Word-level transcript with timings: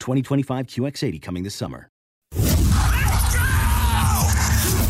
2025 0.00 0.66
QX80 0.66 1.22
coming 1.22 1.42
this 1.42 1.54
summer. 1.54 1.88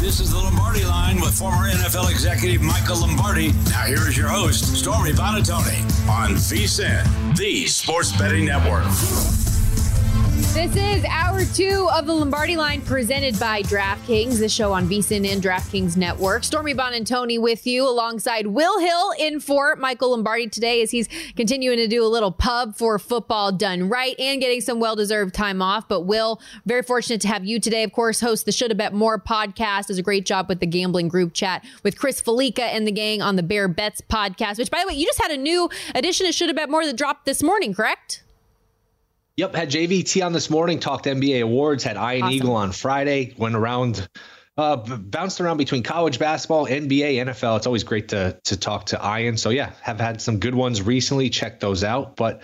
This 0.00 0.19
is 0.19 0.33
the 0.33 0.39
Lombardi 0.39 0.84
line 0.84 1.20
with 1.20 1.33
former 1.33 1.70
NFL 1.70 2.11
executive 2.11 2.61
Michael 2.61 3.00
Lombardi. 3.00 3.53
Now, 3.70 3.84
here 3.84 4.09
is 4.09 4.17
your 4.17 4.28
host, 4.28 4.77
Stormy 4.77 5.12
Buonantony, 5.12 5.78
on 6.09 6.33
VSIN, 6.33 7.36
the 7.36 7.67
Sports 7.67 8.11
Betting 8.19 8.47
Network. 8.47 8.84
This 10.53 10.77
is 10.77 11.05
hour 11.06 11.47
two 11.47 11.89
of 11.95 12.05
the 12.05 12.12
Lombardi 12.12 12.56
line 12.56 12.83
presented 12.83 13.41
by 13.41 13.62
DraftKings, 13.62 14.39
the 14.39 14.50
show 14.50 14.70
on 14.70 14.86
VSIN 14.86 15.27
and 15.27 15.42
DraftKings 15.42 15.97
Network. 15.97 16.44
Stormy 16.44 16.75
Buonantony 16.75 17.41
with 17.41 17.67
you 17.67 17.89
alongside 17.89 18.47
Will 18.47 18.78
Hill 18.78 19.12
in 19.19 19.41
for 19.41 19.77
Michael 19.77 20.11
Lombardi 20.11 20.48
today 20.48 20.83
as 20.83 20.91
he's 20.91 21.09
continuing 21.36 21.78
to 21.78 21.89
do 21.89 22.05
a 22.05 22.06
little 22.06 22.31
pub 22.31 22.77
for 22.77 22.98
football 22.98 23.50
done 23.50 23.89
right 23.89 24.14
and 24.20 24.42
getting 24.42 24.61
some 24.61 24.78
well 24.78 24.94
deserved 24.94 25.34
time 25.34 25.62
off. 25.62 25.89
But 25.89 26.03
Will, 26.03 26.39
very 26.66 26.83
fortunate 26.83 27.22
to 27.22 27.28
have 27.28 27.47
you 27.47 27.59
today. 27.59 27.83
Of 27.83 27.92
course, 27.92 28.20
host 28.20 28.44
the 28.44 28.53
Shoulda 28.53 28.75
Bet 28.75 28.92
More 28.92 29.19
podcast. 29.19 29.87
Does 29.87 29.97
a 29.97 30.03
great 30.03 30.27
job 30.27 30.50
with 30.50 30.61
the 30.61 30.66
gambling 30.66 31.09
group 31.09 31.33
chat 31.33 31.64
with 31.83 31.98
Chris 31.98 32.20
Fallica 32.20 32.64
and 32.64 32.87
the 32.87 32.92
gang 32.92 33.22
on 33.22 33.37
the 33.37 33.42
Bear 33.42 33.69
Bets 33.69 34.03
podcast, 34.03 34.59
which 34.59 34.71
by 34.71 34.82
the 34.82 34.88
way, 34.88 34.99
you 34.99 35.06
just 35.06 35.21
had 35.21 35.31
a 35.31 35.38
new 35.38 35.71
edition 35.94 36.26
of 36.26 36.34
Shoulda 36.34 36.53
Bet 36.53 36.69
More 36.69 36.84
that 36.84 36.97
dropped 36.97 37.25
this 37.25 37.43
morning, 37.43 37.72
correct? 37.72 38.22
Yep, 39.37 39.54
had 39.54 39.70
JVT 39.70 40.25
on 40.25 40.34
this 40.34 40.50
morning, 40.50 40.78
talked 40.78 41.06
NBA 41.06 41.43
awards, 41.43 41.84
had 41.84 41.97
Iron 41.97 42.25
awesome. 42.25 42.34
Eagle 42.34 42.56
on 42.56 42.70
Friday, 42.72 43.34
went 43.38 43.54
around, 43.54 44.06
uh, 44.59 44.76
bounced 44.76 45.41
around 45.41 45.56
between 45.56 45.82
college 45.82 46.19
basketball, 46.19 46.66
NBA, 46.66 47.15
NFL. 47.15 47.56
It's 47.56 47.66
always 47.66 47.84
great 47.84 48.09
to 48.09 48.38
to 48.44 48.59
talk 48.59 48.87
to 48.87 49.00
Ian. 49.03 49.38
So 49.38 49.48
yeah, 49.48 49.72
have 49.81 49.98
had 49.98 50.20
some 50.20 50.38
good 50.38 50.54
ones 50.54 50.82
recently. 50.82 51.31
Check 51.31 51.60
those 51.60 51.82
out. 51.82 52.15
But 52.15 52.43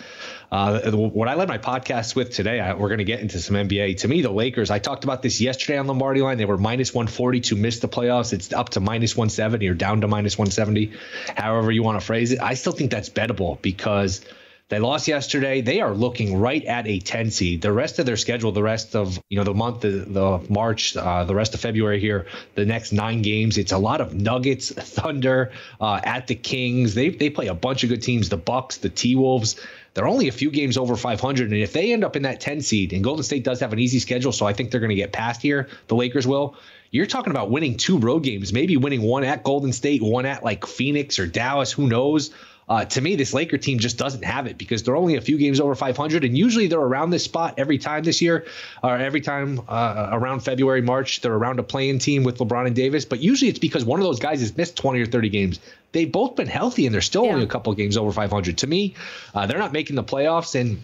uh, 0.51 0.91
what 0.93 1.29
I 1.29 1.35
led 1.35 1.49
my 1.49 1.59
podcast 1.59 2.17
with 2.17 2.31
today, 2.33 2.59
I, 2.59 2.73
we're 2.73 2.89
going 2.89 2.99
to 2.99 3.05
get 3.05 3.21
into 3.21 3.39
some 3.39 3.57
NBA. 3.57 3.99
To 3.99 4.09
me, 4.09 4.23
the 4.23 4.31
Lakers. 4.31 4.71
I 4.71 4.79
talked 4.79 5.05
about 5.05 5.21
this 5.21 5.43
yesterday 5.43 5.77
on 5.77 5.87
Lombardi 5.89 6.23
line. 6.23 6.39
They 6.39 6.47
were 6.47 6.57
minus 6.57 6.95
140 6.95 7.41
to 7.41 7.57
miss 7.57 7.81
the 7.81 7.89
playoffs. 7.89 8.33
It's 8.33 8.51
up 8.55 8.71
to 8.71 8.81
minus 8.81 9.15
170 9.15 9.69
or 9.69 9.75
down 9.75 10.01
to 10.01 10.09
minus 10.09 10.39
170, 10.39 10.95
however 11.37 11.71
you 11.71 11.83
want 11.83 12.01
to 12.01 12.07
phrase 12.07 12.33
it. 12.33 12.41
I 12.41 12.55
still 12.55 12.73
think 12.73 12.91
that's 12.91 13.11
bettable 13.11 13.61
because 13.61 14.23
they 14.69 14.79
lost 14.79 15.09
yesterday. 15.09 15.63
They 15.63 15.81
are 15.81 15.95
looking 15.95 16.39
right 16.39 16.63
at 16.65 16.87
a 16.87 16.99
10 16.99 17.31
seed. 17.31 17.63
The 17.63 17.73
rest 17.73 17.99
of 17.99 18.07
their 18.07 18.17
schedule, 18.19 18.53
the 18.53 18.63
rest 18.63 18.95
of 18.95 19.19
you 19.31 19.39
know 19.39 19.45
the 19.45 19.55
month, 19.55 19.81
the, 19.81 19.89
the 19.89 20.47
March, 20.51 20.97
uh, 20.97 21.25
the 21.25 21.35
rest 21.35 21.55
of 21.55 21.61
February 21.61 22.01
here, 22.01 22.27
the 22.55 22.67
next 22.67 22.93
nine 22.93 23.23
games, 23.23 23.57
it's 23.57 23.73
a 23.73 23.79
lot 23.79 24.01
of 24.01 24.15
Nuggets, 24.15 24.71
Thunder, 24.73 25.53
uh, 25.81 26.01
at 26.05 26.27
the 26.27 26.35
Kings. 26.35 26.95
They 26.95 27.09
they 27.09 27.31
play 27.31 27.47
a 27.47 27.55
bunch 27.55 27.83
of 27.83 27.89
good 27.89 28.03
teams. 28.03 28.29
The 28.29 28.37
Bucks, 28.37 28.77
the 28.77 28.91
T 28.91 29.17
Wolves. 29.17 29.59
They're 29.95 30.07
only 30.07 30.29
a 30.29 30.33
few 30.33 30.51
games 30.51 30.77
over 30.77 30.95
500, 30.95 31.51
and 31.51 31.61
if 31.61 31.73
they 31.73 31.93
end 31.93 32.05
up 32.05 32.15
in 32.15 32.23
that 32.23 32.41
10 32.41 32.61
seed, 32.61 32.93
and 32.93 33.03
Golden 33.03 33.25
State 33.25 33.43
does 33.43 33.59
have 33.61 33.73
an 33.73 33.81
easy 33.81 33.99
schedule, 33.99 34.31
so 34.31 34.47
I 34.47 34.53
think 34.53 34.71
they're 34.71 34.81
going 34.81 34.91
to 34.91 34.97
get 34.97 35.13
past 35.13 35.43
here. 35.43 35.69
The 35.89 35.97
Lakers 35.97 36.25
will 36.25 36.57
you're 36.91 37.07
talking 37.07 37.31
about 37.31 37.51
winning 37.51 37.77
two 37.77 37.99
road 37.99 38.23
games, 38.23 38.53
maybe 38.53 38.77
winning 38.77 39.03
one 39.03 39.25
at 39.25 39.43
Golden 39.43 39.73
State, 39.73 40.03
one 40.03 40.25
at 40.25 40.43
like 40.43 40.67
Phoenix 40.67 41.19
or 41.19 41.27
Dallas, 41.27 41.73
who 41.73 41.87
knows? 41.87 42.31
Uh, 42.69 42.85
to 42.85 43.01
me, 43.01 43.17
this 43.17 43.33
Laker 43.33 43.57
team 43.57 43.79
just 43.79 43.97
doesn't 43.97 44.25
have 44.25 44.47
it 44.47 44.59
because 44.59 44.83
they're 44.83 44.97
only 44.97 45.17
a 45.17 45.21
few 45.21 45.39
games 45.39 45.59
over 45.59 45.75
500, 45.75 46.25
and 46.25 46.37
usually 46.37 46.67
they're 46.67 46.79
around 46.79 47.11
this 47.11 47.25
spot 47.25 47.55
every 47.57 47.79
time 47.79 48.03
this 48.03 48.21
year, 48.21 48.47
or 48.83 48.97
every 48.97 49.21
time 49.21 49.61
uh, 49.69 50.11
around 50.13 50.41
February, 50.41 50.83
March, 50.83 51.21
they're 51.21 51.35
around 51.35 51.59
a 51.59 51.63
playing 51.63 51.99
team 51.99 52.25
with 52.25 52.39
LeBron 52.39 52.67
and 52.67 52.77
Davis. 52.77 53.05
But 53.05 53.21
usually 53.21 53.49
it's 53.49 53.59
because 53.59 53.85
one 53.85 54.01
of 54.01 54.05
those 54.05 54.21
guys 54.21 54.41
has 54.41 54.57
missed 54.57 54.77
20 54.77 55.01
or 55.01 55.07
30 55.07 55.29
games. 55.31 55.61
They've 55.93 56.11
both 56.11 56.37
been 56.37 56.47
healthy, 56.47 56.85
and 56.85 56.95
they're 56.95 57.01
still 57.01 57.25
yeah. 57.25 57.33
only 57.33 57.45
a 57.45 57.49
couple 57.49 57.73
games 57.75 57.97
over 57.97 58.13
500. 58.13 58.59
To 58.59 58.67
me, 58.67 58.95
uh, 59.35 59.47
they're 59.47 59.59
not 59.59 59.73
making 59.73 59.97
the 59.97 60.05
playoffs, 60.05 60.55
and 60.55 60.83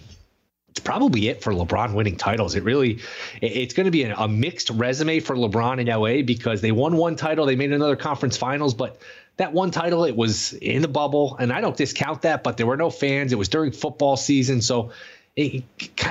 it's 0.71 0.81
probably 0.81 1.29
it 1.29 1.41
for 1.41 1.53
LeBron 1.53 1.95
winning 1.95 2.17
titles. 2.17 2.57
It 2.57 2.65
really, 2.65 3.01
it's 3.41 3.75
going 3.75 3.85
to 3.85 3.93
be 3.93 4.03
a, 4.05 4.17
a 4.17 4.27
mixed 4.27 4.71
resume 4.71 5.21
for 5.21 5.37
LeBron 5.37 5.81
in 5.81 5.87
LA 5.87 6.23
because 6.25 6.63
they 6.63 6.73
won 6.73 6.97
one 6.97 7.15
title, 7.15 7.47
they 7.47 7.55
made 7.55 7.73
another 7.73 7.95
conference 7.95 8.37
finals, 8.37 8.75
but 8.75 8.99
that 9.37 9.53
one 9.53 9.71
title, 9.71 10.05
it 10.05 10.17
was 10.17 10.53
in 10.55 10.83
the 10.83 10.89
bubble, 10.89 11.37
and 11.39 11.53
I 11.53 11.61
don't 11.61 11.77
discount 11.77 12.23
that, 12.23 12.45
but 12.45 12.57
there 12.57 12.67
were 12.67 12.77
no 12.77 12.91
fans. 12.91 13.33
It 13.33 13.39
was 13.39 13.49
during 13.49 13.73
football 13.73 14.17
season, 14.17 14.63
so 14.63 14.93
it, 15.37 15.65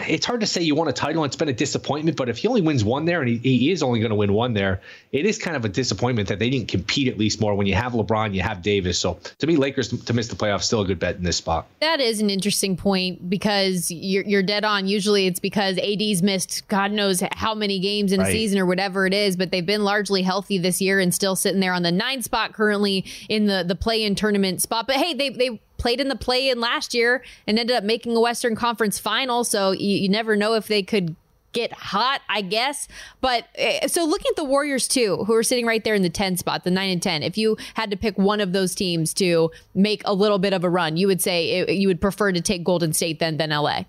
it's 0.06 0.26
hard 0.26 0.42
to 0.42 0.48
say 0.48 0.62
you 0.62 0.76
won 0.76 0.90
a 0.90 0.94
title 0.94 1.24
and 1.24 1.30
it's 1.30 1.38
been 1.38 1.48
a 1.48 1.54
disappointment, 1.54 2.18
but 2.18 2.28
if 2.28 2.40
he 2.40 2.48
only 2.50 2.60
wins 2.60 2.84
one 2.84 3.06
there 3.06 3.22
and 3.22 3.30
he, 3.30 3.38
he 3.38 3.72
is 3.72 3.82
only 3.82 4.00
going 4.00 4.10
to 4.10 4.16
win 4.16 4.34
one 4.34 4.54
there, 4.54 4.82
it 5.14 5.26
is 5.26 5.38
kind 5.38 5.56
of 5.56 5.64
a 5.64 5.70
disappointment 5.70 6.28
that 6.28 6.40
they 6.40 6.50
didn't 6.50 6.68
compete 6.68 7.08
at 7.08 7.18
least 7.18 7.40
more 7.40 7.56
when 7.56 7.66
you 7.66 7.74
have 7.74 7.94
LeBron, 7.94 8.34
you 8.34 8.42
have 8.42 8.62
Davis. 8.62 9.00
So 9.00 9.18
to 9.40 9.48
me, 9.48 9.56
Lakers 9.56 9.88
to 9.88 10.14
miss 10.14 10.28
the 10.28 10.36
playoffs 10.36 10.64
still 10.64 10.82
a 10.82 10.86
good 10.86 11.00
bet 11.00 11.16
in 11.16 11.24
this 11.24 11.38
spot. 11.38 11.68
That 11.80 12.02
is 12.02 12.20
an 12.20 12.30
interesting 12.30 12.76
point 12.76 13.30
because 13.30 13.90
you're, 13.90 14.26
you're 14.26 14.44
dead 14.44 14.66
on. 14.66 14.88
Usually 14.88 15.26
it's 15.26 15.40
because 15.40 15.78
AD's 15.78 16.22
missed 16.22 16.68
God 16.68 16.92
knows 16.92 17.24
how 17.32 17.56
many 17.56 17.80
games 17.80 18.12
in 18.12 18.20
a 18.20 18.26
season 18.26 18.60
or 18.60 18.66
whatever 18.66 19.06
it 19.06 19.14
is, 19.14 19.38
but 19.38 19.52
they've 19.52 19.66
been 19.66 19.86
largely 19.86 20.22
healthy 20.22 20.58
this 20.58 20.82
year 20.82 21.00
and 21.00 21.14
still 21.14 21.38
sitting 21.38 21.62
there 21.62 21.74
on 21.74 21.84
the 21.84 21.92
nine 21.92 22.22
spot 22.22 22.52
currently 22.52 23.06
in 23.30 23.46
the 23.46 23.64
the 23.66 23.76
play 23.76 24.04
in 24.04 24.16
tournament 24.16 24.62
spot. 24.62 24.86
But 24.86 24.98
hey, 24.98 25.14
they 25.14 25.30
they 25.30 25.62
played 25.78 26.00
in 26.00 26.08
the 26.08 26.16
play 26.16 26.50
in 26.50 26.60
last 26.60 26.94
year 26.94 27.24
and 27.48 27.60
ended 27.60 27.76
up 27.76 27.84
making 27.84 28.16
a 28.16 28.22
Western 28.22 28.56
Conference 28.56 29.00
final. 29.00 29.44
So 29.44 29.72
you, 29.72 29.98
you 29.98 30.10
never 30.10 30.36
know 30.36 30.54
if 30.54 30.68
they 30.68 30.84
could 30.84 31.16
get 31.54 31.72
hot, 31.72 32.22
I 32.28 32.42
guess. 32.42 32.88
But 33.22 33.48
uh, 33.58 33.88
so 33.88 34.04
looking 34.04 34.30
at 34.32 34.36
the 34.36 34.44
Warriors 34.44 34.88
too, 34.88 35.24
who 35.26 35.34
are 35.34 35.44
sitting 35.44 35.66
right 35.66 35.84
there 35.84 35.96
in 35.96 36.02
the 36.02 36.10
10 36.10 36.38
spot, 36.38 36.64
the 36.64 36.72
9 36.72 36.90
and 36.90 37.02
10, 37.02 37.24
if 37.24 37.38
you 37.38 37.58
had 37.76 37.92
to 37.92 37.98
pick 37.98 38.18
one 38.18 38.42
of 38.42 38.52
those 38.52 38.76
teams 38.76 39.14
to 39.16 39.52
make 39.74 40.02
a 40.06 40.14
little 40.14 40.40
bit 40.40 40.54
of 40.54 40.64
a 40.64 40.70
run, 40.70 40.98
you 40.98 41.08
would 41.08 41.22
say 41.22 41.50
it, 41.50 41.70
you 41.76 41.88
would 41.88 42.02
prefer 42.02 42.32
to 42.32 42.42
take 42.42 42.64
Golden 42.64 42.92
State 42.92 43.20
than 43.20 43.38
than 43.38 43.52
LA. 43.52 43.84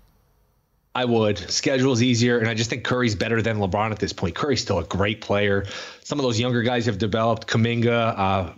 I 0.95 1.03
would. 1.03 1.37
Schedule's 1.37 2.01
easier, 2.01 2.39
and 2.39 2.47
I 2.47 2.53
just 2.53 2.69
think 2.69 2.85
Curry's 2.85 3.15
better 3.15 3.41
than 3.41 3.57
LeBron 3.57 3.91
at 3.91 3.99
this 3.99 4.13
point. 4.13 4.33
Curry's 4.33 4.61
still 4.61 4.79
a 4.79 4.85
great 4.85 5.19
player. 5.19 5.65
Some 6.05 6.19
of 6.19 6.23
those 6.23 6.39
younger 6.39 6.61
guys 6.61 6.85
have 6.85 6.99
developed. 6.99 7.47
Kuminga, 7.47 8.13
uh, 8.15 8.53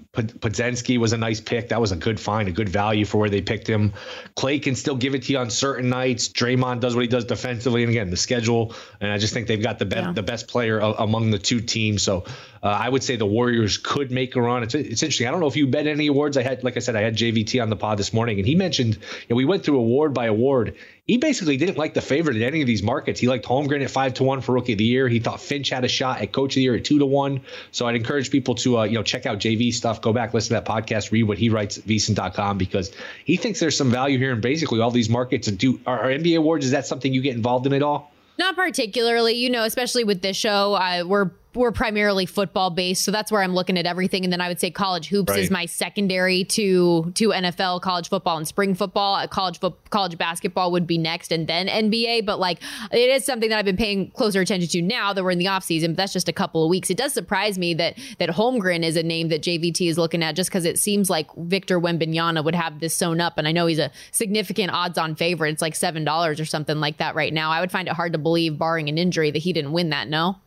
was 0.97 1.13
a 1.13 1.17
nice 1.17 1.39
pick. 1.39 1.69
That 1.69 1.79
was 1.79 1.94
a 1.94 1.95
good 1.95 2.19
find, 2.19 2.49
a 2.49 2.51
good 2.51 2.67
value 2.67 3.05
for 3.05 3.19
where 3.19 3.29
they 3.29 3.39
picked 3.39 3.69
him. 3.69 3.94
Clay 4.35 4.59
can 4.59 4.75
still 4.75 4.97
give 4.97 5.15
it 5.15 5.23
to 5.23 5.31
you 5.31 5.39
on 5.39 5.49
certain 5.49 5.88
nights. 5.88 6.27
Draymond 6.27 6.81
does 6.81 6.94
what 6.94 7.03
he 7.03 7.07
does 7.07 7.23
defensively, 7.23 7.83
and 7.83 7.89
again, 7.89 8.09
the 8.09 8.17
schedule. 8.17 8.75
And 8.99 9.09
I 9.13 9.17
just 9.17 9.33
think 9.33 9.47
they've 9.47 9.63
got 9.63 9.79
the 9.79 9.85
best, 9.85 10.07
yeah. 10.07 10.11
the 10.11 10.23
best 10.23 10.49
player 10.49 10.79
among 10.79 11.31
the 11.31 11.39
two 11.39 11.61
teams. 11.61 12.03
So 12.03 12.25
uh, 12.61 12.67
I 12.67 12.89
would 12.89 13.01
say 13.01 13.15
the 13.15 13.25
Warriors 13.25 13.77
could 13.77 14.11
make 14.11 14.35
a 14.35 14.41
run. 14.41 14.63
It's, 14.63 14.75
it's 14.75 15.01
interesting. 15.01 15.27
I 15.27 15.31
don't 15.31 15.39
know 15.39 15.47
if 15.47 15.55
you 15.55 15.67
bet 15.67 15.88
any 15.88 16.07
awards. 16.07 16.35
I 16.35 16.41
had, 16.41 16.65
like 16.65 16.75
I 16.75 16.81
said, 16.81 16.97
I 16.97 17.01
had 17.01 17.15
JVT 17.15 17.63
on 17.63 17.69
the 17.69 17.77
pod 17.77 17.97
this 17.97 18.11
morning, 18.11 18.39
and 18.39 18.45
he 18.45 18.55
mentioned, 18.55 18.95
you 18.95 19.01
know, 19.29 19.38
we 19.38 19.45
went 19.45 19.63
through 19.63 19.77
award 19.77 20.13
by 20.13 20.25
award 20.25 20.75
he 21.07 21.17
basically 21.17 21.55
didn't 21.55 21.77
like 21.77 21.94
the 21.94 22.01
favorite 22.01 22.35
in 22.35 22.44
any 22.44 22.59
of 22.59 22.67
these 22.67 22.83
markets. 22.83 23.21
He 23.21 23.29
liked 23.29 23.45
Holmgren 23.45 23.81
at 23.81 23.89
five 23.89 24.15
to 24.15 24.23
one 24.23 24.41
for 24.41 24.53
rookie 24.53 24.73
of 24.73 24.77
the 24.77 24.83
year. 24.83 25.07
He 25.07 25.19
thought 25.19 25.39
Finch 25.39 25.69
had 25.69 25.85
a 25.85 25.88
shot 25.88 26.21
at 26.21 26.33
coach 26.33 26.51
of 26.51 26.55
the 26.55 26.63
year 26.63 26.75
at 26.75 26.83
two 26.83 26.99
to 26.99 27.05
one. 27.05 27.36
So 27.71 27.87
I'd 27.87 27.95
encourage 27.95 28.31
people 28.31 28.55
to 28.55 28.79
uh, 28.79 28.83
you 28.83 28.95
know 28.95 29.03
check 29.03 29.25
out 29.25 29.39
JV 29.39 29.73
stuff, 29.73 30.01
go 30.01 30.13
back, 30.13 30.33
listen 30.33 30.55
to 30.55 30.61
that 30.61 30.65
podcast, 30.65 31.11
read 31.11 31.23
what 31.23 31.37
he 31.37 31.49
writes 31.49 31.77
at 31.77 31.85
VSiN.com 31.85 32.57
because 32.57 32.91
he 33.25 33.37
thinks 33.37 33.59
there's 33.59 33.77
some 33.77 33.91
value 33.91 34.17
here 34.17 34.33
in 34.33 34.41
basically 34.41 34.79
all 34.79 34.91
these 34.91 35.09
markets. 35.09 35.47
And 35.47 35.57
do 35.57 35.79
our 35.85 36.05
NBA 36.05 36.37
awards 36.37 36.65
is 36.65 36.71
that 36.71 36.85
something 36.85 37.13
you 37.13 37.21
get 37.21 37.35
involved 37.35 37.65
in 37.65 37.73
at 37.73 37.83
all? 37.83 38.11
Not 38.37 38.55
particularly, 38.55 39.33
you 39.33 39.49
know, 39.49 39.63
especially 39.63 40.03
with 40.03 40.21
this 40.21 40.37
show. 40.37 40.75
Uh, 40.75 41.03
we're 41.05 41.31
we're 41.57 41.71
primarily 41.71 42.25
football 42.25 42.69
based, 42.69 43.04
so 43.04 43.12
that's 43.12 43.31
where 43.31 43.42
I'm 43.42 43.54
looking 43.54 43.77
at 43.77 43.86
everything. 43.86 44.24
And 44.24 44.31
then 44.31 44.39
I 44.39 44.48
would 44.48 44.59
say 44.59 44.71
college 44.71 45.07
hoops 45.07 45.31
right. 45.31 45.39
is 45.39 45.51
my 45.51 45.65
secondary 45.65 46.44
to 46.45 47.12
to 47.15 47.30
NFL, 47.30 47.81
college 47.81 48.09
football, 48.09 48.38
and 48.38 48.48
spring 48.48 48.75
football. 48.75 49.15
Uh, 49.15 49.27
college 49.27 49.59
fo- 49.59 49.75
college 49.89 50.18
basketball 50.18 50.71
would 50.71 50.88
be 50.88 50.98
next, 50.98 51.31
and 51.31 51.48
then 51.48 51.68
NBA. 51.68 52.25
But 52.25 52.39
like, 52.39 52.59
it 52.92 53.09
is 53.09 53.25
something 53.25 53.50
that 53.50 53.59
I've 53.59 53.65
been 53.65 53.77
paying 53.77 54.12
closer 54.12 54.39
attention 54.42 54.69
to 54.69 54.81
now 54.81 55.13
that 55.13 55.24
we're 55.24 55.31
in 55.31 55.39
the 55.39 55.48
off 55.48 55.63
season. 55.63 55.92
But 55.92 55.98
that's 55.98 56.13
just 56.13 56.30
a 56.30 56.33
couple 56.33 56.63
of 56.63 56.69
weeks. 56.69 56.89
It 56.89 56.98
does 56.98 57.13
surprise 57.13 57.57
me 57.57 57.74
that 57.74 57.98
that 58.19 58.30
Holmgren 58.30 58.83
is 58.83 58.95
a 58.95 59.04
name 59.04 59.30
that 59.30 59.42
JVT 59.42 59.89
is 59.89 59.98
looking 59.98 60.24
at, 60.24 60.36
just 60.36 60.50
because 60.50 60.65
it 60.65 60.80
seems 60.80 61.09
like 61.09 61.33
Victor 61.36 61.80
Wembanyama 61.80 62.44
would 62.44 62.56
have 62.56 62.80
this 62.80 62.95
sewn 62.95 63.19
up, 63.19 63.38
and 63.38 63.48
I 63.48 63.51
know 63.51 63.65
he's 63.65 63.80
a 63.80 63.92
significant 64.12 64.71
odds 64.71 64.98
on 64.98 65.15
favorite. 65.15 65.51
It's 65.51 65.62
like 65.62 65.75
seven 65.75 66.04
dollars 66.04 66.39
or 66.39 66.45
something 66.45 66.80
like 66.80 66.98
that 66.98 67.15
right 67.15 67.33
now. 67.33 67.51
I 67.51 67.59
would 67.59 67.71
find 67.71 67.88
it 67.88 67.94
hard 67.94 68.13
to 68.13 68.19
believe, 68.19 68.57
barring 68.57 68.89
an 68.89 68.98
injury, 68.98 69.31
that 69.31 69.39
he 69.39 69.54
didn't 69.54 69.71
win 69.71 69.89
that. 69.89 70.07
No. 70.07 70.38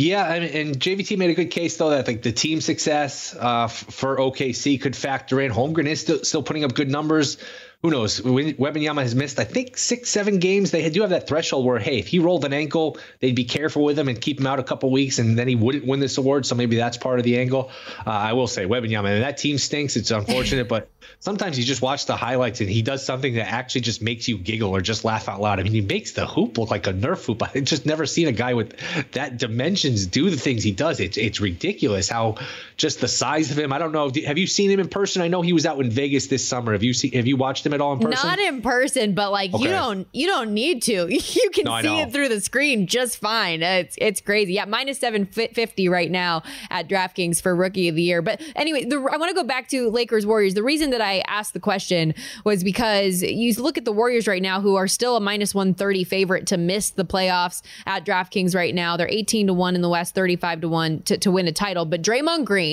Yeah, 0.00 0.32
and, 0.32 0.80
JVT 0.80 1.18
made 1.18 1.28
a 1.28 1.34
good 1.34 1.50
case 1.50 1.76
though 1.76 1.90
that 1.90 2.06
like 2.06 2.22
the 2.22 2.32
team 2.32 2.62
success 2.62 3.36
uh, 3.38 3.64
f- 3.64 3.84
for 3.90 4.16
OKC 4.16 4.80
could 4.80 4.96
factor 4.96 5.42
in. 5.42 5.52
Holmgren 5.52 5.86
is 5.86 6.00
still 6.00 6.24
still 6.24 6.42
putting 6.42 6.64
up 6.64 6.74
good 6.74 6.90
numbers 6.90 7.36
who 7.82 7.90
knows? 7.90 8.20
Wembanyama 8.20 9.00
has 9.00 9.14
missed, 9.14 9.40
I 9.40 9.44
think, 9.44 9.78
six, 9.78 10.10
seven 10.10 10.38
games. 10.38 10.70
They 10.70 10.88
do 10.90 11.00
have 11.00 11.10
that 11.10 11.26
threshold 11.26 11.64
where, 11.64 11.78
hey, 11.78 11.98
if 11.98 12.08
he 12.08 12.18
rolled 12.18 12.44
an 12.44 12.52
ankle, 12.52 12.98
they'd 13.20 13.34
be 13.34 13.44
careful 13.44 13.84
with 13.84 13.98
him 13.98 14.08
and 14.08 14.20
keep 14.20 14.38
him 14.38 14.46
out 14.46 14.58
a 14.58 14.62
couple 14.62 14.90
weeks, 14.90 15.18
and 15.18 15.38
then 15.38 15.48
he 15.48 15.54
wouldn't 15.54 15.86
win 15.86 15.98
this 15.98 16.18
award. 16.18 16.44
So 16.44 16.54
maybe 16.54 16.76
that's 16.76 16.98
part 16.98 17.18
of 17.18 17.24
the 17.24 17.38
angle. 17.38 17.70
Uh, 18.06 18.10
I 18.10 18.34
will 18.34 18.46
say, 18.46 18.66
Wembanyama, 18.66 18.82
and 18.82 18.90
Yama, 18.90 19.08
and 19.10 19.22
that 19.22 19.38
team 19.38 19.56
stinks. 19.56 19.96
It's 19.96 20.10
unfortunate, 20.10 20.68
but 20.68 20.90
sometimes 21.20 21.58
you 21.58 21.64
just 21.64 21.82
watch 21.82 22.06
the 22.06 22.16
highlights 22.16 22.60
and 22.60 22.68
he 22.68 22.82
does 22.82 23.04
something 23.04 23.34
that 23.34 23.48
actually 23.48 23.82
just 23.82 24.02
makes 24.02 24.28
you 24.28 24.38
giggle 24.38 24.70
or 24.70 24.80
just 24.80 25.04
laugh 25.04 25.28
out 25.28 25.40
loud. 25.40 25.60
I 25.60 25.62
mean, 25.62 25.72
he 25.72 25.80
makes 25.80 26.12
the 26.12 26.26
hoop 26.26 26.58
look 26.58 26.70
like 26.70 26.86
a 26.86 26.92
Nerf 26.92 27.26
hoop. 27.26 27.42
I've 27.54 27.64
just 27.64 27.86
never 27.86 28.06
seen 28.06 28.28
a 28.28 28.32
guy 28.32 28.54
with 28.54 28.74
that 29.12 29.38
dimensions 29.38 30.06
do 30.06 30.30
the 30.30 30.36
things 30.36 30.62
he 30.62 30.72
does. 30.72 31.00
It's 31.00 31.16
it's 31.16 31.40
ridiculous 31.40 32.08
how 32.08 32.36
just 32.80 33.00
the 33.00 33.08
size 33.08 33.50
of 33.50 33.58
him. 33.58 33.72
I 33.72 33.78
don't 33.78 33.92
know. 33.92 34.10
Have 34.26 34.38
you 34.38 34.46
seen 34.46 34.70
him 34.70 34.80
in 34.80 34.88
person? 34.88 35.20
I 35.20 35.28
know 35.28 35.42
he 35.42 35.52
was 35.52 35.66
out 35.66 35.78
in 35.80 35.90
Vegas 35.90 36.28
this 36.28 36.46
summer. 36.46 36.72
Have 36.72 36.82
you 36.82 36.94
seen? 36.94 37.12
Have 37.12 37.26
you 37.26 37.36
watched 37.36 37.66
him 37.66 37.74
at 37.74 37.80
all 37.80 37.92
in 37.92 37.98
person? 37.98 38.26
Not 38.26 38.38
in 38.38 38.62
person, 38.62 39.14
but 39.14 39.30
like 39.30 39.52
okay. 39.52 39.64
you 39.64 39.68
don't 39.68 40.08
you 40.12 40.26
don't 40.26 40.52
need 40.52 40.82
to. 40.82 41.08
You 41.30 41.50
can 41.50 41.64
no, 41.64 41.80
see 41.80 42.00
it 42.00 42.12
through 42.12 42.28
the 42.28 42.40
screen 42.40 42.86
just 42.86 43.18
fine. 43.18 43.62
It's 43.62 43.94
it's 43.98 44.20
crazy. 44.20 44.54
Yeah, 44.54 44.64
minus 44.64 44.98
seven 44.98 45.26
fifty 45.26 45.88
right 45.88 46.10
now 46.10 46.42
at 46.70 46.88
DraftKings 46.88 47.40
for 47.40 47.54
Rookie 47.54 47.88
of 47.88 47.94
the 47.94 48.02
Year. 48.02 48.20
But 48.20 48.42
anyway, 48.56 48.84
the, 48.84 48.96
I 48.96 49.16
want 49.16 49.28
to 49.28 49.34
go 49.34 49.44
back 49.44 49.68
to 49.68 49.90
Lakers 49.90 50.26
Warriors. 50.26 50.54
The 50.54 50.62
reason 50.62 50.90
that 50.90 51.00
I 51.00 51.22
asked 51.28 51.52
the 51.52 51.60
question 51.60 52.14
was 52.44 52.64
because 52.64 53.22
you 53.22 53.52
look 53.54 53.78
at 53.78 53.84
the 53.84 53.92
Warriors 53.92 54.26
right 54.26 54.42
now, 54.42 54.60
who 54.60 54.76
are 54.76 54.88
still 54.88 55.16
a 55.16 55.20
minus 55.20 55.54
one 55.54 55.74
thirty 55.74 56.04
favorite 56.04 56.46
to 56.48 56.56
miss 56.56 56.90
the 56.90 57.04
playoffs 57.04 57.62
at 57.86 58.04
DraftKings 58.04 58.54
right 58.54 58.74
now. 58.74 58.96
They're 58.96 59.08
eighteen 59.08 59.46
to 59.46 59.54
one 59.54 59.74
in 59.74 59.82
the 59.82 59.90
West, 59.90 60.14
thirty 60.14 60.36
five 60.36 60.62
to 60.62 60.68
one 60.68 61.02
to, 61.02 61.18
to 61.18 61.30
win 61.30 61.46
a 61.46 61.52
title. 61.52 61.84
But 61.84 62.02
Draymond 62.02 62.44
Green 62.44 62.69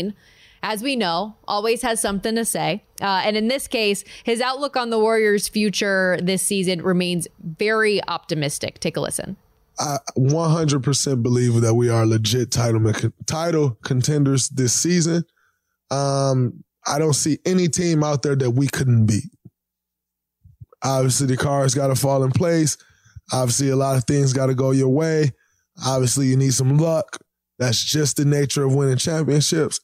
as 0.63 0.81
we 0.81 0.95
know, 0.95 1.35
always 1.47 1.81
has 1.81 2.01
something 2.01 2.35
to 2.35 2.45
say. 2.45 2.83
Uh, 3.01 3.21
and 3.23 3.37
in 3.37 3.47
this 3.47 3.67
case, 3.67 4.03
his 4.23 4.41
outlook 4.41 4.75
on 4.75 4.89
the 4.89 4.99
Warriors' 4.99 5.47
future 5.47 6.17
this 6.21 6.41
season 6.41 6.81
remains 6.81 7.27
very 7.41 8.03
optimistic. 8.07 8.79
Take 8.79 8.97
a 8.97 9.01
listen. 9.01 9.37
I 9.79 9.97
100% 10.17 11.23
believe 11.23 11.61
that 11.61 11.75
we 11.75 11.89
are 11.89 12.05
legit 12.05 12.49
title 12.51 12.81
title 13.27 13.77
contenders 13.83 14.49
this 14.49 14.73
season. 14.73 15.23
Um, 15.91 16.63
I 16.87 16.97
don't 16.97 17.13
see 17.13 17.37
any 17.45 17.67
team 17.67 18.03
out 18.03 18.23
there 18.23 18.35
that 18.35 18.51
we 18.51 18.67
couldn't 18.67 19.05
beat. 19.05 19.29
Obviously, 20.83 21.27
the 21.27 21.37
cards 21.37 21.75
got 21.75 21.87
to 21.87 21.95
fall 21.95 22.23
in 22.23 22.31
place. 22.31 22.77
Obviously, 23.31 23.69
a 23.69 23.75
lot 23.75 23.97
of 23.97 24.05
things 24.05 24.33
got 24.33 24.47
to 24.47 24.55
go 24.55 24.71
your 24.71 24.89
way. 24.89 25.31
Obviously, 25.85 26.27
you 26.27 26.37
need 26.37 26.53
some 26.53 26.77
luck. 26.77 27.19
That's 27.59 27.83
just 27.83 28.17
the 28.17 28.25
nature 28.25 28.63
of 28.63 28.73
winning 28.73 28.97
championships 28.97 29.79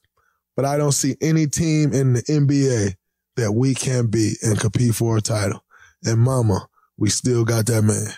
but 0.56 0.66
I 0.66 0.78
don't 0.78 0.92
see 0.92 1.16
any 1.22 1.48
team 1.48 1.94
in 1.94 2.14
the 2.14 2.22
NBA 2.24 2.96
that 3.36 3.52
we 3.52 3.74
can 3.74 4.08
beat 4.08 4.38
and 4.44 4.60
compete 4.60 4.96
for 4.96 5.18
a 5.18 5.22
title. 5.22 5.64
And 6.04 6.20
mama, 6.20 6.68
we 6.98 7.10
still 7.10 7.46
got 7.46 7.66
that 7.68 7.82
man. 7.82 8.14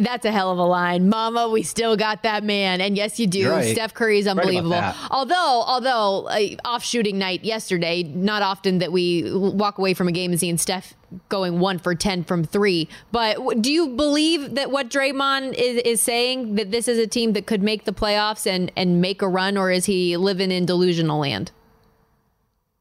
That's 0.00 0.24
a 0.24 0.32
hell 0.32 0.50
of 0.50 0.58
a 0.58 0.64
line. 0.64 1.08
Mama, 1.08 1.48
we 1.48 1.62
still 1.62 1.96
got 1.96 2.22
that 2.22 2.44
man. 2.44 2.80
And 2.80 2.96
yes, 2.96 3.18
you 3.18 3.26
do. 3.26 3.50
Right. 3.50 3.72
Steph 3.72 3.94
Curry 3.94 4.18
is 4.18 4.26
unbelievable. 4.26 4.72
Right 4.72 4.94
although, 5.10 5.64
although 5.66 6.28
uh, 6.28 6.56
off 6.64 6.84
shooting 6.84 7.18
night 7.18 7.44
yesterday, 7.44 8.02
not 8.02 8.42
often 8.42 8.78
that 8.78 8.92
we 8.92 9.30
walk 9.32 9.78
away 9.78 9.94
from 9.94 10.08
a 10.08 10.12
game 10.12 10.30
and 10.30 10.40
seeing 10.40 10.58
Steph 10.58 10.94
going 11.28 11.58
one 11.58 11.78
for 11.78 11.94
10 11.94 12.24
from 12.24 12.44
three. 12.44 12.88
But 13.12 13.62
do 13.62 13.72
you 13.72 13.88
believe 13.88 14.54
that 14.56 14.70
what 14.70 14.90
Draymond 14.90 15.54
is, 15.54 15.82
is 15.84 16.02
saying 16.02 16.56
that 16.56 16.70
this 16.70 16.86
is 16.88 16.98
a 16.98 17.06
team 17.06 17.32
that 17.32 17.46
could 17.46 17.62
make 17.62 17.84
the 17.84 17.92
playoffs 17.92 18.46
and, 18.46 18.70
and 18.76 19.00
make 19.00 19.22
a 19.22 19.28
run, 19.28 19.56
or 19.56 19.70
is 19.70 19.86
he 19.86 20.16
living 20.16 20.50
in 20.50 20.66
delusional 20.66 21.20
land? 21.20 21.50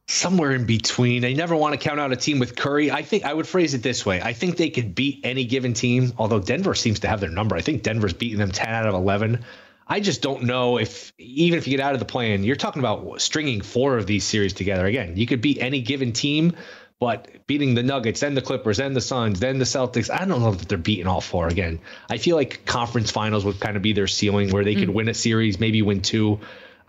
Somewhere 0.07 0.53
in 0.53 0.65
between. 0.65 1.25
I 1.25 1.33
never 1.33 1.55
want 1.55 1.73
to 1.73 1.77
count 1.77 1.99
out 1.99 2.11
a 2.11 2.15
team 2.15 2.39
with 2.39 2.55
Curry. 2.55 2.91
I 2.91 3.01
think 3.01 3.25
I 3.25 3.33
would 3.33 3.47
phrase 3.47 3.73
it 3.73 3.83
this 3.83 4.05
way. 4.05 4.21
I 4.21 4.33
think 4.33 4.55
they 4.55 4.69
could 4.69 4.95
beat 4.95 5.19
any 5.23 5.45
given 5.45 5.73
team, 5.73 6.13
although 6.17 6.39
Denver 6.39 6.73
seems 6.75 6.99
to 7.01 7.07
have 7.07 7.19
their 7.19 7.29
number. 7.29 7.55
I 7.55 7.61
think 7.61 7.83
Denver's 7.83 8.13
beating 8.13 8.39
them 8.39 8.51
10 8.51 8.69
out 8.69 8.87
of 8.87 8.93
11. 8.93 9.43
I 9.89 9.99
just 9.99 10.21
don't 10.21 10.43
know 10.43 10.77
if 10.77 11.13
even 11.17 11.57
if 11.57 11.67
you 11.67 11.77
get 11.77 11.85
out 11.85 11.93
of 11.93 11.99
the 11.99 12.05
plan, 12.05 12.43
you're 12.43 12.55
talking 12.55 12.81
about 12.81 13.21
stringing 13.21 13.61
four 13.61 13.97
of 13.97 14.05
these 14.05 14.23
series 14.23 14.53
together. 14.53 14.85
Again, 14.85 15.15
you 15.15 15.25
could 15.25 15.41
beat 15.41 15.59
any 15.59 15.81
given 15.81 16.11
team, 16.11 16.55
but 16.99 17.45
beating 17.47 17.75
the 17.75 17.83
Nuggets, 17.83 18.19
then 18.21 18.33
the 18.33 18.41
Clippers, 18.41 18.77
then 18.77 18.93
the 18.93 19.01
Suns, 19.01 19.39
then 19.39 19.59
the 19.59 19.65
Celtics, 19.65 20.09
I 20.09 20.25
don't 20.25 20.41
know 20.41 20.51
that 20.51 20.67
they're 20.67 20.77
beating 20.77 21.07
all 21.07 21.21
four 21.21 21.47
again. 21.47 21.79
I 22.09 22.17
feel 22.17 22.35
like 22.35 22.65
conference 22.65 23.11
finals 23.11 23.45
would 23.45 23.59
kind 23.59 23.77
of 23.77 23.81
be 23.81 23.93
their 23.93 24.07
ceiling 24.07 24.51
where 24.51 24.63
they 24.63 24.75
mm. 24.75 24.79
could 24.79 24.89
win 24.89 25.07
a 25.07 25.13
series, 25.13 25.59
maybe 25.59 25.81
win 25.81 26.01
two. 26.01 26.39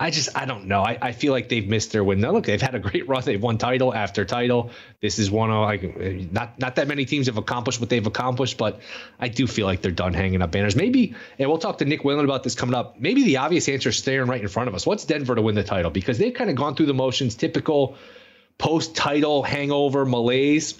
I 0.00 0.10
just 0.10 0.36
I 0.36 0.44
don't 0.44 0.66
know. 0.66 0.82
I, 0.82 0.96
I 1.02 1.12
feel 1.12 1.32
like 1.32 1.48
they've 1.48 1.68
missed 1.68 1.90
their 1.90 2.04
window. 2.04 2.32
Look, 2.32 2.46
they've 2.46 2.62
had 2.62 2.76
a 2.76 2.78
great 2.78 3.08
run. 3.08 3.22
They've 3.24 3.42
won 3.42 3.58
title 3.58 3.92
after 3.92 4.24
title. 4.24 4.70
This 5.00 5.18
is 5.18 5.28
one 5.28 5.50
of 5.50 5.62
like 5.62 6.30
not 6.32 6.58
not 6.58 6.76
that 6.76 6.86
many 6.86 7.04
teams 7.04 7.26
have 7.26 7.36
accomplished 7.36 7.80
what 7.80 7.88
they've 7.88 8.06
accomplished, 8.06 8.58
but 8.58 8.80
I 9.18 9.28
do 9.28 9.48
feel 9.48 9.66
like 9.66 9.82
they're 9.82 9.90
done 9.90 10.14
hanging 10.14 10.40
up 10.40 10.52
banners. 10.52 10.76
Maybe, 10.76 11.14
and 11.38 11.48
we'll 11.48 11.58
talk 11.58 11.78
to 11.78 11.84
Nick 11.84 12.04
Whalen 12.04 12.24
about 12.24 12.44
this 12.44 12.54
coming 12.54 12.76
up. 12.76 13.00
Maybe 13.00 13.24
the 13.24 13.38
obvious 13.38 13.68
answer 13.68 13.88
is 13.88 13.96
staring 13.96 14.28
right 14.28 14.40
in 14.40 14.48
front 14.48 14.68
of 14.68 14.74
us. 14.76 14.86
What's 14.86 15.04
Denver 15.04 15.34
to 15.34 15.42
win 15.42 15.56
the 15.56 15.64
title? 15.64 15.90
Because 15.90 16.16
they've 16.18 16.34
kind 16.34 16.48
of 16.48 16.54
gone 16.54 16.76
through 16.76 16.86
the 16.86 16.94
motions, 16.94 17.34
typical 17.34 17.96
post 18.56 18.94
title 18.94 19.42
hangover 19.42 20.04
malaise 20.04 20.74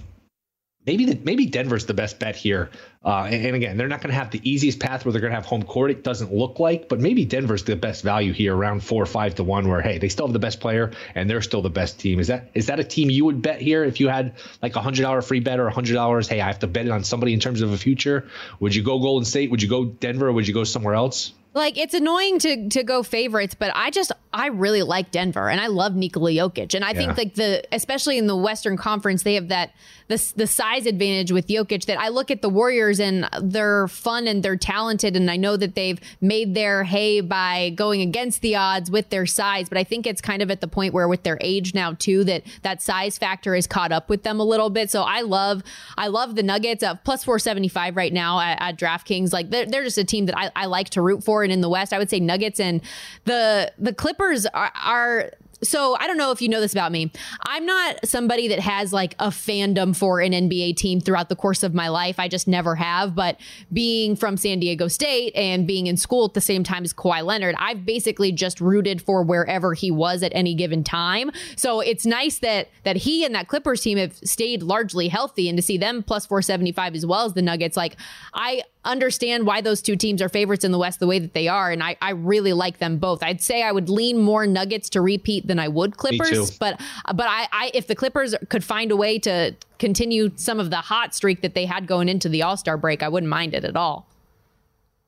maybe 0.88 1.04
the, 1.04 1.18
maybe 1.22 1.44
Denver's 1.44 1.84
the 1.84 1.92
best 1.92 2.18
bet 2.18 2.34
here. 2.34 2.70
Uh, 3.04 3.28
and, 3.30 3.46
and, 3.46 3.56
again, 3.56 3.76
they're 3.76 3.86
not 3.86 4.00
going 4.00 4.10
to 4.10 4.18
have 4.18 4.30
the 4.30 4.40
easiest 4.48 4.80
path 4.80 5.04
where 5.04 5.12
they're 5.12 5.20
going 5.20 5.30
to 5.30 5.36
have 5.36 5.46
home 5.46 5.62
court. 5.62 5.90
It 5.90 6.02
doesn't 6.02 6.32
look 6.32 6.58
like, 6.58 6.88
but 6.88 6.98
maybe 6.98 7.24
Denver's 7.24 7.62
the 7.62 7.76
best 7.76 8.02
value 8.02 8.32
here, 8.32 8.56
around 8.56 8.82
four 8.82 9.00
or 9.00 9.06
five 9.06 9.36
to 9.36 9.44
one. 9.44 9.68
Where 9.68 9.80
hey, 9.80 9.98
they 9.98 10.08
still 10.08 10.26
have 10.26 10.32
the 10.32 10.40
best 10.40 10.58
player 10.60 10.90
and 11.14 11.30
they're 11.30 11.40
still 11.40 11.62
the 11.62 11.70
best 11.70 12.00
team. 12.00 12.18
Is 12.18 12.26
that 12.26 12.50
is 12.54 12.66
that 12.66 12.80
a 12.80 12.84
team 12.84 13.08
you 13.08 13.24
would 13.24 13.40
bet 13.40 13.60
here 13.60 13.84
if 13.84 14.00
you 14.00 14.08
had 14.08 14.34
like 14.62 14.74
a 14.74 14.80
hundred 14.80 15.02
dollar 15.02 15.22
free 15.22 15.40
bet 15.40 15.60
or 15.60 15.68
a 15.68 15.72
hundred 15.72 15.94
dollars? 15.94 16.28
Hey, 16.28 16.40
I 16.40 16.46
have 16.48 16.58
to 16.60 16.66
bet 16.66 16.86
it 16.86 16.90
on 16.90 17.04
somebody 17.04 17.32
in 17.32 17.40
terms 17.40 17.62
of 17.62 17.72
a 17.72 17.78
future. 17.78 18.28
Would 18.58 18.74
you 18.74 18.82
go 18.82 18.98
Golden 18.98 19.24
State? 19.24 19.50
Would 19.50 19.62
you 19.62 19.68
go 19.68 19.84
Denver? 19.84 20.28
Or 20.28 20.32
would 20.32 20.48
you 20.48 20.54
go 20.54 20.64
somewhere 20.64 20.94
else? 20.94 21.32
Like 21.58 21.76
it's 21.76 21.92
annoying 21.92 22.38
to 22.38 22.68
to 22.68 22.84
go 22.84 23.02
favorites, 23.02 23.54
but 23.54 23.72
I 23.74 23.90
just 23.90 24.12
I 24.32 24.46
really 24.46 24.82
like 24.82 25.10
Denver 25.10 25.48
and 25.48 25.60
I 25.60 25.66
love 25.66 25.96
Nikola 25.96 26.30
Jokic, 26.30 26.72
and 26.74 26.84
I 26.84 26.92
yeah. 26.92 26.94
think 26.94 27.18
like 27.18 27.34
the 27.34 27.64
especially 27.74 28.16
in 28.16 28.28
the 28.28 28.36
Western 28.36 28.76
Conference 28.76 29.24
they 29.24 29.34
have 29.34 29.48
that 29.48 29.72
the 30.06 30.32
the 30.36 30.46
size 30.46 30.86
advantage 30.86 31.32
with 31.32 31.48
Jokic 31.48 31.86
that 31.86 31.98
I 31.98 32.10
look 32.10 32.30
at 32.30 32.42
the 32.42 32.48
Warriors 32.48 33.00
and 33.00 33.28
they're 33.42 33.88
fun 33.88 34.28
and 34.28 34.42
they're 34.42 34.56
talented, 34.56 35.16
and 35.16 35.28
I 35.30 35.36
know 35.36 35.56
that 35.56 35.74
they've 35.74 36.00
made 36.20 36.54
their 36.54 36.84
hay 36.84 37.20
by 37.20 37.70
going 37.70 38.02
against 38.02 38.40
the 38.40 38.54
odds 38.54 38.88
with 38.88 39.10
their 39.10 39.26
size, 39.26 39.68
but 39.68 39.78
I 39.78 39.84
think 39.84 40.06
it's 40.06 40.20
kind 40.20 40.42
of 40.42 40.52
at 40.52 40.60
the 40.60 40.68
point 40.68 40.94
where 40.94 41.08
with 41.08 41.24
their 41.24 41.38
age 41.40 41.74
now 41.74 41.94
too 41.94 42.22
that 42.24 42.44
that 42.62 42.80
size 42.82 43.18
factor 43.18 43.56
is 43.56 43.66
caught 43.66 43.90
up 43.90 44.08
with 44.08 44.22
them 44.22 44.38
a 44.38 44.44
little 44.44 44.70
bit. 44.70 44.90
So 44.92 45.02
I 45.02 45.22
love 45.22 45.64
I 45.96 46.06
love 46.06 46.36
the 46.36 46.44
Nuggets 46.44 46.84
of 46.84 47.02
plus 47.02 47.24
four 47.24 47.40
seventy 47.40 47.68
five 47.68 47.96
right 47.96 48.12
now 48.12 48.38
at, 48.38 48.62
at 48.62 48.78
DraftKings. 48.78 49.32
Like 49.32 49.50
they're, 49.50 49.66
they're 49.66 49.84
just 49.84 49.98
a 49.98 50.04
team 50.04 50.26
that 50.26 50.38
I, 50.38 50.52
I 50.54 50.66
like 50.66 50.90
to 50.90 51.02
root 51.02 51.24
for 51.24 51.47
and 51.48 51.52
in 51.54 51.60
the 51.60 51.68
West, 51.68 51.92
I 51.92 51.98
would 51.98 52.10
say 52.10 52.20
Nuggets 52.20 52.60
and 52.60 52.80
the 53.24 53.72
the 53.78 53.92
Clippers 53.92 54.46
are, 54.46 54.72
are 54.84 55.30
so 55.62 55.96
I 55.98 56.06
don't 56.06 56.16
know 56.16 56.30
if 56.30 56.40
you 56.40 56.48
know 56.48 56.60
this 56.60 56.72
about 56.72 56.92
me. 56.92 57.10
I'm 57.42 57.66
not 57.66 58.06
somebody 58.06 58.48
that 58.48 58.60
has 58.60 58.92
like 58.92 59.14
a 59.18 59.28
fandom 59.28 59.96
for 59.96 60.20
an 60.20 60.32
NBA 60.32 60.76
team 60.76 61.00
throughout 61.00 61.28
the 61.28 61.36
course 61.36 61.62
of 61.62 61.74
my 61.74 61.88
life. 61.88 62.18
I 62.18 62.28
just 62.28 62.46
never 62.46 62.74
have. 62.76 63.14
But 63.14 63.40
being 63.72 64.14
from 64.14 64.36
San 64.36 64.60
Diego 64.60 64.88
State 64.88 65.34
and 65.34 65.66
being 65.66 65.86
in 65.86 65.96
school 65.96 66.26
at 66.26 66.34
the 66.34 66.40
same 66.40 66.62
time 66.62 66.84
as 66.84 66.92
Kawhi 66.92 67.24
Leonard, 67.24 67.56
I've 67.58 67.84
basically 67.84 68.32
just 68.32 68.60
rooted 68.60 69.02
for 69.02 69.22
wherever 69.22 69.74
he 69.74 69.90
was 69.90 70.22
at 70.22 70.32
any 70.34 70.54
given 70.54 70.84
time. 70.84 71.30
So 71.56 71.80
it's 71.80 72.06
nice 72.06 72.38
that 72.38 72.68
that 72.84 72.96
he 72.96 73.24
and 73.24 73.34
that 73.34 73.48
Clippers 73.48 73.80
team 73.80 73.98
have 73.98 74.16
stayed 74.16 74.62
largely 74.62 75.08
healthy 75.08 75.48
and 75.48 75.58
to 75.58 75.62
see 75.62 75.78
them 75.78 76.02
plus 76.02 76.26
475 76.26 76.94
as 76.94 77.06
well 77.06 77.24
as 77.24 77.34
the 77.34 77.42
Nuggets. 77.42 77.76
Like 77.76 77.96
I 78.34 78.62
understand 78.84 79.46
why 79.46 79.60
those 79.60 79.82
two 79.82 79.96
teams 79.96 80.22
are 80.22 80.28
favorites 80.28 80.64
in 80.64 80.72
the 80.72 80.78
West 80.78 81.00
the 81.00 81.06
way 81.06 81.18
that 81.18 81.34
they 81.34 81.48
are. 81.48 81.70
And 81.70 81.82
I, 81.82 81.96
I 82.00 82.10
really 82.10 82.52
like 82.52 82.78
them 82.78 82.98
both. 82.98 83.22
I'd 83.22 83.42
say 83.42 83.62
I 83.62 83.72
would 83.72 83.88
lean 83.88 84.18
more 84.18 84.46
Nuggets 84.46 84.88
to 84.90 85.00
repeat 85.00 85.46
than 85.46 85.58
I 85.58 85.68
would 85.68 85.96
Clippers. 85.96 86.56
But 86.58 86.80
but 87.14 87.26
I, 87.28 87.48
I 87.52 87.70
if 87.74 87.86
the 87.86 87.94
Clippers 87.94 88.34
could 88.48 88.64
find 88.64 88.90
a 88.90 88.96
way 88.96 89.18
to 89.20 89.54
continue 89.78 90.30
some 90.36 90.60
of 90.60 90.70
the 90.70 90.76
hot 90.76 91.14
streak 91.14 91.42
that 91.42 91.54
they 91.54 91.66
had 91.66 91.86
going 91.86 92.08
into 92.08 92.28
the 92.28 92.42
All 92.42 92.56
Star 92.56 92.76
break, 92.76 93.02
I 93.02 93.08
wouldn't 93.08 93.30
mind 93.30 93.54
it 93.54 93.64
at 93.64 93.76
all. 93.76 94.06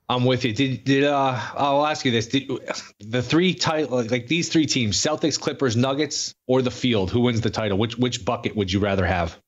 I'm 0.09 0.25
with 0.25 0.45
you. 0.45 0.53
Did 0.53 0.83
did 0.85 1.05
uh 1.05 1.41
I'll 1.55 1.87
ask 1.87 2.05
you 2.05 2.11
this. 2.11 2.27
Did, 2.27 2.50
the 2.99 3.23
three 3.23 3.55
title 3.55 4.03
like 4.03 4.27
these 4.27 4.49
three 4.49 4.67
teams, 4.67 4.97
Celtics, 4.97 5.41
Clippers, 5.41 5.77
Nuggets, 5.77 6.35
or 6.49 6.62
the 6.62 6.71
field, 6.71 7.12
who 7.12 7.21
wins 7.21 7.41
the 7.41 7.50
title? 7.50 7.79
Which 7.79 7.97
which 7.97 8.25
bucket 8.25 8.57
would 8.57 8.73
you 8.73 8.81
rather 8.81 9.07
have? 9.07 9.39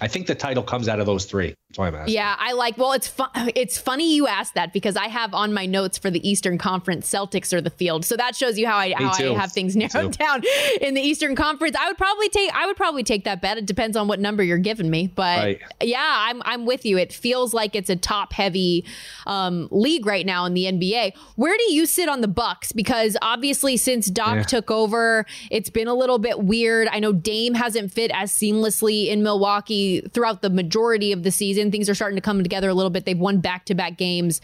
I 0.00 0.08
think 0.08 0.26
the 0.26 0.34
title 0.34 0.64
comes 0.64 0.88
out 0.88 0.98
of 0.98 1.06
those 1.06 1.26
three. 1.26 1.54
That's 1.72 1.78
why 1.78 1.88
I'm 1.88 1.94
asking. 1.94 2.14
Yeah, 2.14 2.36
I 2.38 2.52
like. 2.52 2.76
Well, 2.76 2.92
it's 2.92 3.08
fun. 3.08 3.30
It's 3.54 3.78
funny 3.78 4.14
you 4.14 4.26
asked 4.26 4.54
that 4.54 4.72
because 4.72 4.96
I 4.96 5.06
have 5.08 5.34
on 5.34 5.52
my 5.52 5.66
notes 5.66 5.96
for 5.96 6.10
the 6.10 6.26
Eastern 6.28 6.58
Conference 6.58 7.10
Celtics 7.10 7.52
or 7.52 7.60
the 7.60 7.70
field. 7.70 8.04
So 8.04 8.16
that 8.16 8.34
shows 8.34 8.58
you 8.58 8.66
how 8.66 8.76
I 8.76 8.92
how 8.92 9.12
I 9.12 9.34
have 9.34 9.52
things 9.52 9.76
narrowed 9.76 10.16
down 10.18 10.42
in 10.80 10.94
the 10.94 11.00
Eastern 11.00 11.36
Conference. 11.36 11.76
I 11.78 11.86
would 11.88 11.98
probably 11.98 12.28
take 12.28 12.52
I 12.54 12.66
would 12.66 12.76
probably 12.76 13.04
take 13.04 13.24
that 13.24 13.40
bet. 13.40 13.58
It 13.58 13.66
depends 13.66 13.96
on 13.96 14.08
what 14.08 14.20
number 14.20 14.42
you're 14.42 14.58
giving 14.58 14.90
me, 14.90 15.12
but 15.14 15.38
right. 15.38 15.60
yeah, 15.80 16.26
I'm 16.28 16.42
I'm 16.44 16.66
with 16.66 16.84
you. 16.84 16.98
It 16.98 17.12
feels 17.12 17.54
like 17.54 17.74
it's 17.74 17.88
a 17.90 17.96
top 17.96 18.32
heavy 18.32 18.84
um, 19.26 19.68
league 19.70 20.06
right 20.06 20.26
now 20.26 20.44
in 20.44 20.54
the 20.54 20.64
NBA. 20.64 21.12
Where 21.36 21.56
do 21.56 21.72
you 21.72 21.86
sit 21.86 22.08
on 22.08 22.20
the 22.20 22.28
Bucks? 22.28 22.72
Because 22.72 23.16
obviously, 23.22 23.76
since 23.76 24.06
Doc 24.06 24.36
yeah. 24.36 24.42
took 24.42 24.70
over, 24.70 25.26
it's 25.50 25.70
been 25.70 25.88
a 25.88 25.94
little 25.94 26.18
bit 26.18 26.40
weird. 26.40 26.88
I 26.88 26.98
know 26.98 27.12
Dame 27.12 27.54
hasn't 27.54 27.92
fit 27.92 28.10
as 28.12 28.32
seamlessly 28.32 29.08
in 29.08 29.22
Milwaukee 29.22 30.00
throughout 30.12 30.42
the 30.42 30.50
majority 30.50 31.12
of 31.12 31.22
the 31.22 31.30
season. 31.30 31.61
Things 31.70 31.88
are 31.88 31.94
starting 31.94 32.16
to 32.16 32.22
come 32.22 32.42
together 32.42 32.68
a 32.68 32.74
little 32.74 32.90
bit. 32.90 33.04
They've 33.04 33.18
won 33.18 33.40
back 33.40 33.66
to 33.66 33.74
back 33.74 33.96
games. 33.96 34.40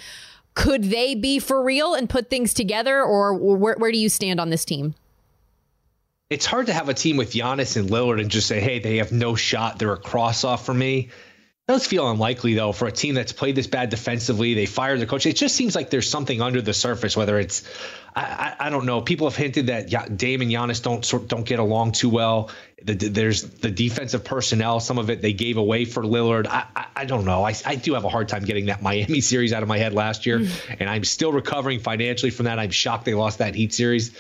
Could 0.55 0.85
they 0.85 1.15
be 1.15 1.39
for 1.39 1.63
real 1.63 1.95
and 1.95 2.09
put 2.09 2.31
things 2.31 2.53
together, 2.53 3.03
or 3.03 3.35
where, 3.35 3.77
where 3.77 3.93
do 3.93 3.99
you 3.99 4.09
stand 4.09 4.41
on 4.41 4.51
this 4.51 4.65
team? 4.65 4.95
It's 6.31 6.47
hard 6.47 6.67
to 6.67 6.73
have 6.73 6.89
a 6.89 6.95
team 6.95 7.17
with 7.17 7.33
Giannis 7.33 7.77
and 7.77 7.89
Lillard 7.89 8.21
and 8.21 8.31
just 8.31 8.47
say, 8.47 8.61
hey, 8.61 8.81
they 8.81 8.99
have 8.99 9.13
no 9.13 9.35
shot. 9.35 9.79
They're 9.79 9.93
a 9.93 9.97
cross 9.97 10.45
off 10.45 10.67
for 10.67 10.75
me 10.75 11.11
does 11.69 11.87
feel 11.87 12.11
unlikely 12.11 12.55
though 12.55 12.73
for 12.73 12.89
a 12.89 12.93
team 12.93 13.15
that's 13.15 13.33
played 13.33 13.55
this 13.55 13.67
bad 13.67 13.91
defensively. 13.91 14.55
They 14.55 14.65
fired 14.65 15.01
the 15.01 15.07
coach. 15.07 15.27
It 15.27 15.37
just 15.37 15.55
seems 15.55 15.77
like 15.77 15.91
there's 15.91 16.09
something 16.09 16.41
under 16.41 16.63
the 16.63 16.73
surface. 16.73 17.15
Whether 17.15 17.39
it's, 17.39 17.63
I, 18.19 18.57
I, 18.59 18.67
I 18.67 18.71
don't 18.71 18.85
know. 18.85 19.01
People 19.01 19.29
have 19.29 19.37
hinted 19.37 19.69
that 19.69 20.17
Dame 20.17 20.43
and 20.43 20.51
Giannis 20.51 20.83
don't 20.83 21.05
sort 21.05 21.29
don't 21.29 21.47
get 21.47 21.61
along 21.61 21.93
too 21.93 22.09
well. 22.09 22.51
The, 22.83 22.95
there's 22.95 23.43
the 23.43 23.71
defensive 23.71 24.25
personnel. 24.25 24.81
Some 24.81 24.99
of 24.99 25.09
it 25.11 25.23
they 25.23 25.33
gave 25.33 25.57
away 25.57 25.85
for 25.85 26.03
Lillard. 26.03 26.47
I, 26.49 26.67
I, 26.75 26.87
I 26.97 27.05
don't 27.05 27.25
know. 27.25 27.45
I, 27.45 27.55
I 27.65 27.77
do 27.77 27.95
have 27.95 28.05
a 28.05 28.09
hard 28.09 28.29
time 28.29 28.45
getting 28.45 28.67
that 28.67 28.83
Miami 28.83 29.21
series 29.33 29.53
out 29.53 29.63
of 29.63 29.69
my 29.69 29.79
head 29.79 29.95
last 29.95 30.27
year, 30.27 30.41
mm. 30.41 30.77
and 30.81 30.91
I'm 30.91 31.05
still 31.05 31.33
recovering 31.33 31.79
financially 31.79 32.31
from 32.31 32.47
that. 32.47 32.59
I'm 32.59 32.71
shocked 32.71 33.05
they 33.05 33.15
lost 33.15 33.39
that 33.39 33.55
Heat 33.55 33.73
series. 33.73 34.17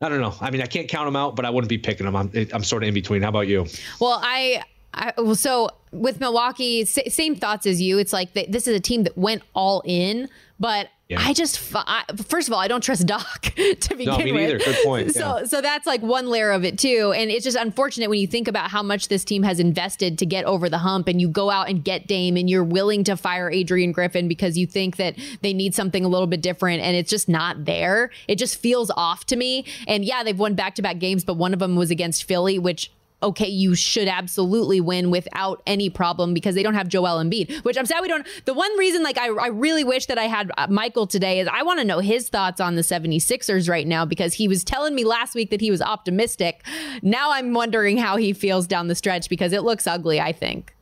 I 0.00 0.08
don't 0.08 0.20
know. 0.20 0.34
I 0.40 0.50
mean, 0.50 0.62
I 0.62 0.66
can't 0.66 0.88
count 0.88 1.06
them 1.06 1.16
out, 1.16 1.36
but 1.36 1.44
I 1.44 1.50
wouldn't 1.50 1.68
be 1.68 1.78
picking 1.78 2.06
them. 2.06 2.16
I'm 2.16 2.30
I'm 2.52 2.64
sort 2.64 2.82
of 2.82 2.88
in 2.88 2.94
between. 2.94 3.22
How 3.22 3.28
about 3.28 3.46
you? 3.46 3.66
Well, 4.00 4.20
I 4.22 4.62
I, 4.94 5.12
well, 5.16 5.34
so 5.34 5.70
with 5.92 6.18
Milwaukee, 6.18 6.84
same 6.84 7.36
thoughts 7.36 7.66
as 7.66 7.80
you. 7.80 7.98
It's 7.98 8.12
like 8.12 8.32
they, 8.32 8.46
this 8.46 8.66
is 8.66 8.74
a 8.74 8.80
team 8.80 9.04
that 9.04 9.16
went 9.16 9.42
all 9.54 9.82
in, 9.84 10.28
but 10.58 10.88
yeah. 11.08 11.20
I 11.20 11.32
just 11.32 11.72
I, 11.74 12.04
first 12.26 12.48
of 12.48 12.54
all, 12.54 12.60
I 12.60 12.68
don't 12.68 12.82
trust 12.82 13.06
Doc 13.06 13.40
to 13.42 13.94
begin 13.96 14.06
no, 14.06 14.18
me 14.18 14.32
with. 14.32 14.42
Neither. 14.42 14.58
Good 14.58 14.84
point. 14.84 15.14
So, 15.14 15.38
yeah. 15.38 15.44
so 15.44 15.62
that's 15.62 15.86
like 15.86 16.02
one 16.02 16.28
layer 16.28 16.50
of 16.50 16.64
it 16.64 16.78
too, 16.78 17.14
and 17.16 17.30
it's 17.30 17.44
just 17.44 17.56
unfortunate 17.56 18.10
when 18.10 18.20
you 18.20 18.26
think 18.26 18.46
about 18.46 18.70
how 18.70 18.82
much 18.82 19.08
this 19.08 19.24
team 19.24 19.42
has 19.42 19.58
invested 19.58 20.18
to 20.18 20.26
get 20.26 20.44
over 20.44 20.68
the 20.68 20.78
hump, 20.78 21.08
and 21.08 21.18
you 21.18 21.28
go 21.28 21.48
out 21.48 21.70
and 21.70 21.82
get 21.82 22.06
Dame, 22.06 22.36
and 22.36 22.50
you're 22.50 22.62
willing 22.62 23.04
to 23.04 23.16
fire 23.16 23.50
Adrian 23.50 23.90
Griffin 23.90 24.28
because 24.28 24.58
you 24.58 24.66
think 24.66 24.96
that 24.96 25.16
they 25.40 25.54
need 25.54 25.74
something 25.74 26.04
a 26.04 26.08
little 26.08 26.26
bit 26.26 26.42
different, 26.42 26.82
and 26.82 26.94
it's 26.94 27.08
just 27.08 27.26
not 27.26 27.64
there. 27.64 28.10
It 28.26 28.36
just 28.36 28.58
feels 28.58 28.90
off 28.94 29.24
to 29.26 29.36
me. 29.36 29.64
And 29.86 30.04
yeah, 30.04 30.22
they've 30.22 30.38
won 30.38 30.54
back 30.54 30.74
to 30.74 30.82
back 30.82 30.98
games, 30.98 31.24
but 31.24 31.34
one 31.34 31.54
of 31.54 31.58
them 31.58 31.74
was 31.74 31.90
against 31.90 32.24
Philly, 32.24 32.58
which 32.58 32.90
okay, 33.22 33.48
you 33.48 33.74
should 33.74 34.08
absolutely 34.08 34.80
win 34.80 35.10
without 35.10 35.62
any 35.66 35.90
problem 35.90 36.34
because 36.34 36.54
they 36.54 36.62
don't 36.62 36.74
have 36.74 36.88
Joel 36.88 37.22
Embiid, 37.22 37.64
which 37.64 37.76
I'm 37.76 37.86
sad 37.86 38.00
we 38.00 38.08
don't. 38.08 38.26
The 38.44 38.54
one 38.54 38.76
reason, 38.78 39.02
like, 39.02 39.18
I, 39.18 39.28
I 39.28 39.48
really 39.48 39.84
wish 39.84 40.06
that 40.06 40.18
I 40.18 40.24
had 40.24 40.50
uh, 40.56 40.66
Michael 40.68 41.06
today 41.06 41.40
is 41.40 41.48
I 41.50 41.62
want 41.62 41.80
to 41.80 41.84
know 41.84 41.98
his 41.98 42.28
thoughts 42.28 42.60
on 42.60 42.76
the 42.76 42.82
76ers 42.82 43.68
right 43.68 43.86
now 43.86 44.04
because 44.04 44.34
he 44.34 44.46
was 44.46 44.62
telling 44.62 44.94
me 44.94 45.04
last 45.04 45.34
week 45.34 45.50
that 45.50 45.60
he 45.60 45.70
was 45.70 45.82
optimistic. 45.82 46.64
Now 47.02 47.32
I'm 47.32 47.54
wondering 47.54 47.96
how 47.96 48.16
he 48.16 48.32
feels 48.32 48.66
down 48.66 48.88
the 48.88 48.94
stretch 48.94 49.28
because 49.28 49.52
it 49.52 49.62
looks 49.62 49.86
ugly, 49.86 50.20
I 50.20 50.32
think. 50.32 50.74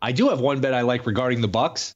I 0.00 0.12
do 0.12 0.28
have 0.28 0.40
one 0.40 0.60
bet 0.60 0.74
I 0.74 0.82
like 0.82 1.06
regarding 1.06 1.40
the 1.40 1.48
Bucks. 1.48 1.94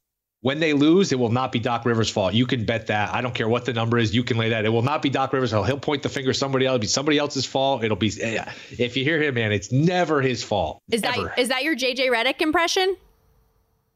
When 0.48 0.60
they 0.60 0.72
lose, 0.72 1.12
it 1.12 1.18
will 1.18 1.28
not 1.28 1.52
be 1.52 1.58
Doc 1.58 1.84
Rivers' 1.84 2.08
fault. 2.08 2.32
You 2.32 2.46
can 2.46 2.64
bet 2.64 2.86
that. 2.86 3.14
I 3.14 3.20
don't 3.20 3.34
care 3.34 3.50
what 3.50 3.66
the 3.66 3.74
number 3.74 3.98
is. 3.98 4.14
You 4.14 4.24
can 4.24 4.38
lay 4.38 4.48
that. 4.48 4.64
It 4.64 4.70
will 4.70 4.80
not 4.80 5.02
be 5.02 5.10
Doc 5.10 5.34
Rivers' 5.34 5.50
fault. 5.50 5.66
He'll 5.66 5.78
point 5.78 6.02
the 6.02 6.08
finger 6.08 6.32
somebody 6.32 6.64
else. 6.64 6.76
It'll 6.76 6.80
be 6.80 6.86
somebody 6.86 7.18
else's 7.18 7.44
fault. 7.44 7.84
It'll 7.84 7.98
be 7.98 8.10
eh, 8.18 8.50
if 8.70 8.96
you 8.96 9.04
hear 9.04 9.22
him, 9.22 9.34
man, 9.34 9.52
it's 9.52 9.70
never 9.70 10.22
his 10.22 10.42
fault. 10.42 10.80
Is 10.90 11.02
ever. 11.02 11.24
that 11.24 11.38
is 11.38 11.48
that 11.48 11.64
your 11.64 11.76
JJ 11.76 12.08
Redick 12.08 12.40
impression? 12.40 12.96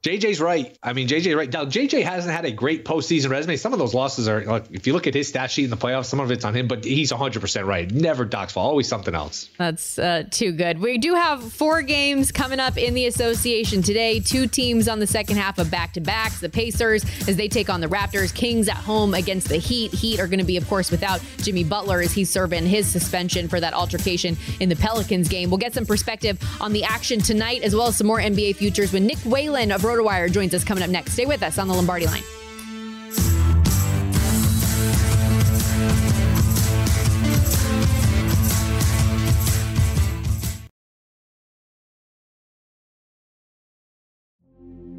JJ's 0.02 0.40
right. 0.40 0.76
I 0.82 0.94
mean, 0.94 1.06
JJ 1.06 1.36
right 1.36 1.52
now. 1.52 1.64
JJ 1.64 2.02
hasn't 2.02 2.34
had 2.34 2.44
a 2.44 2.50
great 2.50 2.84
postseason 2.84 3.30
resume. 3.30 3.54
Some 3.56 3.72
of 3.72 3.78
those 3.78 3.94
losses 3.94 4.26
are, 4.26 4.42
like, 4.44 4.64
if 4.72 4.88
you 4.88 4.94
look 4.94 5.06
at 5.06 5.14
his 5.14 5.28
stat 5.28 5.48
sheet 5.48 5.62
in 5.62 5.70
the 5.70 5.76
playoffs, 5.76 6.06
some 6.06 6.18
of 6.18 6.32
it's 6.32 6.44
on 6.44 6.56
him. 6.56 6.66
But 6.66 6.84
he's 6.84 7.12
100 7.12 7.38
percent 7.38 7.66
right. 7.66 7.88
Never 7.88 8.24
Doc's 8.24 8.52
fault. 8.52 8.68
Always 8.68 8.88
something 8.88 9.14
else. 9.14 9.48
That's 9.58 10.00
uh, 10.00 10.24
too 10.28 10.50
good. 10.50 10.80
We 10.80 10.98
do 10.98 11.14
have 11.14 11.52
four 11.52 11.82
games 11.82 12.32
coming 12.32 12.58
up 12.58 12.76
in 12.76 12.94
the 12.94 13.06
association 13.06 13.80
today. 13.80 14.18
Two 14.18 14.48
teams 14.48 14.88
on 14.88 14.98
the 14.98 15.06
second 15.06 15.36
half 15.36 15.58
of 15.58 15.70
back 15.70 15.92
to 15.92 16.00
backs. 16.00 16.40
The 16.40 16.48
Pacers 16.48 17.04
as 17.28 17.36
they 17.36 17.46
take 17.46 17.70
on 17.70 17.80
the 17.80 17.86
Raptors. 17.86 18.34
Kings 18.34 18.68
at 18.68 18.78
home 18.78 19.14
against 19.14 19.48
the 19.48 19.58
Heat. 19.58 19.92
Heat 19.92 20.18
are 20.18 20.26
going 20.26 20.40
to 20.40 20.44
be, 20.44 20.56
of 20.56 20.68
course, 20.68 20.90
without 20.90 21.20
Jimmy 21.38 21.62
Butler 21.62 22.00
as 22.00 22.12
he's 22.12 22.28
serving 22.28 22.66
his 22.66 22.88
suspension 22.88 23.46
for 23.46 23.60
that 23.60 23.72
altercation 23.72 24.36
in 24.58 24.68
the 24.68 24.76
Pelicans 24.76 25.28
game. 25.28 25.48
We'll 25.48 25.58
get 25.58 25.74
some 25.74 25.86
perspective 25.86 26.40
on 26.60 26.72
the 26.72 26.82
action 26.82 27.20
tonight 27.20 27.62
as 27.62 27.76
well 27.76 27.86
as 27.86 27.98
some 27.98 28.08
more 28.08 28.18
NBA 28.18 28.56
futures 28.56 28.92
when 28.92 29.06
Nick 29.06 29.18
Whalen 29.18 29.70
of 29.70 29.84
RotoWire 29.92 30.30
joins 30.30 30.54
us 30.54 30.64
coming 30.64 30.82
up 30.82 30.90
next. 30.90 31.12
Stay 31.12 31.26
with 31.26 31.42
us 31.42 31.58
on 31.58 31.68
the 31.68 31.74
Lombardi 31.74 32.06
line. 32.06 32.22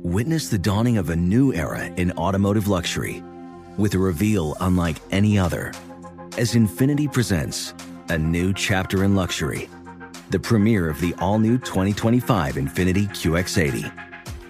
Witness 0.03 0.49
the 0.49 0.59
dawning 0.59 0.97
of 0.97 1.09
a 1.09 1.15
new 1.15 1.53
era 1.53 1.85
in 1.85 2.11
automotive 2.13 2.67
luxury 2.67 3.23
with 3.77 3.95
a 3.95 3.97
reveal 3.97 4.55
unlike 4.59 4.97
any 5.09 5.39
other 5.39 5.73
as 6.37 6.53
Infiniti 6.53 7.11
presents 7.11 7.73
a 8.09 8.17
new 8.17 8.53
chapter 8.53 9.03
in 9.03 9.15
luxury, 9.15 9.69
the 10.29 10.39
premiere 10.39 10.87
of 10.87 10.99
the 11.01 11.15
all 11.19 11.39
new 11.39 11.57
2025 11.57 12.55
Infiniti 12.55 13.07
QX80 13.09 14.12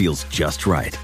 feels 0.00 0.24
just 0.24 0.66
right. 0.66 0.98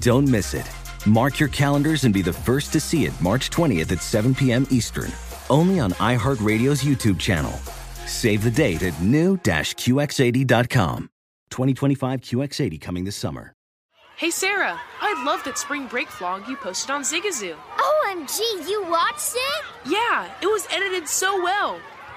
Don't 0.00 0.26
miss 0.26 0.54
it. 0.54 0.66
Mark 1.04 1.38
your 1.38 1.50
calendars 1.50 2.04
and 2.04 2.14
be 2.14 2.22
the 2.22 2.32
first 2.32 2.72
to 2.72 2.80
see 2.80 3.04
it 3.04 3.12
March 3.20 3.50
20th 3.50 3.92
at 3.92 4.00
7 4.00 4.34
p.m. 4.34 4.66
Eastern, 4.70 5.12
only 5.50 5.78
on 5.78 5.90
iHeartRadio's 5.92 6.82
YouTube 6.82 7.18
channel. 7.18 7.52
Save 8.06 8.42
the 8.42 8.50
date 8.50 8.82
at 8.82 8.98
new-QX80.com. 9.02 11.10
2025 11.50 12.20
QX80 12.22 12.80
coming 12.80 13.04
this 13.04 13.16
summer. 13.16 13.52
Hey 14.16 14.30
Sarah, 14.30 14.80
I 15.00 15.24
love 15.26 15.44
that 15.44 15.58
spring 15.58 15.86
break 15.86 16.08
vlog 16.08 16.48
you 16.48 16.56
posted 16.56 16.90
on 16.90 17.02
Zigazoo. 17.02 17.56
OMG, 17.76 18.66
you 18.66 18.86
watched 18.88 19.34
it? 19.34 19.64
Yeah, 19.84 20.30
it 20.40 20.46
was 20.46 20.66
edited 20.70 21.06
so 21.06 21.42
well. 21.42 21.78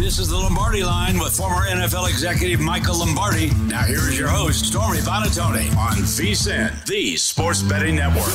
This 0.00 0.18
is 0.18 0.30
the 0.30 0.38
Lombardi 0.38 0.82
line 0.82 1.18
with 1.18 1.36
former 1.36 1.66
NFL 1.66 2.08
executive 2.08 2.58
Michael 2.58 3.00
Lombardi. 3.00 3.50
Now, 3.66 3.82
here 3.82 3.98
is 3.98 4.18
your 4.18 4.28
host, 4.28 4.64
Stormy 4.64 4.96
Buonantony, 5.00 5.76
on 5.76 5.98
VSIN, 5.98 6.86
the 6.86 7.16
Sports 7.16 7.60
Betting 7.60 7.96
Network. 7.96 8.32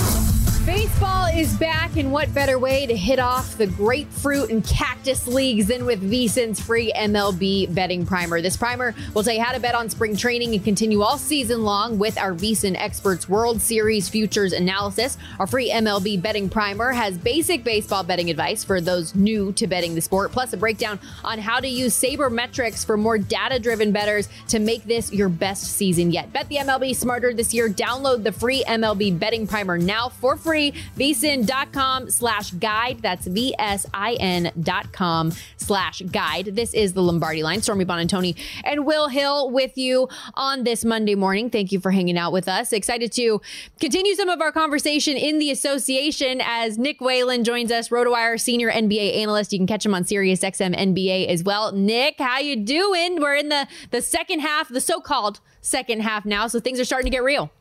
Baseball 0.66 1.28
is 1.28 1.56
back, 1.58 1.96
and 1.96 2.12
what 2.12 2.34
better 2.34 2.58
way 2.58 2.88
to 2.88 2.98
hit 2.98 3.20
off 3.20 3.56
the 3.56 3.68
grapefruit 3.68 4.50
and 4.50 4.66
cactus 4.66 5.28
leagues 5.28 5.68
than 5.68 5.86
with 5.86 6.02
VSIN's 6.02 6.60
free 6.60 6.92
MLB 6.96 7.72
betting 7.76 8.04
primer? 8.04 8.42
This 8.42 8.58
primer 8.58 8.96
will 9.14 9.22
tell 9.22 9.36
you 9.36 9.44
how 9.44 9.54
to 9.54 9.60
bet 9.60 9.76
on 9.76 9.92
spring 9.92 10.16
training 10.16 10.56
and 10.56 10.64
continue 10.64 11.04
all 11.04 11.20
season 11.20 11.64
long 11.64 12.00
with 12.00 12.18
our 12.18 12.34
VSIN 12.34 12.76
Experts 12.78 13.30
World 13.30 13.62
Series 13.62 14.10
Futures 14.10 14.54
Analysis. 14.54 15.20
Our 15.38 15.46
free 15.46 15.70
MLB 15.70 16.20
betting 16.20 16.50
primer 16.50 16.94
has 16.94 17.16
basic 17.16 17.64
baseball 17.64 18.02
betting 18.02 18.32
advice 18.32 18.64
for 18.64 18.82
those 18.82 19.14
new 19.14 19.52
to 19.54 19.68
betting 19.68 19.94
the 19.94 20.02
sport, 20.02 20.32
plus 20.32 20.52
a 20.54 20.58
breakdown 20.58 21.00
on 21.24 21.38
how 21.38 21.55
to 21.60 21.68
use 21.68 21.94
sabermetrics 22.00 22.86
for 22.86 22.98
more 22.98 23.18
data 23.18 23.60
driven 23.60 23.92
betters 23.92 24.30
to 24.50 24.60
make 24.60 24.84
this 24.84 25.12
your 25.12 25.30
best 25.30 25.64
season 25.64 26.12
yet. 26.12 26.32
Bet 26.34 26.48
the 26.50 26.58
MLB 26.58 26.96
smarter 26.96 27.34
this 27.34 27.54
year. 27.54 27.70
Download 27.70 28.24
the 28.24 28.32
free 28.32 28.64
MLB 28.68 29.18
betting 29.18 29.48
primer 29.48 29.78
now 29.78 30.10
for 30.10 30.38
free. 30.38 30.74
VSIN.com 30.98 32.10
slash 32.10 32.52
guide. 32.52 33.00
That's 33.02 33.28
V-S-I-N 33.28 34.52
dot 34.62 34.92
com 34.92 35.32
slash 35.58 36.02
guide. 36.12 36.48
This 36.56 36.74
is 36.74 36.94
the 36.94 37.02
Lombardi 37.02 37.44
line. 37.44 37.62
Stormy 37.62 37.86
Buonantony 37.86 38.36
and 38.64 38.86
Will 38.86 39.08
Hill 39.08 39.52
with 39.52 39.78
you 39.78 40.10
on 40.36 40.64
this 40.64 40.86
Monday 40.86 41.16
morning. 41.16 41.50
Thank 41.50 41.72
you 41.72 41.80
for 41.80 41.92
hanging 41.92 42.18
out 42.18 42.32
with 42.32 42.48
us. 42.48 42.74
Excited 42.74 43.12
to 43.14 43.42
continue 43.80 44.14
some 44.16 44.30
of 44.30 44.42
our 44.42 44.52
conversation 44.52 45.18
in 45.18 45.40
the 45.40 45.52
association 45.52 46.42
as 46.44 46.78
Nick 46.78 47.02
Whalen 47.02 47.44
joins 47.44 47.72
us, 47.72 47.90
RotoWire 47.90 48.40
senior 48.40 48.72
NBA 48.72 49.18
analyst. 49.18 49.54
You 49.54 49.60
can 49.60 49.68
catch 49.68 49.86
him 49.86 49.94
on 49.94 50.06
Sirius 50.06 50.42
XM 50.42 50.76
NBA 50.76 51.28
as 51.28 51.44
well. 51.46 51.72
Nick, 51.72 52.16
how 52.20 52.40
you 52.40 52.58
doing? 52.58 53.22
We're 53.22 53.36
in 53.36 53.50
the, 53.50 53.68
the 53.92 54.02
second 54.02 54.42
half, 54.42 54.68
the 54.70 54.82
so-called 54.82 55.40
second 55.62 56.02
half 56.02 56.26
now, 56.26 56.48
so 56.48 56.60
things 56.60 56.80
are 56.80 56.86
starting 56.86 57.10
to 57.10 57.16
get 57.16 57.24
real. 57.24 57.52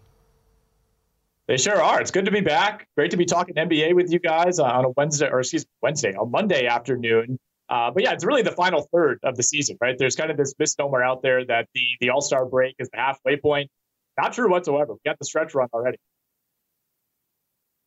They 1.47 1.59
sure 1.59 1.81
are. 1.81 2.01
It's 2.01 2.11
good 2.11 2.25
to 2.25 2.31
be 2.31 2.41
back. 2.41 2.89
Great 2.97 3.11
to 3.11 3.19
be 3.19 3.27
talking 3.27 3.55
NBA 3.55 3.95
with 3.95 4.11
you 4.11 4.19
guys 4.19 4.59
on 4.59 4.85
a 4.87 4.91
Wednesday, 4.97 5.29
or 5.29 5.41
excuse 5.41 5.67
Wednesday, 5.83 6.15
on 6.15 6.31
Monday 6.31 6.67
afternoon. 6.67 7.39
Uh, 7.69 7.91
but 7.91 8.03
yeah, 8.03 8.13
it's 8.13 8.25
really 8.25 8.43
the 8.43 8.53
final 8.53 8.89
third 8.93 9.19
of 9.23 9.37
the 9.37 9.43
season, 9.43 9.77
right? 9.81 9.97
There's 9.99 10.17
kind 10.17 10.31
of 10.31 10.37
this 10.37 10.55
misnomer 10.59 11.03
out 11.03 11.23
there 11.23 11.45
that 11.45 11.69
the 11.75 11.85
the 12.01 12.11
All 12.11 12.21
Star 12.23 12.47
break 12.47 12.75
is 12.79 12.89
the 12.91 12.99
halfway 12.99 13.37
point. 13.37 13.71
Not 14.19 14.33
true 14.33 14.51
whatsoever. 14.51 14.95
We 14.95 15.01
got 15.05 15.19
the 15.19 15.25
stretch 15.25 15.55
run 15.55 15.69
already. 15.73 15.99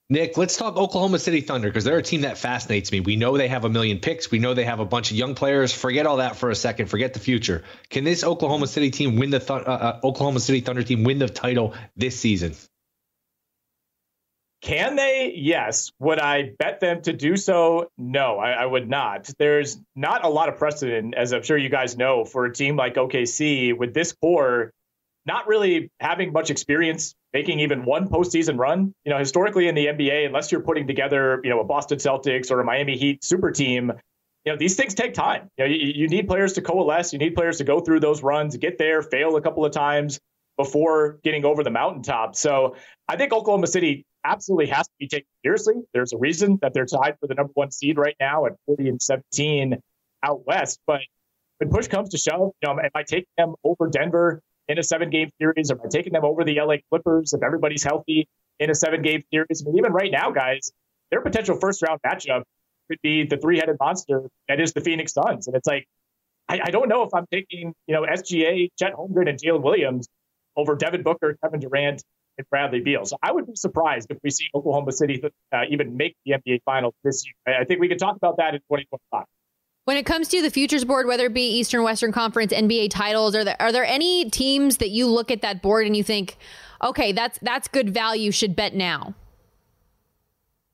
Nick, 0.09 0.37
let's 0.37 0.55
talk 0.55 0.77
Oklahoma 0.77 1.19
City 1.19 1.41
Thunder 1.41 1.67
because 1.67 1.83
they're 1.83 1.97
a 1.97 2.03
team 2.03 2.21
that 2.21 2.37
fascinates 2.37 2.93
me. 2.93 3.01
We 3.01 3.17
know 3.17 3.35
they 3.35 3.49
have 3.49 3.65
a 3.65 3.69
million 3.69 3.99
picks. 3.99 4.31
We 4.31 4.39
know 4.39 4.53
they 4.53 4.63
have 4.63 4.79
a 4.79 4.85
bunch 4.85 5.11
of 5.11 5.17
young 5.17 5.35
players. 5.35 5.73
Forget 5.73 6.05
all 6.05 6.17
that 6.17 6.37
for 6.37 6.49
a 6.49 6.55
second. 6.55 6.85
Forget 6.85 7.13
the 7.13 7.19
future. 7.19 7.65
Can 7.89 8.05
this 8.05 8.23
Oklahoma 8.23 8.67
City 8.67 8.89
team 8.89 9.17
win 9.17 9.31
the 9.31 9.39
th- 9.39 9.49
uh, 9.49 9.69
uh, 9.69 9.99
Oklahoma 10.05 10.39
City 10.39 10.61
Thunder 10.61 10.81
team 10.81 11.03
win 11.03 11.19
the 11.19 11.27
title 11.27 11.73
this 11.97 12.17
season? 12.17 12.55
Can 14.61 14.95
they? 14.95 15.33
Yes. 15.35 15.91
Would 15.99 16.19
I 16.19 16.51
bet 16.57 16.79
them 16.79 17.01
to 17.01 17.11
do 17.11 17.35
so? 17.35 17.91
No, 17.97 18.37
I, 18.39 18.51
I, 18.51 18.65
would 18.65 18.89
not. 18.89 19.29
There's 19.37 19.77
not 19.93 20.23
a 20.23 20.29
lot 20.29 20.47
of 20.49 20.57
precedent, 20.57 21.15
as 21.15 21.33
I'm 21.33 21.43
sure 21.43 21.57
you 21.57 21.69
guys 21.69 21.97
know, 21.97 22.23
for 22.23 22.45
a 22.45 22.53
team 22.53 22.77
like 22.77 22.95
OKC 22.95 23.77
with 23.77 23.93
this 23.93 24.13
core 24.13 24.71
not 25.27 25.47
really 25.47 25.91
having 25.99 26.31
much 26.31 26.49
experience 26.49 27.13
making 27.33 27.59
even 27.59 27.83
one 27.83 28.07
postseason 28.07 28.57
run. 28.57 28.95
You 29.03 29.11
know, 29.11 29.19
historically 29.19 29.67
in 29.67 29.75
the 29.75 29.87
NBA, 29.87 30.25
unless 30.25 30.51
you're 30.51 30.61
putting 30.61 30.87
together, 30.87 31.41
you 31.43 31.49
know, 31.49 31.59
a 31.59 31.65
Boston 31.65 31.99
Celtics 31.99 32.49
or 32.49 32.61
a 32.61 32.65
Miami 32.65 32.97
Heat 32.97 33.23
super 33.23 33.51
team, 33.51 33.91
you 34.45 34.53
know, 34.53 34.57
these 34.57 34.77
things 34.77 34.95
take 34.95 35.13
time. 35.13 35.49
You 35.57 35.65
know, 35.65 35.69
you, 35.69 35.91
you 35.95 36.07
need 36.07 36.27
players 36.27 36.53
to 36.53 36.61
coalesce. 36.61 37.11
You 37.11 37.19
need 37.19 37.35
players 37.35 37.57
to 37.57 37.65
go 37.65 37.81
through 37.81 37.99
those 37.99 38.23
runs, 38.23 38.55
get 38.55 38.77
there, 38.77 39.01
fail 39.01 39.35
a 39.35 39.41
couple 39.41 39.65
of 39.65 39.73
times 39.73 40.19
before 40.55 41.19
getting 41.23 41.45
over 41.45 41.63
the 41.63 41.69
mountaintop. 41.69 42.35
So 42.35 42.77
I 43.07 43.17
think 43.17 43.33
Oklahoma 43.33 43.67
City 43.67 44.05
absolutely 44.23 44.67
has 44.67 44.87
to 44.87 44.93
be 44.97 45.07
taken 45.07 45.27
seriously. 45.43 45.75
There's 45.93 46.13
a 46.13 46.17
reason 46.17 46.57
that 46.61 46.73
they're 46.73 46.85
tied 46.85 47.17
for 47.19 47.27
the 47.27 47.35
number 47.35 47.51
one 47.53 47.71
seed 47.71 47.97
right 47.97 48.15
now 48.19 48.45
at 48.45 48.53
40 48.65 48.89
and 48.89 49.01
17 49.01 49.77
out 50.23 50.47
west. 50.47 50.79
But 50.87 51.01
when 51.57 51.69
push 51.69 51.87
comes 51.87 52.09
to 52.09 52.17
shove, 52.17 52.51
you 52.61 52.67
know, 52.67 52.79
am 52.79 52.89
I 52.95 53.03
taking 53.03 53.27
them 53.37 53.55
over 53.63 53.89
Denver 53.89 54.41
in 54.67 54.80
a 54.80 54.84
seven 54.84 55.10
game 55.10 55.30
series? 55.39 55.71
Am 55.71 55.80
I 55.84 55.88
taking 55.89 56.13
them 56.13 56.25
over 56.25 56.43
the 56.43 56.60
LA 56.60 56.75
Clippers 56.89 57.34
if 57.34 57.43
everybody's 57.43 57.84
healthy 57.84 58.27
in 58.60 58.69
a 58.69 58.75
seven 58.75 59.01
game 59.01 59.23
series? 59.32 59.63
I 59.63 59.69
mean, 59.69 59.77
even 59.77 59.93
right 59.93 60.12
now, 60.12 60.32
guys, 60.32 60.71
their 61.12 61.21
potential 61.21 61.58
first 61.60 61.82
round 61.82 61.99
matchup 62.06 62.43
could 62.89 62.99
be 63.01 63.25
the 63.25 63.38
three 63.38 63.60
headed 63.60 63.77
monster 63.80 64.30
that 64.47 64.60
is 64.60 64.73
the 64.73 64.82
Phoenix 64.82 65.13
Suns. 65.13 65.47
And 65.47 65.56
it's 65.56 65.67
like, 65.67 65.88
I, 66.49 66.62
I, 66.65 66.71
don't 66.71 66.88
know 66.88 67.03
if 67.03 67.13
I'm 67.13 67.25
taking, 67.32 67.73
you 67.88 67.93
know, 67.93 68.03
SGA, 68.03 68.69
Chet 68.80 68.93
Holmgren, 68.93 69.30
and 69.30 69.38
Jalen 69.38 69.62
Williams 69.62 70.08
over 70.56 70.75
Devin 70.75 71.03
Booker, 71.03 71.38
Kevin 71.43 71.60
Durant, 71.60 72.01
and 72.38 72.49
Bradley 72.49 72.80
Beal. 72.80 73.06
So 73.06 73.17
I 73.21 73.32
would 73.32 73.47
be 73.47 73.56
surprised 73.56 74.08
if 74.10 74.17
we 74.23 74.30
see 74.30 74.47
Oklahoma 74.56 74.91
City 74.93 75.21
uh, 75.51 75.63
even 75.69 75.97
make 75.97 76.15
the 76.25 76.34
NBA 76.34 76.62
Finals 76.63 76.93
this 77.03 77.25
year. 77.25 77.60
I 77.60 77.65
think 77.65 77.82
we 77.82 77.89
could 77.89 77.99
talk 77.99 78.15
about 78.15 78.38
that 78.38 78.53
in 78.53 78.62
2025. 78.62 79.25
When 79.88 79.95
it 79.95 80.06
comes 80.06 80.28
to 80.28 80.41
the 80.41 80.50
futures 80.50 80.84
board, 80.84 81.08
whether 81.08 81.28
it 81.28 81.34
be 81.34 81.60
Eastern 81.60 81.82
Western 81.82 82.12
Conference 82.12 82.52
NBA 82.52 82.89
titles, 82.89 83.34
are 83.38 83.45
there 83.45 83.56
are 83.62 83.71
there 83.71 83.86
any 83.86 84.30
teams 84.30 84.80
that 84.80 84.89
you 84.89 85.08
look 85.08 85.32
at 85.32 85.43
that 85.43 85.62
board 85.62 85.88
and 85.88 85.95
you 85.95 86.04
think, 86.04 86.36
okay, 86.84 87.13
that's 87.13 87.39
that's 87.41 87.69
good 87.69 87.93
value, 87.93 88.30
should 88.34 88.54
bet 88.54 88.76
now? 88.76 89.15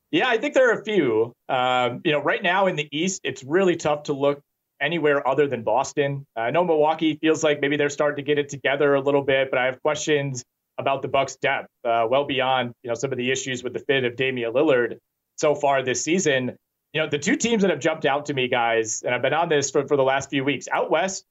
Yeah, 0.10 0.28
I 0.28 0.40
think 0.40 0.56
there 0.56 0.68
are 0.68 0.80
a 0.80 0.84
few. 0.84 1.32
Um, 1.48 2.02
you 2.04 2.12
know, 2.12 2.24
right 2.24 2.42
now 2.42 2.66
in 2.66 2.76
the 2.76 2.88
East, 2.92 3.22
it's 3.24 3.44
really 3.44 3.76
tough 3.76 4.02
to 4.06 4.14
look 4.14 4.42
anywhere 4.82 5.28
other 5.28 5.46
than 5.46 5.62
Boston. 5.62 6.26
I 6.36 6.50
know 6.50 6.64
Milwaukee 6.64 7.16
feels 7.22 7.44
like 7.44 7.62
maybe 7.62 7.78
they're 7.78 7.92
starting 7.92 8.16
to 8.16 8.24
get 8.24 8.40
it 8.40 8.50
together 8.50 8.96
a 8.96 9.00
little 9.00 9.22
bit, 9.22 9.52
but 9.52 9.60
I 9.60 9.66
have 9.66 9.80
questions 9.84 10.44
about 10.80 11.04
the 11.04 11.08
Bucks' 11.08 11.36
depth, 11.36 11.68
uh, 11.86 12.08
well 12.10 12.26
beyond 12.26 12.74
you 12.82 12.88
know 12.88 12.96
some 12.96 13.12
of 13.12 13.20
the 13.20 13.30
issues 13.30 13.64
with 13.64 13.74
the 13.74 13.80
fit 13.80 14.06
of 14.06 14.16
Damian 14.16 14.54
Lillard 14.54 14.98
so 15.36 15.54
far 15.54 15.84
this 15.84 16.04
season. 16.04 16.58
You 16.94 17.02
know, 17.02 17.10
the 17.10 17.18
two 17.18 17.36
teams 17.36 17.64
that 17.64 17.72
have 17.72 17.80
jumped 17.80 18.06
out 18.06 18.28
to 18.28 18.34
me, 18.34 18.48
guys, 18.48 19.02
and 19.02 19.14
I've 19.14 19.22
been 19.24 19.34
on 19.34 19.50
this 19.50 19.72
for, 19.72 19.88
for 19.88 19.98
the 19.98 20.04
last 20.04 20.30
few 20.30 20.44
weeks. 20.44 20.68
Out 20.72 20.92
west, 20.92 21.26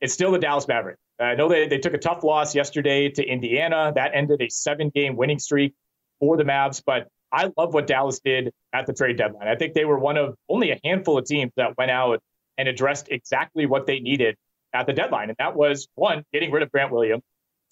it's 0.00 0.12
still 0.12 0.30
the 0.32 0.38
Dallas 0.38 0.68
Mavericks. 0.68 1.00
Uh, 1.18 1.24
I 1.24 1.34
know 1.34 1.48
they, 1.48 1.66
they 1.66 1.78
took 1.78 1.94
a 1.94 1.98
tough 1.98 2.22
loss 2.22 2.54
yesterday 2.54 3.08
to 3.10 3.24
Indiana. 3.24 3.92
That 3.94 4.12
ended 4.14 4.42
a 4.42 4.50
seven 4.50 4.90
game 4.90 5.16
winning 5.16 5.38
streak 5.38 5.74
for 6.20 6.36
the 6.36 6.44
Mavs, 6.44 6.82
but 6.84 7.08
I 7.32 7.50
love 7.56 7.74
what 7.74 7.86
Dallas 7.86 8.20
did 8.20 8.52
at 8.72 8.86
the 8.86 8.92
trade 8.92 9.16
deadline. 9.16 9.48
I 9.48 9.56
think 9.56 9.74
they 9.74 9.84
were 9.84 9.98
one 9.98 10.16
of 10.16 10.34
only 10.48 10.70
a 10.70 10.80
handful 10.84 11.18
of 11.18 11.24
teams 11.24 11.52
that 11.56 11.76
went 11.76 11.90
out 11.90 12.20
and 12.56 12.68
addressed 12.68 13.08
exactly 13.10 13.66
what 13.66 13.86
they 13.86 14.00
needed 14.00 14.36
at 14.72 14.86
the 14.86 14.92
deadline. 14.92 15.28
And 15.28 15.36
that 15.38 15.56
was 15.56 15.88
one, 15.94 16.24
getting 16.32 16.50
rid 16.50 16.62
of 16.62 16.70
Grant 16.70 16.92
Williams, 16.92 17.22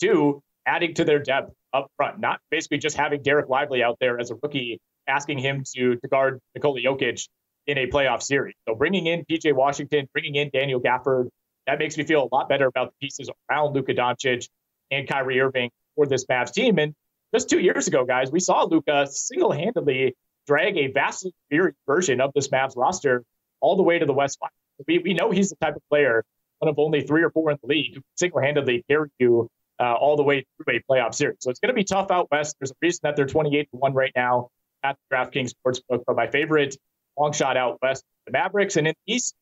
two, 0.01 0.43
adding 0.65 0.95
to 0.95 1.05
their 1.05 1.19
depth 1.19 1.53
up 1.73 1.89
front, 1.97 2.19
not 2.19 2.41
basically 2.51 2.79
just 2.79 2.97
having 2.97 3.23
Dereck 3.23 3.49
Lively 3.49 3.83
out 3.83 3.97
there 4.01 4.19
as 4.19 4.31
a 4.31 4.37
rookie, 4.43 4.81
asking 5.09 5.39
him 5.39 5.65
to, 5.75 5.97
to 5.97 6.09
guard 6.09 6.41
Nikola 6.55 6.81
Jokic 6.81 7.29
in 7.67 7.79
a 7.79 7.87
playoff 7.87 8.23
series. 8.23 8.55
So 8.69 8.75
bringing 8.75 9.07
in 9.07 9.25
PJ 9.25 9.53
Washington, 9.55 10.09
bringing 10.13 10.37
in 10.37 10.51
Daniel 10.53 10.81
Gafford, 10.81 11.29
that 11.67 11.79
makes 11.79 11.97
me 11.97 12.05
feel 12.05 12.29
a 12.31 12.35
lot 12.35 12.49
better 12.49 12.67
about 12.67 12.93
the 12.93 13.07
pieces 13.07 13.31
around 13.51 13.75
Luka 13.75 13.93
Doncic 13.95 14.49
and 14.91 15.09
Kyrie 15.09 15.41
Irving 15.41 15.71
for 15.97 16.07
this 16.07 16.25
Mavs 16.27 16.53
team. 16.53 16.79
And 16.79 16.95
just 17.35 17.51
two 17.51 17.59
years 17.59 17.89
ago, 17.89 18.05
guys, 18.05 18.31
we 18.31 18.41
saw 18.41 18.65
Luka 18.65 19.07
single 19.09 19.51
handedly 19.51 20.15
drag 20.47 20.77
a 20.77 20.93
vastly 20.93 21.33
superior 21.45 21.75
version 21.87 22.21
of 22.21 22.31
this 22.35 22.49
Mavs 22.49 22.77
roster 22.77 23.25
all 23.61 23.77
the 23.77 23.83
way 23.83 23.99
to 23.99 24.07
the 24.07 24.13
West 24.13 24.39
Final. 24.39 24.53
We, 24.87 24.99
we 24.99 25.15
know 25.15 25.31
he's 25.31 25.51
the 25.51 25.57
type 25.57 25.75
of 25.75 25.83
player, 25.89 26.25
one 26.59 26.69
of 26.69 26.79
only 26.79 27.01
three 27.01 27.23
or 27.23 27.31
four 27.31 27.51
in 27.51 27.59
the 27.63 27.67
league, 27.67 27.97
who 27.97 28.03
single 28.15 28.41
handedly 28.41 28.85
carry 28.89 29.09
you 29.19 29.49
uh, 29.81 29.95
all 29.95 30.17
the 30.17 30.23
way 30.23 30.45
through 30.57 30.77
a 30.77 30.81
playoff 30.91 31.15
series. 31.15 31.39
So 31.41 31.51
it's 31.51 31.59
going 31.59 31.71
to 31.71 31.75
be 31.75 31.85
tough 31.85 32.11
out 32.11 32.31
west. 32.31 32.57
There's 32.61 32.71
a 32.71 32.77
reason 32.81 33.01
that 33.03 33.17
they're 33.17 33.27
28 33.27 33.71
to 33.71 33.77
1 33.77 33.93
right 33.93 34.13
now 34.15 34.51
at 34.87 34.97
DraftKings 35.13 35.53
Sportsbook. 35.53 36.03
But 36.07 36.17
my 36.17 36.29
favorite 36.29 36.77
long 37.19 37.33
shot 37.33 37.57
out 37.57 37.79
west, 37.83 38.05
the 38.27 38.33
Mavericks. 38.33 38.77
And 38.77 38.87
in 38.87 38.95
the 39.07 39.15
East, 39.15 39.35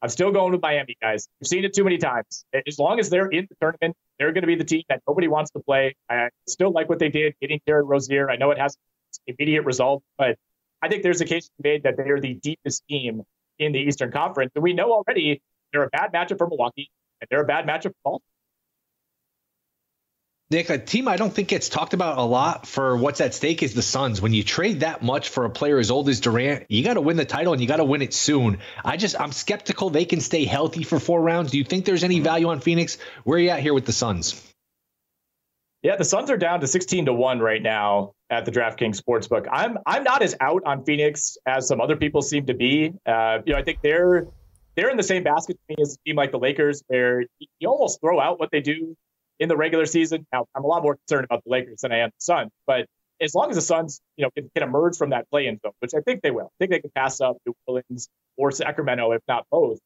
I'm 0.00 0.08
still 0.08 0.30
going 0.30 0.52
with 0.52 0.62
Miami, 0.62 0.96
guys. 1.00 1.28
We've 1.40 1.48
seen 1.48 1.64
it 1.64 1.74
too 1.74 1.84
many 1.84 1.98
times. 1.98 2.44
As 2.66 2.78
long 2.78 3.00
as 3.00 3.10
they're 3.10 3.26
in 3.26 3.46
the 3.48 3.56
tournament, 3.60 3.96
they're 4.18 4.32
going 4.32 4.42
to 4.42 4.46
be 4.46 4.54
the 4.54 4.64
team 4.64 4.82
that 4.88 5.02
nobody 5.08 5.28
wants 5.28 5.50
to 5.52 5.60
play. 5.60 5.96
I 6.08 6.28
still 6.46 6.70
like 6.70 6.88
what 6.88 6.98
they 6.98 7.08
did 7.08 7.34
getting 7.40 7.60
Terry 7.66 7.84
Rozier. 7.84 8.30
I 8.30 8.36
know 8.36 8.50
it 8.50 8.58
has 8.58 8.76
immediate 9.26 9.62
result, 9.64 10.02
but 10.16 10.36
I 10.82 10.88
think 10.88 11.02
there's 11.02 11.20
a 11.20 11.24
case 11.24 11.50
made 11.58 11.82
that 11.82 11.96
they 11.96 12.08
are 12.10 12.20
the 12.20 12.34
deepest 12.34 12.84
team 12.88 13.22
in 13.58 13.72
the 13.72 13.78
Eastern 13.78 14.12
Conference. 14.12 14.52
And 14.54 14.62
we 14.62 14.72
know 14.72 14.92
already 14.92 15.42
they're 15.72 15.82
a 15.82 15.90
bad 15.90 16.12
matchup 16.12 16.38
for 16.38 16.46
Milwaukee 16.46 16.90
and 17.20 17.26
they're 17.30 17.42
a 17.42 17.46
bad 17.46 17.66
matchup 17.66 17.92
for 18.02 18.02
Baltimore. 18.04 18.37
Nick, 20.50 20.70
a 20.70 20.78
team 20.78 21.08
I 21.08 21.16
don't 21.16 21.30
think 21.30 21.48
gets 21.48 21.68
talked 21.68 21.92
about 21.92 22.16
a 22.16 22.22
lot 22.22 22.66
for 22.66 22.96
what's 22.96 23.20
at 23.20 23.34
stake 23.34 23.62
is 23.62 23.74
the 23.74 23.82
Suns. 23.82 24.22
When 24.22 24.32
you 24.32 24.42
trade 24.42 24.80
that 24.80 25.02
much 25.02 25.28
for 25.28 25.44
a 25.44 25.50
player 25.50 25.78
as 25.78 25.90
old 25.90 26.08
as 26.08 26.20
Durant, 26.20 26.64
you 26.70 26.82
got 26.82 26.94
to 26.94 27.02
win 27.02 27.18
the 27.18 27.26
title 27.26 27.52
and 27.52 27.60
you 27.60 27.68
got 27.68 27.76
to 27.76 27.84
win 27.84 28.00
it 28.00 28.14
soon. 28.14 28.60
I 28.82 28.96
just 28.96 29.20
I'm 29.20 29.32
skeptical 29.32 29.90
they 29.90 30.06
can 30.06 30.22
stay 30.22 30.46
healthy 30.46 30.84
for 30.84 30.98
four 30.98 31.20
rounds. 31.20 31.50
Do 31.50 31.58
you 31.58 31.64
think 31.64 31.84
there's 31.84 32.02
any 32.02 32.20
value 32.20 32.48
on 32.48 32.60
Phoenix? 32.60 32.96
Where 33.24 33.36
are 33.36 33.40
you 33.42 33.50
at 33.50 33.60
here 33.60 33.74
with 33.74 33.84
the 33.84 33.92
Suns? 33.92 34.42
Yeah, 35.82 35.96
the 35.96 36.04
Suns 36.06 36.30
are 36.30 36.38
down 36.38 36.60
to 36.60 36.66
16 36.66 37.04
to 37.04 37.12
1 37.12 37.40
right 37.40 37.62
now 37.62 38.14
at 38.30 38.46
the 38.46 38.50
DraftKings 38.50 39.02
Sportsbook. 39.02 39.46
I'm 39.52 39.76
I'm 39.84 40.02
not 40.02 40.22
as 40.22 40.34
out 40.40 40.62
on 40.64 40.82
Phoenix 40.82 41.36
as 41.44 41.68
some 41.68 41.78
other 41.82 41.96
people 41.96 42.22
seem 42.22 42.46
to 42.46 42.54
be. 42.54 42.94
Uh, 43.04 43.40
you 43.44 43.52
know, 43.52 43.58
I 43.58 43.62
think 43.62 43.80
they're 43.82 44.26
they're 44.76 44.88
in 44.88 44.96
the 44.96 45.02
same 45.02 45.24
basket 45.24 45.58
as 45.78 45.96
a 45.96 46.08
team 46.08 46.16
like 46.16 46.32
the 46.32 46.38
Lakers, 46.38 46.82
where 46.86 47.26
you 47.58 47.68
almost 47.68 48.00
throw 48.00 48.18
out 48.18 48.40
what 48.40 48.50
they 48.50 48.62
do 48.62 48.96
in 49.38 49.48
the 49.48 49.56
regular 49.56 49.86
season. 49.86 50.26
Now, 50.32 50.46
I'm 50.54 50.64
a 50.64 50.66
lot 50.66 50.82
more 50.82 50.96
concerned 50.96 51.24
about 51.24 51.44
the 51.44 51.50
Lakers 51.50 51.80
than 51.82 51.92
I 51.92 51.98
am 51.98 52.10
the 52.10 52.20
Suns, 52.20 52.50
but 52.66 52.86
as 53.20 53.34
long 53.34 53.50
as 53.50 53.56
the 53.56 53.62
Suns, 53.62 54.00
you 54.16 54.24
know, 54.24 54.30
can, 54.30 54.50
can 54.54 54.62
emerge 54.62 54.96
from 54.96 55.10
that 55.10 55.28
play-in 55.30 55.58
zone, 55.60 55.72
which 55.80 55.92
I 55.94 56.00
think 56.00 56.22
they 56.22 56.30
will, 56.30 56.46
I 56.46 56.54
think 56.58 56.70
they 56.70 56.80
can 56.80 56.90
pass 56.94 57.20
up 57.20 57.36
New 57.46 57.54
Orleans 57.66 58.08
or 58.36 58.52
Sacramento, 58.52 59.12
if 59.12 59.22
not 59.26 59.44
both. 59.50 59.78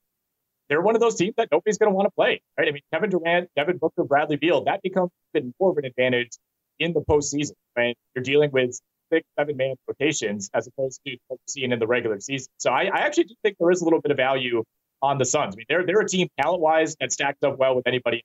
They're 0.69 0.81
one 0.81 0.95
of 0.95 1.01
those 1.01 1.17
teams 1.17 1.35
that 1.37 1.49
nobody's 1.51 1.79
going 1.79 1.91
to 1.91 1.95
want 1.95 2.07
to 2.07 2.12
play, 2.12 2.41
right? 2.59 2.69
I 2.69 2.71
mean, 2.71 2.83
Kevin 2.93 3.11
Durant, 3.11 3.51
Devin 3.57 3.79
Booker, 3.79 4.05
Bradley 4.05 4.37
Beal, 4.37 4.65
that 4.65 4.81
becomes 4.83 5.11
even 5.35 5.53
more 5.61 5.71
of 5.71 5.79
an 5.79 5.85
advantage 5.85 6.31
in 6.79 6.93
the 6.93 7.01
postseason, 7.01 7.53
right? 7.77 7.97
You're 8.15 8.23
dealing 8.23 8.51
with 8.53 8.79
six, 9.12 9.27
seven 9.38 9.57
man 9.57 9.75
rotations 9.87 10.51
as 10.55 10.67
opposed 10.67 11.01
to 11.07 11.17
what 11.29 11.38
you're 11.41 11.49
seeing 11.49 11.73
in 11.73 11.79
the 11.79 11.87
regular 11.87 12.21
season. 12.21 12.49
So 12.59 12.71
I, 12.71 12.85
I 12.85 13.01
actually 13.01 13.25
do 13.25 13.35
think 13.43 13.57
there 13.59 13.71
is 13.71 13.83
a 13.83 13.85
little 13.85 14.01
bit 14.01 14.11
of 14.11 14.17
value 14.17 14.65
on 15.03 15.19
the 15.19 15.25
Suns. 15.25 15.55
I 15.55 15.57
mean, 15.57 15.67
they're 15.69 15.85
they're 15.85 16.01
a 16.01 16.09
team 16.09 16.29
talent 16.41 16.61
wise 16.61 16.97
that 17.01 17.12
stacks 17.12 17.43
up 17.43 17.59
well 17.59 17.75
with 17.75 17.87
anybody. 17.87 18.25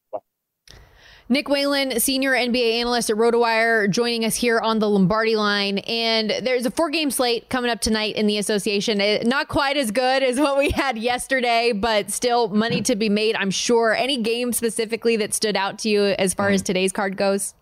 Nick 1.29 1.49
Whalen, 1.49 1.99
senior 1.99 2.31
NBA 2.31 2.75
analyst 2.75 3.09
at 3.09 3.17
RotoWire, 3.17 3.89
joining 3.89 4.23
us 4.23 4.35
here 4.35 4.59
on 4.59 4.79
the 4.79 4.89
Lombardi 4.89 5.35
line. 5.35 5.79
And 5.79 6.29
there's 6.41 6.65
a 6.65 6.71
four 6.71 6.89
game 6.89 7.11
slate 7.11 7.49
coming 7.49 7.69
up 7.69 7.81
tonight 7.81 8.15
in 8.15 8.27
the 8.27 8.37
association. 8.37 9.01
Eh, 9.01 9.23
not 9.25 9.49
quite 9.49 9.75
as 9.75 9.91
good 9.91 10.23
as 10.23 10.39
what 10.39 10.57
we 10.57 10.69
had 10.69 10.97
yesterday, 10.97 11.73
but 11.73 12.11
still 12.11 12.47
money 12.47 12.81
to 12.83 12.95
be 12.95 13.09
made, 13.09 13.35
I'm 13.35 13.51
sure. 13.51 13.93
Any 13.93 14.21
game 14.21 14.53
specifically 14.53 15.17
that 15.17 15.33
stood 15.33 15.57
out 15.57 15.79
to 15.79 15.89
you 15.89 16.15
as 16.17 16.33
far 16.33 16.47
as 16.47 16.61
mm. 16.63 16.65
today's 16.65 16.93
card 16.93 17.17
goes? 17.17 17.53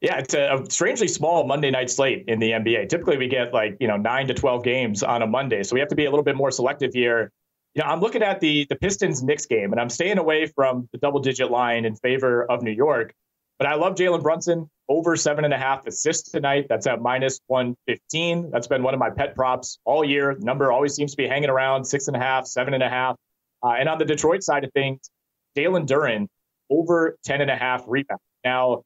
Yeah, 0.00 0.18
it's 0.18 0.34
a, 0.34 0.56
a, 0.56 0.68
strangely 0.68 1.06
small 1.06 1.46
Monday 1.46 1.70
night 1.70 1.90
slate 1.90 2.24
in 2.26 2.40
the 2.40 2.50
NBA. 2.52 2.88
Typically, 2.88 3.18
we 3.18 3.28
get 3.28 3.52
like 3.52 3.76
you 3.78 3.86
know 3.86 3.98
nine 3.98 4.26
to 4.28 4.34
twelve 4.34 4.64
games 4.64 5.02
on 5.02 5.22
a 5.22 5.26
Monday, 5.26 5.62
so 5.62 5.74
we 5.74 5.80
have 5.80 5.90
to 5.90 5.94
be 5.94 6.06
a 6.06 6.10
little 6.10 6.24
bit 6.24 6.36
more 6.36 6.50
selective 6.50 6.92
here 6.94 7.30
know, 7.76 7.84
I'm 7.84 8.00
looking 8.00 8.22
at 8.22 8.40
the 8.40 8.66
the 8.68 8.76
Pistons 8.76 9.22
Knicks 9.22 9.46
game, 9.46 9.72
and 9.72 9.80
I'm 9.80 9.90
staying 9.90 10.18
away 10.18 10.46
from 10.46 10.88
the 10.92 10.98
double 10.98 11.20
digit 11.20 11.50
line 11.50 11.84
in 11.84 11.94
favor 11.96 12.44
of 12.50 12.62
New 12.62 12.72
York. 12.72 13.14
But 13.58 13.68
I 13.68 13.74
love 13.74 13.94
Jalen 13.94 14.22
Brunson 14.22 14.70
over 14.88 15.16
seven 15.16 15.44
and 15.44 15.52
a 15.52 15.58
half 15.58 15.86
assists 15.86 16.30
tonight. 16.30 16.66
That's 16.68 16.86
at 16.86 17.00
minus 17.00 17.40
115. 17.46 18.50
That's 18.50 18.66
been 18.66 18.82
one 18.82 18.94
of 18.94 19.00
my 19.00 19.10
pet 19.10 19.34
props 19.34 19.78
all 19.84 20.04
year. 20.04 20.34
The 20.34 20.44
number 20.44 20.72
always 20.72 20.94
seems 20.94 21.10
to 21.12 21.16
be 21.16 21.28
hanging 21.28 21.50
around 21.50 21.84
six 21.84 22.08
and 22.08 22.16
a 22.16 22.20
half, 22.20 22.46
seven 22.46 22.74
and 22.74 22.82
a 22.82 22.88
half. 22.88 23.16
Uh, 23.62 23.72
and 23.72 23.88
on 23.88 23.98
the 23.98 24.06
Detroit 24.06 24.42
side 24.42 24.64
of 24.64 24.72
things, 24.72 25.10
Jalen 25.56 25.86
Duren 25.86 26.26
over 26.70 27.18
10 27.24 27.42
and 27.42 27.50
a 27.50 27.56
half 27.56 27.84
rebounds. 27.86 28.22
Now, 28.44 28.82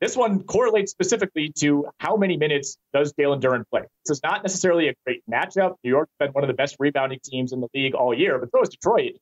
this 0.00 0.16
one 0.16 0.42
correlates 0.44 0.90
specifically 0.90 1.52
to 1.58 1.86
how 1.98 2.16
many 2.16 2.36
minutes 2.36 2.78
does 2.94 3.12
Jalen 3.12 3.40
Duren 3.40 3.64
play. 3.70 3.82
This 4.04 4.16
is 4.16 4.22
not 4.22 4.42
necessarily 4.42 4.88
a 4.88 4.94
great 5.04 5.22
matchup. 5.30 5.76
New 5.84 5.90
York's 5.90 6.12
been 6.18 6.30
one 6.30 6.42
of 6.42 6.48
the 6.48 6.54
best 6.54 6.76
rebounding 6.78 7.20
teams 7.22 7.52
in 7.52 7.60
the 7.60 7.68
league 7.74 7.94
all 7.94 8.14
year, 8.14 8.38
but 8.38 8.50
so 8.50 8.62
is 8.62 8.70
Detroit. 8.70 9.16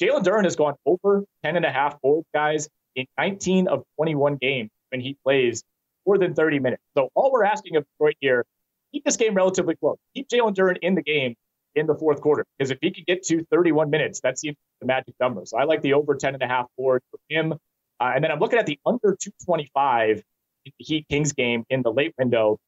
Jalen 0.00 0.22
Duren 0.22 0.44
has 0.44 0.56
gone 0.56 0.74
over 0.84 1.24
10 1.44 1.56
and 1.56 1.64
a 1.64 1.70
half 1.70 2.00
boards, 2.00 2.26
guys, 2.34 2.68
in 2.96 3.06
19 3.16 3.68
of 3.68 3.84
21 3.96 4.36
games 4.36 4.70
when 4.90 5.00
he 5.00 5.16
plays 5.24 5.62
more 6.06 6.18
than 6.18 6.34
30 6.34 6.58
minutes. 6.58 6.82
So 6.96 7.10
all 7.14 7.30
we're 7.30 7.44
asking 7.44 7.76
of 7.76 7.84
Detroit 7.92 8.16
here, 8.20 8.44
keep 8.92 9.04
this 9.04 9.16
game 9.16 9.34
relatively 9.34 9.76
close. 9.76 9.98
Keep 10.14 10.28
Jalen 10.28 10.54
Duren 10.54 10.78
in 10.82 10.94
the 10.94 11.02
game 11.02 11.34
in 11.74 11.86
the 11.86 11.94
fourth 11.94 12.20
quarter. 12.20 12.44
Because 12.58 12.70
if 12.70 12.78
he 12.80 12.90
can 12.90 13.04
get 13.06 13.22
to 13.24 13.44
31 13.50 13.90
minutes, 13.90 14.20
that 14.20 14.38
seems 14.38 14.56
the 14.80 14.86
magic 14.86 15.14
number. 15.20 15.42
So 15.44 15.58
I 15.58 15.64
like 15.64 15.82
the 15.82 15.94
over 15.94 16.14
10 16.14 16.34
and 16.34 16.42
a 16.42 16.46
half 16.46 16.66
board 16.76 17.02
for 17.10 17.18
him. 17.28 17.54
Uh, 18.00 18.12
and 18.14 18.24
then 18.24 18.30
I'm 18.30 18.38
looking 18.38 18.58
at 18.58 18.66
the 18.66 18.78
under 18.86 19.16
225 19.20 20.22
in 20.64 20.72
the 20.78 20.84
Heat 20.84 21.06
Kings 21.08 21.32
game 21.32 21.64
in 21.68 21.82
the 21.82 21.92
late 21.92 22.14
window. 22.18 22.58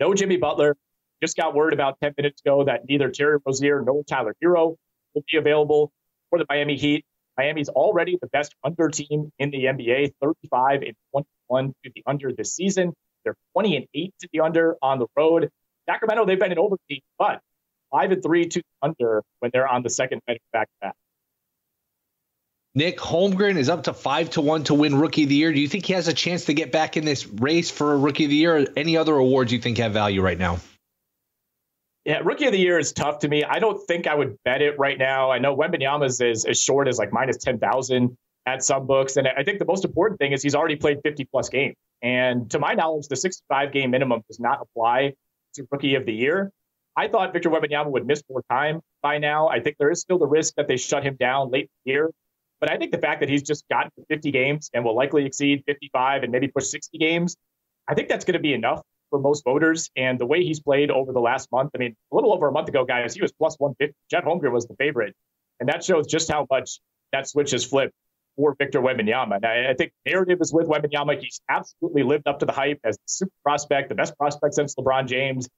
No 0.00 0.14
Jimmy 0.14 0.36
Butler. 0.36 0.76
Just 1.20 1.36
got 1.36 1.54
word 1.54 1.72
about 1.72 1.98
10 2.02 2.14
minutes 2.16 2.42
ago 2.44 2.64
that 2.64 2.88
neither 2.88 3.10
Terry 3.10 3.38
Rozier 3.46 3.80
nor 3.82 4.02
Tyler 4.04 4.34
Herro 4.42 4.76
will 5.14 5.24
be 5.30 5.38
available 5.38 5.92
for 6.30 6.38
the 6.38 6.46
Miami 6.48 6.76
Heat. 6.76 7.04
Miami's 7.38 7.68
already 7.68 8.18
the 8.20 8.26
best 8.28 8.54
under 8.64 8.88
team 8.88 9.32
in 9.38 9.50
the 9.50 9.64
NBA, 9.64 10.12
35 10.20 10.82
and 10.82 10.94
21 11.12 11.74
to 11.84 11.90
the 11.94 12.02
under 12.06 12.32
this 12.32 12.54
season. 12.54 12.92
They're 13.24 13.36
20 13.52 13.76
and 13.76 13.86
8 13.94 14.14
to 14.20 14.28
the 14.32 14.40
under 14.40 14.76
on 14.82 14.98
the 14.98 15.06
road. 15.16 15.48
Sacramento, 15.88 16.26
they've 16.26 16.38
been 16.38 16.52
an 16.52 16.58
over 16.58 16.76
team, 16.88 17.00
but 17.18 17.40
5 17.92 18.12
and 18.12 18.22
3 18.22 18.48
to 18.48 18.58
the 18.58 18.86
under 18.86 19.22
when 19.38 19.50
they're 19.52 19.68
on 19.68 19.82
the 19.82 19.90
second 19.90 20.22
back 20.26 20.66
to 20.66 20.70
back. 20.80 20.94
Nick 22.74 22.98
Holmgren 22.98 23.58
is 23.58 23.68
up 23.68 23.82
to 23.84 23.92
five 23.92 24.30
to 24.30 24.40
one 24.40 24.64
to 24.64 24.74
win 24.74 24.94
Rookie 24.94 25.24
of 25.24 25.28
the 25.28 25.34
Year. 25.34 25.52
Do 25.52 25.60
you 25.60 25.68
think 25.68 25.84
he 25.84 25.92
has 25.92 26.08
a 26.08 26.14
chance 26.14 26.46
to 26.46 26.54
get 26.54 26.72
back 26.72 26.96
in 26.96 27.04
this 27.04 27.26
race 27.26 27.70
for 27.70 27.98
Rookie 27.98 28.24
of 28.24 28.30
the 28.30 28.36
Year? 28.36 28.56
Or 28.56 28.66
any 28.76 28.96
other 28.96 29.14
awards 29.14 29.52
you 29.52 29.58
think 29.58 29.76
have 29.76 29.92
value 29.92 30.22
right 30.22 30.38
now? 30.38 30.58
Yeah, 32.06 32.20
Rookie 32.24 32.46
of 32.46 32.52
the 32.52 32.58
Year 32.58 32.78
is 32.78 32.92
tough 32.92 33.20
to 33.20 33.28
me. 33.28 33.44
I 33.44 33.58
don't 33.58 33.78
think 33.86 34.06
I 34.06 34.14
would 34.14 34.36
bet 34.44 34.62
it 34.62 34.78
right 34.78 34.96
now. 34.98 35.30
I 35.30 35.38
know 35.38 35.54
Wembanyama's 35.54 36.20
is 36.22 36.46
as 36.46 36.60
short 36.60 36.88
as 36.88 36.98
like 36.98 37.12
minus 37.12 37.36
ten 37.36 37.58
thousand 37.58 38.16
at 38.46 38.64
some 38.64 38.86
books, 38.86 39.18
and 39.18 39.28
I 39.28 39.44
think 39.44 39.58
the 39.58 39.66
most 39.66 39.84
important 39.84 40.18
thing 40.18 40.32
is 40.32 40.42
he's 40.42 40.54
already 40.54 40.76
played 40.76 40.98
fifty 41.04 41.26
plus 41.26 41.50
games. 41.50 41.76
And 42.00 42.50
to 42.52 42.58
my 42.58 42.72
knowledge, 42.72 43.06
the 43.08 43.16
sixty-five 43.16 43.72
game 43.72 43.90
minimum 43.90 44.22
does 44.28 44.40
not 44.40 44.60
apply 44.62 45.12
to 45.54 45.66
Rookie 45.70 45.94
of 45.94 46.06
the 46.06 46.14
Year. 46.14 46.50
I 46.96 47.08
thought 47.08 47.34
Victor 47.34 47.50
Wembanyama 47.50 47.90
would 47.90 48.06
miss 48.06 48.22
more 48.30 48.42
time 48.50 48.80
by 49.02 49.18
now. 49.18 49.48
I 49.48 49.60
think 49.60 49.76
there 49.78 49.90
is 49.90 50.00
still 50.00 50.18
the 50.18 50.26
risk 50.26 50.54
that 50.56 50.68
they 50.68 50.78
shut 50.78 51.04
him 51.04 51.16
down 51.20 51.50
late 51.50 51.64
in 51.64 51.68
the 51.84 51.92
year. 51.92 52.10
But 52.62 52.70
I 52.70 52.76
think 52.76 52.92
the 52.92 52.98
fact 52.98 53.18
that 53.20 53.28
he's 53.28 53.42
just 53.42 53.68
gotten 53.68 53.90
50 54.08 54.30
games 54.30 54.70
and 54.72 54.84
will 54.84 54.94
likely 54.94 55.26
exceed 55.26 55.64
55 55.66 56.22
and 56.22 56.30
maybe 56.30 56.46
push 56.46 56.66
60 56.66 56.96
games, 56.96 57.36
I 57.88 57.94
think 57.94 58.08
that's 58.08 58.24
going 58.24 58.34
to 58.34 58.38
be 58.38 58.54
enough 58.54 58.80
for 59.10 59.18
most 59.18 59.42
voters. 59.44 59.90
And 59.96 60.16
the 60.16 60.26
way 60.26 60.44
he's 60.44 60.60
played 60.60 60.88
over 60.92 61.12
the 61.12 61.18
last 61.18 61.50
month, 61.50 61.72
I 61.74 61.78
mean, 61.78 61.96
a 62.12 62.14
little 62.14 62.32
over 62.32 62.46
a 62.46 62.52
month 62.52 62.68
ago, 62.68 62.84
guys, 62.84 63.14
he 63.14 63.20
was 63.20 63.32
plus 63.32 63.56
150. 63.58 63.96
Chet 64.12 64.24
Holmgren 64.24 64.52
was 64.52 64.68
the 64.68 64.76
favorite. 64.76 65.16
And 65.58 65.68
that 65.70 65.82
shows 65.82 66.06
just 66.06 66.30
how 66.30 66.46
much 66.48 66.78
that 67.10 67.28
switch 67.28 67.50
has 67.50 67.64
flipped 67.64 67.94
for 68.36 68.54
Victor 68.56 68.80
Wembanyama. 68.80 69.36
And 69.36 69.44
I, 69.44 69.70
I 69.70 69.74
think 69.74 69.90
narrative 70.06 70.38
is 70.40 70.52
with 70.52 70.68
Wembanyama. 70.68 71.20
He's 71.20 71.40
absolutely 71.48 72.04
lived 72.04 72.28
up 72.28 72.38
to 72.38 72.46
the 72.46 72.52
hype 72.52 72.78
as 72.84 72.96
the 72.96 73.02
super 73.08 73.34
prospect, 73.42 73.88
the 73.88 73.96
best 73.96 74.16
prospect 74.16 74.54
since 74.54 74.76
LeBron 74.76 75.08
James. 75.08 75.48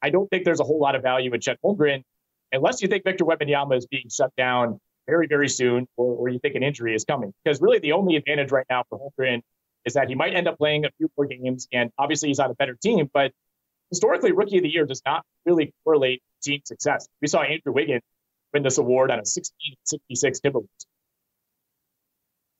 I 0.00 0.08
don't 0.08 0.26
think 0.30 0.46
there's 0.46 0.60
a 0.60 0.64
whole 0.64 0.80
lot 0.80 0.94
of 0.94 1.02
value 1.02 1.34
in 1.34 1.40
Chet 1.42 1.58
Holmgren 1.62 2.02
unless 2.50 2.80
you 2.80 2.88
think 2.88 3.04
Victor 3.04 3.26
Wembanyama 3.26 3.76
is 3.76 3.86
being 3.86 4.08
shut 4.10 4.30
down 4.38 4.80
very, 5.06 5.26
very 5.26 5.48
soon, 5.48 5.86
or, 5.96 6.16
or 6.16 6.28
you 6.28 6.38
think 6.38 6.54
an 6.54 6.62
injury 6.62 6.94
is 6.94 7.04
coming. 7.04 7.32
Because 7.44 7.60
really, 7.60 7.78
the 7.78 7.92
only 7.92 8.16
advantage 8.16 8.50
right 8.50 8.66
now 8.68 8.84
for 8.88 8.98
Holmgren 8.98 9.40
is 9.84 9.94
that 9.94 10.08
he 10.08 10.14
might 10.14 10.34
end 10.34 10.48
up 10.48 10.58
playing 10.58 10.84
a 10.84 10.90
few 10.98 11.10
more 11.16 11.26
games, 11.26 11.68
and 11.72 11.90
obviously 11.98 12.28
he's 12.28 12.38
on 12.38 12.50
a 12.50 12.54
better 12.54 12.76
team. 12.82 13.08
But 13.12 13.32
historically, 13.90 14.32
Rookie 14.32 14.58
of 14.58 14.62
the 14.64 14.68
Year 14.68 14.84
does 14.84 15.02
not 15.06 15.24
really 15.44 15.72
correlate 15.84 16.22
team 16.42 16.60
success. 16.64 17.08
We 17.22 17.28
saw 17.28 17.42
Andrew 17.42 17.72
Wiggins 17.72 18.02
win 18.52 18.62
this 18.62 18.78
award 18.78 19.10
on 19.10 19.18
a 19.18 19.22
16-66 19.22 20.40
Timberwolves 20.44 20.86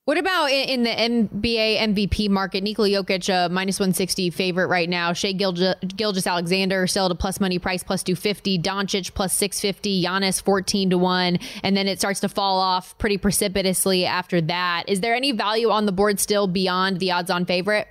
What 0.07 0.17
about 0.17 0.45
in 0.49 0.83
the 0.83 0.89
NBA 0.89 1.79
MVP 1.79 2.29
market? 2.29 2.63
Nikola 2.63 2.87
Jokic, 2.87 3.29
uh, 3.29 3.49
minus 3.49 3.77
160 3.77 4.29
favorite 4.29 4.67
right 4.67 4.87
now. 4.87 5.11
Shea 5.11 5.33
Shai 5.33 5.73
Gilgeous-Alexander 5.97 6.87
still 6.87 7.07
at 7.07 7.11
a 7.11 7.15
plus 7.15 7.41
money 7.41 7.59
price, 7.59 7.83
plus 7.83 8.03
250. 8.03 8.57
Doncic, 8.57 9.13
plus 9.13 9.33
650. 9.33 10.05
Giannis, 10.05 10.41
14 10.41 10.91
to 10.91 10.97
1. 10.97 11.39
And 11.61 11.75
then 11.75 11.89
it 11.89 11.99
starts 11.99 12.21
to 12.21 12.29
fall 12.29 12.61
off 12.61 12.97
pretty 12.99 13.17
precipitously 13.17 14.05
after 14.05 14.39
that. 14.39 14.85
Is 14.87 15.01
there 15.01 15.13
any 15.13 15.33
value 15.33 15.71
on 15.71 15.85
the 15.85 15.91
board 15.91 16.21
still 16.21 16.47
beyond 16.47 17.01
the 17.01 17.11
odds 17.11 17.29
on 17.29 17.43
favorite? 17.43 17.89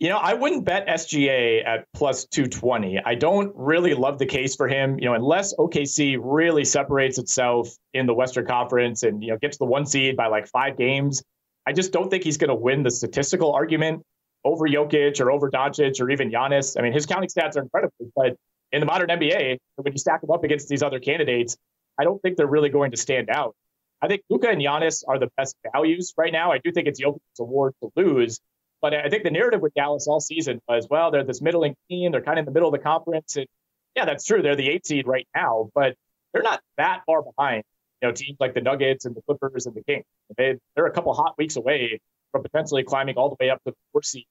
You 0.00 0.08
know, 0.08 0.16
I 0.16 0.32
wouldn't 0.32 0.64
bet 0.64 0.86
SGA 0.86 1.62
at 1.66 1.84
plus 1.92 2.24
220. 2.24 3.00
I 3.04 3.14
don't 3.14 3.52
really 3.54 3.92
love 3.92 4.18
the 4.18 4.24
case 4.24 4.56
for 4.56 4.66
him, 4.66 4.98
you 4.98 5.04
know, 5.04 5.12
unless 5.12 5.54
OKC 5.54 6.18
really 6.18 6.64
separates 6.64 7.18
itself 7.18 7.68
in 7.92 8.06
the 8.06 8.14
Western 8.14 8.46
Conference 8.46 9.02
and, 9.02 9.22
you 9.22 9.28
know, 9.28 9.36
gets 9.36 9.58
the 9.58 9.66
one 9.66 9.84
seed 9.84 10.16
by 10.16 10.28
like 10.28 10.48
five 10.48 10.78
games. 10.78 11.22
I 11.66 11.74
just 11.74 11.92
don't 11.92 12.08
think 12.08 12.24
he's 12.24 12.38
going 12.38 12.48
to 12.48 12.54
win 12.54 12.82
the 12.82 12.90
statistical 12.90 13.52
argument 13.52 14.02
over 14.42 14.66
Jokic 14.66 15.20
or 15.20 15.30
over 15.30 15.50
Doncic 15.50 16.00
or 16.00 16.08
even 16.08 16.30
Giannis. 16.30 16.78
I 16.78 16.82
mean, 16.82 16.94
his 16.94 17.04
counting 17.04 17.28
stats 17.28 17.58
are 17.58 17.62
incredible, 17.62 17.92
but 18.16 18.36
in 18.72 18.80
the 18.80 18.86
modern 18.86 19.10
NBA, 19.10 19.58
when 19.76 19.92
you 19.92 19.98
stack 19.98 20.22
them 20.22 20.30
up 20.30 20.44
against 20.44 20.66
these 20.70 20.82
other 20.82 20.98
candidates, 20.98 21.58
I 21.98 22.04
don't 22.04 22.22
think 22.22 22.38
they're 22.38 22.46
really 22.46 22.70
going 22.70 22.92
to 22.92 22.96
stand 22.96 23.28
out. 23.28 23.54
I 24.00 24.08
think 24.08 24.22
Luka 24.30 24.48
and 24.48 24.62
Giannis 24.62 25.04
are 25.06 25.18
the 25.18 25.28
best 25.36 25.56
values 25.74 26.14
right 26.16 26.32
now. 26.32 26.52
I 26.52 26.58
do 26.58 26.72
think 26.72 26.88
it's 26.88 26.98
Jokic's 26.98 27.38
award 27.38 27.74
to 27.82 27.90
lose. 27.96 28.40
But 28.82 28.94
I 28.94 29.08
think 29.08 29.24
the 29.24 29.30
narrative 29.30 29.60
with 29.60 29.74
Dallas 29.74 30.06
all 30.08 30.20
season 30.20 30.60
was, 30.68 30.86
well, 30.90 31.10
they're 31.10 31.24
this 31.24 31.42
middling 31.42 31.76
team. 31.88 32.12
They're 32.12 32.22
kind 32.22 32.38
of 32.38 32.42
in 32.42 32.46
the 32.46 32.52
middle 32.52 32.68
of 32.68 32.72
the 32.72 32.82
conference. 32.82 33.36
And 33.36 33.46
yeah, 33.94 34.04
that's 34.04 34.24
true. 34.24 34.42
They're 34.42 34.56
the 34.56 34.68
eight 34.68 34.86
seed 34.86 35.06
right 35.06 35.28
now, 35.34 35.70
but 35.74 35.94
they're 36.32 36.42
not 36.42 36.60
that 36.78 37.02
far 37.06 37.22
behind, 37.22 37.64
you 38.00 38.08
know, 38.08 38.12
teams 38.12 38.38
like 38.40 38.54
the 38.54 38.60
Nuggets 38.60 39.04
and 39.04 39.14
the 39.14 39.22
Clippers 39.22 39.66
and 39.66 39.74
the 39.74 39.82
Kings. 39.82 40.04
They, 40.36 40.56
they're 40.74 40.86
a 40.86 40.92
couple 40.92 41.12
hot 41.12 41.34
weeks 41.36 41.56
away 41.56 42.00
from 42.32 42.42
potentially 42.42 42.84
climbing 42.84 43.16
all 43.16 43.28
the 43.28 43.36
way 43.40 43.50
up 43.50 43.62
to 43.64 43.72
the 43.72 43.76
fourth 43.92 44.06
seed 44.06 44.26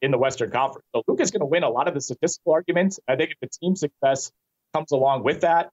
in 0.00 0.10
the 0.10 0.18
Western 0.18 0.50
Conference. 0.50 0.86
So 0.94 1.02
Luka's 1.06 1.30
going 1.30 1.40
to 1.40 1.46
win 1.46 1.62
a 1.62 1.68
lot 1.68 1.86
of 1.86 1.94
the 1.94 2.00
statistical 2.00 2.52
arguments. 2.54 2.98
I 3.06 3.16
think 3.16 3.30
if 3.30 3.36
the 3.40 3.48
team 3.48 3.76
success 3.76 4.32
comes 4.74 4.90
along 4.90 5.22
with 5.22 5.42
that, 5.42 5.70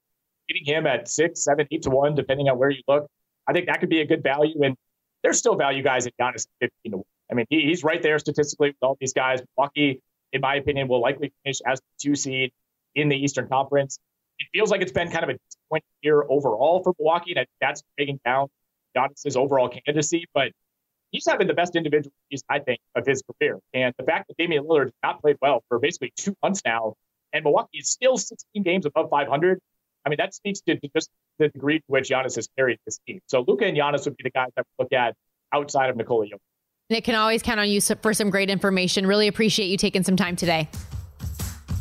getting 0.47 0.65
him 0.65 0.85
at 0.85 1.07
six, 1.07 1.43
seven, 1.43 1.67
eight 1.71 1.83
to 1.83 1.89
one, 1.89 2.15
depending 2.15 2.49
on 2.49 2.57
where 2.57 2.69
you 2.69 2.81
look, 2.87 3.07
I 3.47 3.53
think 3.53 3.67
that 3.67 3.79
could 3.79 3.89
be 3.89 4.01
a 4.01 4.05
good 4.05 4.21
value. 4.21 4.61
And 4.63 4.75
there's 5.23 5.37
still 5.37 5.55
value 5.55 5.83
guys 5.83 6.05
at 6.05 6.13
Giannis 6.19 6.47
15 6.59 6.91
to 6.91 6.97
one. 6.97 7.05
I 7.31 7.35
mean, 7.35 7.45
he, 7.49 7.61
he's 7.61 7.83
right 7.83 8.01
there 8.01 8.19
statistically 8.19 8.69
with 8.69 8.77
all 8.81 8.97
these 8.99 9.13
guys. 9.13 9.41
Milwaukee, 9.57 10.01
in 10.33 10.41
my 10.41 10.55
opinion, 10.55 10.87
will 10.87 11.01
likely 11.01 11.31
finish 11.43 11.59
as 11.65 11.79
the 11.79 12.09
two 12.09 12.15
seed 12.15 12.51
in 12.95 13.09
the 13.09 13.15
Eastern 13.15 13.47
Conference. 13.47 13.99
It 14.39 14.47
feels 14.53 14.71
like 14.71 14.81
it's 14.81 14.91
been 14.91 15.11
kind 15.11 15.23
of 15.23 15.29
a 15.29 15.33
disappointing 15.33 15.87
year 16.01 16.23
overall 16.27 16.81
for 16.83 16.93
Milwaukee, 16.97 17.33
and 17.35 17.45
that's 17.59 17.83
taking 17.97 18.19
down 18.25 18.47
Giannis's 18.95 19.35
overall 19.35 19.69
candidacy. 19.69 20.25
But 20.33 20.51
he's 21.11 21.25
having 21.27 21.47
the 21.47 21.53
best 21.53 21.75
individual 21.75 22.13
season, 22.31 22.45
I 22.49 22.59
think, 22.59 22.79
of 22.95 23.05
his 23.05 23.21
career. 23.39 23.59
And 23.73 23.93
the 23.97 24.05
fact 24.05 24.27
that 24.27 24.37
Damian 24.37 24.63
Lillard 24.63 24.85
has 24.85 24.93
not 25.03 25.21
played 25.21 25.37
well 25.41 25.63
for 25.67 25.79
basically 25.79 26.13
two 26.15 26.35
months 26.41 26.61
now, 26.65 26.95
and 27.33 27.43
Milwaukee 27.43 27.79
is 27.79 27.89
still 27.89 28.17
16 28.17 28.63
games 28.63 28.85
above 28.85 29.09
500. 29.09 29.59
I 30.05 30.09
mean, 30.09 30.17
that 30.17 30.33
speaks 30.33 30.61
to 30.61 30.79
just 30.95 31.09
the 31.37 31.49
degree 31.49 31.79
to 31.79 31.85
which 31.87 32.09
Giannis 32.09 32.35
has 32.35 32.47
carried 32.57 32.79
this 32.85 32.99
team. 33.05 33.19
So 33.27 33.43
Luka 33.47 33.65
and 33.65 33.77
Giannis 33.77 34.05
would 34.05 34.17
be 34.17 34.23
the 34.23 34.31
guys 34.31 34.49
I 34.57 34.61
would 34.61 34.83
look 34.83 34.93
at 34.93 35.15
outside 35.53 35.89
of 35.89 35.97
Nikola 35.97 36.25
Jokic. 36.25 36.39
Nick 36.89 37.03
can 37.03 37.13
always 37.13 37.43
count 37.43 37.59
on 37.59 37.69
you 37.69 37.79
for 37.81 38.15
some 38.15 38.31
great 38.31 38.49
information. 38.49 39.05
Really 39.05 39.27
appreciate 39.27 39.67
you 39.67 39.77
taking 39.77 40.03
some 40.03 40.15
time 40.15 40.35
today. 40.35 40.67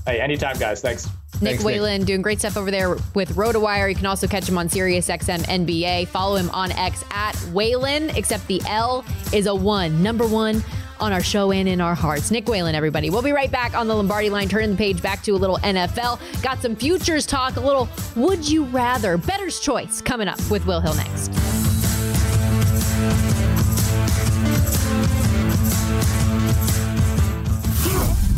Hey, 0.07 0.21
anytime, 0.21 0.59
guys. 0.59 0.83
Thanks. 0.83 1.07
Nick 1.41 1.53
Thanks, 1.53 1.65
Whalen 1.65 2.05
doing 2.05 2.21
great 2.21 2.41
stuff 2.41 2.57
over 2.59 2.71
there 2.71 2.97
with 3.15 3.35
RotoWire. 3.35 3.89
You 3.89 3.95
can 3.95 4.07
also 4.07 4.27
catch 4.27 4.47
him 4.47 4.59
on 4.59 4.69
SiriusXM 4.69 5.45
NBA. 5.45 6.09
Follow 6.09 6.37
him 6.37 6.51
on 6.51 6.73
X 6.73 7.05
at 7.11 7.37
Whalen, 7.53 8.11
except 8.11 8.47
the 8.49 8.61
L 8.67 9.05
is 9.33 9.47
a 9.47 9.55
one. 9.55 10.03
Number 10.03 10.27
one 10.27 10.63
on 11.01 11.13
our 11.13 11.23
show 11.23 11.53
and 11.53 11.69
in 11.69 11.81
our 11.81 11.95
hearts. 11.95 12.31
Nick 12.31 12.47
Whalen, 12.49 12.75
everybody. 12.75 13.09
We'll 13.09 13.23
be 13.23 13.33
right 13.33 13.51
back 13.51 13.75
on 13.75 13.89
the 13.89 13.95
Lombardi 13.95 14.29
line, 14.29 14.49
turning 14.49 14.73
the 14.73 14.77
page 14.77 15.01
back 15.01 15.23
to 15.23 15.31
a 15.31 15.37
little 15.37 15.59
NFL. 15.59 16.43
Got 16.43 16.61
some 16.61 16.77
futures 16.77 17.25
talk, 17.25 17.57
a 17.57 17.61
little 17.61 17.89
would 18.17 18.47
you 18.47 18.65
rather, 18.65 19.17
better's 19.17 19.61
choice 19.61 20.03
coming 20.03 20.29
up 20.29 20.39
with 20.51 20.67
Will 20.67 20.81
Hill 20.81 20.95
next. 20.97 21.58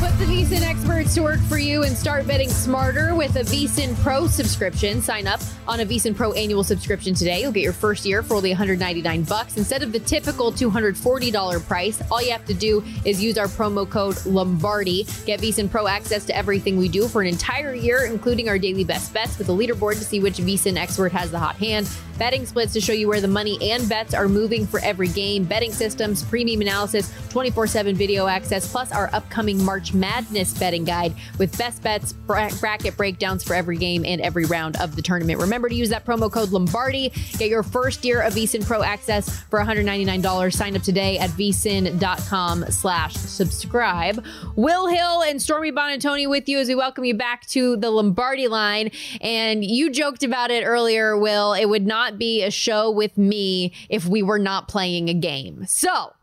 Put 0.00 0.18
the 0.18 0.24
VSIN 0.24 0.62
experts 0.62 1.14
to 1.14 1.22
work 1.22 1.40
for 1.42 1.56
you 1.56 1.84
and 1.84 1.96
start 1.96 2.26
betting 2.26 2.48
smarter 2.48 3.14
with 3.14 3.36
a 3.36 3.42
VSIN 3.44 3.96
Pro 4.02 4.26
subscription. 4.26 5.00
Sign 5.00 5.26
up 5.28 5.40
on 5.68 5.80
a 5.80 5.86
VSIN 5.86 6.16
Pro 6.16 6.32
annual 6.32 6.64
subscription 6.64 7.14
today. 7.14 7.42
You'll 7.42 7.52
get 7.52 7.62
your 7.62 7.72
first 7.72 8.04
year 8.04 8.22
for 8.22 8.34
only 8.34 8.50
199 8.50 9.22
bucks 9.22 9.56
instead 9.56 9.82
of 9.84 9.92
the 9.92 10.00
typical 10.00 10.50
$240 10.50 11.66
price. 11.66 12.02
All 12.10 12.20
you 12.20 12.32
have 12.32 12.44
to 12.46 12.54
do 12.54 12.82
is 13.04 13.22
use 13.22 13.38
our 13.38 13.46
promo 13.46 13.88
code 13.88 14.16
Lombardi. 14.26 15.06
Get 15.26 15.40
VSIN 15.40 15.70
Pro 15.70 15.86
access 15.86 16.24
to 16.26 16.36
everything 16.36 16.76
we 16.76 16.88
do 16.88 17.06
for 17.06 17.22
an 17.22 17.28
entire 17.28 17.74
year, 17.74 18.04
including 18.04 18.48
our 18.48 18.58
daily 18.58 18.84
best 18.84 19.14
bets 19.14 19.38
with 19.38 19.48
a 19.48 19.52
leaderboard 19.52 19.94
to 19.94 20.04
see 20.04 20.18
which 20.18 20.38
VSIN 20.38 20.76
expert 20.76 21.12
has 21.12 21.30
the 21.30 21.38
hot 21.38 21.56
hand 21.56 21.88
betting 22.18 22.46
splits 22.46 22.72
to 22.72 22.80
show 22.80 22.92
you 22.92 23.08
where 23.08 23.20
the 23.20 23.28
money 23.28 23.58
and 23.60 23.88
bets 23.88 24.14
are 24.14 24.28
moving 24.28 24.66
for 24.66 24.80
every 24.80 25.08
game, 25.08 25.44
betting 25.44 25.72
systems, 25.72 26.22
premium 26.22 26.60
analysis, 26.60 27.12
24 27.30 27.66
7 27.66 27.94
video 27.94 28.26
access, 28.26 28.70
plus 28.70 28.92
our 28.92 29.10
upcoming 29.12 29.62
March 29.84 29.92
Madness 29.92 30.58
betting 30.58 30.84
guide 30.84 31.14
with 31.38 31.58
best 31.58 31.82
bets, 31.82 32.14
bracket 32.14 32.96
breakdowns 32.96 33.44
for 33.44 33.52
every 33.52 33.76
game 33.76 34.02
and 34.06 34.18
every 34.22 34.46
round 34.46 34.80
of 34.80 34.96
the 34.96 35.02
tournament. 35.02 35.38
Remember 35.38 35.68
to 35.68 35.74
use 35.74 35.90
that 35.90 36.06
promo 36.06 36.32
code 36.32 36.50
Lombardi. 36.50 37.12
Get 37.36 37.50
your 37.50 37.62
first 37.62 38.02
year 38.02 38.22
of 38.22 38.32
VSIN 38.32 38.66
Pro 38.66 38.82
access 38.82 39.42
for 39.50 39.60
$199. 39.60 40.54
Sign 40.54 40.74
up 40.74 40.80
today 40.80 41.18
at 41.18 41.28
vsin.com 41.30 42.64
slash 42.70 43.14
subscribe. 43.14 44.24
Will 44.56 44.86
Hill 44.86 45.22
and 45.22 45.42
Stormy 45.42 45.70
Buonantony 45.70 46.26
with 46.30 46.48
you 46.48 46.58
as 46.58 46.68
we 46.68 46.74
welcome 46.74 47.04
you 47.04 47.14
back 47.14 47.46
to 47.48 47.76
the 47.76 47.90
Lombardi 47.90 48.48
line. 48.48 48.90
And 49.20 49.62
you 49.62 49.90
joked 49.90 50.22
about 50.22 50.50
it 50.50 50.64
earlier, 50.64 51.18
Will. 51.18 51.52
It 51.52 51.66
would 51.66 51.86
not 51.86 52.16
be 52.18 52.42
a 52.42 52.50
show 52.50 52.90
with 52.90 53.18
me 53.18 53.74
if 53.90 54.06
we 54.06 54.22
were 54.22 54.38
not 54.38 54.66
playing 54.66 55.10
a 55.10 55.14
game. 55.14 55.66
So, 55.66 56.14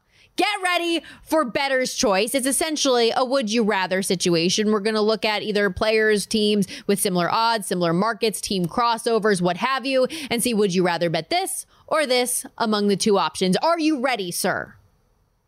get 0.41 0.63
ready 0.63 1.03
for 1.21 1.45
Better's 1.45 1.93
Choice. 1.93 2.33
It's 2.33 2.47
essentially 2.47 3.13
a 3.15 3.23
would 3.23 3.51
you 3.51 3.61
rather 3.61 4.01
situation. 4.01 4.71
We're 4.71 4.79
going 4.79 4.95
to 4.95 5.01
look 5.01 5.23
at 5.23 5.43
either 5.43 5.69
players, 5.69 6.25
teams 6.25 6.65
with 6.87 6.99
similar 6.99 7.29
odds, 7.29 7.67
similar 7.67 7.93
markets, 7.93 8.41
team 8.41 8.65
crossovers, 8.65 9.39
what 9.39 9.57
have 9.57 9.85
you, 9.85 10.07
and 10.31 10.41
see 10.41 10.55
would 10.55 10.73
you 10.73 10.83
rather 10.83 11.11
bet 11.11 11.29
this 11.29 11.67
or 11.85 12.07
this 12.07 12.43
among 12.57 12.87
the 12.87 12.97
two 12.97 13.19
options. 13.19 13.55
Are 13.57 13.77
you 13.77 13.99
ready, 13.99 14.31
sir? 14.31 14.73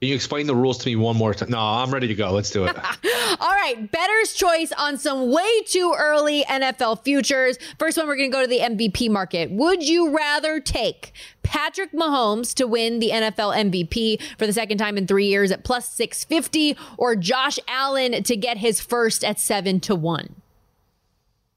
Can 0.04 0.10
you 0.10 0.16
explain 0.16 0.48
the 0.48 0.56
rules 0.56 0.80
to 0.80 0.88
me 0.88 0.98
one 0.98 1.16
more 1.16 1.34
time? 1.34 1.52
No, 1.52 1.58
I'm 1.58 1.90
ready 1.90 2.10
to 2.10 2.14
go. 2.14 2.34
Let's 2.34 2.50
do 2.50 2.66
it. 2.66 2.76
All 3.40 3.50
right, 3.52 3.90
better's 3.90 4.34
choice 4.34 4.74
on 4.74 4.98
some 4.98 5.32
way 5.32 5.62
too 5.62 5.96
early 5.98 6.44
NFL 6.44 7.06
futures. 7.06 7.58
First 7.80 7.98
one, 7.98 8.06
we're 8.08 8.18
going 8.18 8.30
to 8.30 8.36
go 8.36 8.42
to 8.42 8.48
the 8.50 8.60
MVP 8.60 9.10
market. 9.10 9.50
Would 9.52 9.88
you 9.88 10.14
rather 10.14 10.60
take 10.60 11.14
Patrick 11.42 11.94
Mahomes 11.94 12.54
to 12.56 12.68
win 12.68 13.00
the 13.00 13.12
NFL 13.12 13.56
MVP 13.72 14.22
for 14.38 14.46
the 14.46 14.52
second 14.52 14.78
time 14.78 14.98
in 14.98 15.08
three 15.08 15.28
years 15.28 15.54
at 15.54 15.64
plus 15.64 15.88
650 15.88 16.76
or 16.98 17.16
Josh 17.16 17.58
Allen 17.70 18.24
to 18.24 18.36
get 18.36 18.58
his 18.58 18.82
first 18.82 19.24
at 19.24 19.40
seven 19.40 19.80
to 19.80 19.96
one? 19.96 20.36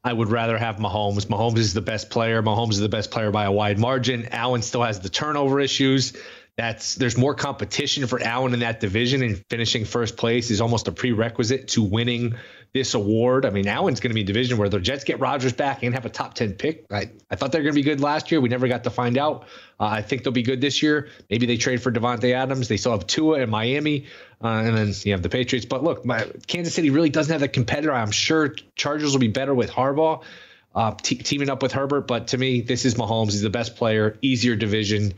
I 0.04 0.12
would 0.12 0.30
rather 0.30 0.56
have 0.56 0.76
Mahomes. 0.76 1.26
Mahomes 1.26 1.58
is 1.58 1.74
the 1.74 1.80
best 1.80 2.10
player. 2.10 2.44
Mahomes 2.44 2.74
is 2.74 2.78
the 2.78 2.88
best 2.88 3.10
player 3.10 3.32
by 3.32 3.46
a 3.46 3.50
wide 3.50 3.80
margin. 3.80 4.28
Allen 4.30 4.62
still 4.62 4.84
has 4.84 5.00
the 5.00 5.08
turnover 5.08 5.58
issues 5.58 6.12
that's 6.56 6.94
there's 6.94 7.18
more 7.18 7.34
competition 7.34 8.06
for 8.06 8.20
Allen 8.22 8.54
in 8.54 8.60
that 8.60 8.80
division, 8.80 9.22
and 9.22 9.44
finishing 9.50 9.84
first 9.84 10.16
place 10.16 10.50
is 10.50 10.62
almost 10.62 10.88
a 10.88 10.92
prerequisite 10.92 11.68
to 11.68 11.82
winning 11.82 12.34
this 12.72 12.94
award. 12.94 13.44
I 13.44 13.50
mean, 13.50 13.68
Allen's 13.68 14.00
going 14.00 14.10
to 14.10 14.14
be 14.14 14.22
a 14.22 14.24
division 14.24 14.56
where 14.56 14.70
the 14.70 14.80
Jets 14.80 15.04
get 15.04 15.20
Rodgers 15.20 15.52
back 15.52 15.82
and 15.82 15.94
have 15.94 16.06
a 16.06 16.08
top 16.08 16.34
10 16.34 16.54
pick. 16.54 16.86
I, 16.90 17.10
I 17.30 17.36
thought 17.36 17.52
they're 17.52 17.62
going 17.62 17.74
to 17.74 17.80
be 17.80 17.82
good 17.82 18.00
last 18.00 18.30
year. 18.30 18.40
We 18.40 18.48
never 18.48 18.68
got 18.68 18.84
to 18.84 18.90
find 18.90 19.18
out. 19.18 19.44
Uh, 19.78 19.84
I 19.84 20.02
think 20.02 20.24
they'll 20.24 20.32
be 20.32 20.42
good 20.42 20.62
this 20.62 20.82
year. 20.82 21.08
Maybe 21.28 21.44
they 21.44 21.58
trade 21.58 21.82
for 21.82 21.92
Davante 21.92 22.32
Adams. 22.32 22.68
They 22.68 22.78
still 22.78 22.92
have 22.92 23.06
Tua 23.06 23.40
in 23.40 23.50
Miami, 23.50 24.06
uh, 24.42 24.48
and 24.48 24.76
then 24.76 24.94
you 25.04 25.12
have 25.12 25.22
the 25.22 25.28
Patriots. 25.28 25.66
But 25.66 25.84
look, 25.84 26.06
my, 26.06 26.26
Kansas 26.46 26.74
City 26.74 26.88
really 26.88 27.10
doesn't 27.10 27.32
have 27.32 27.42
the 27.42 27.48
competitor. 27.48 27.92
I'm 27.92 28.10
sure 28.10 28.54
Chargers 28.76 29.12
will 29.12 29.20
be 29.20 29.28
better 29.28 29.54
with 29.54 29.70
Harbaugh. 29.70 30.22
Uh, 30.74 30.94
teaming 31.02 31.48
up 31.48 31.62
with 31.62 31.72
Herbert, 31.72 32.06
but 32.06 32.26
to 32.28 32.36
me, 32.36 32.60
this 32.60 32.84
is 32.84 32.96
Mahomes. 32.96 33.30
He's 33.30 33.40
the 33.40 33.48
best 33.48 33.76
player, 33.76 34.18
easier 34.20 34.56
division 34.56 35.14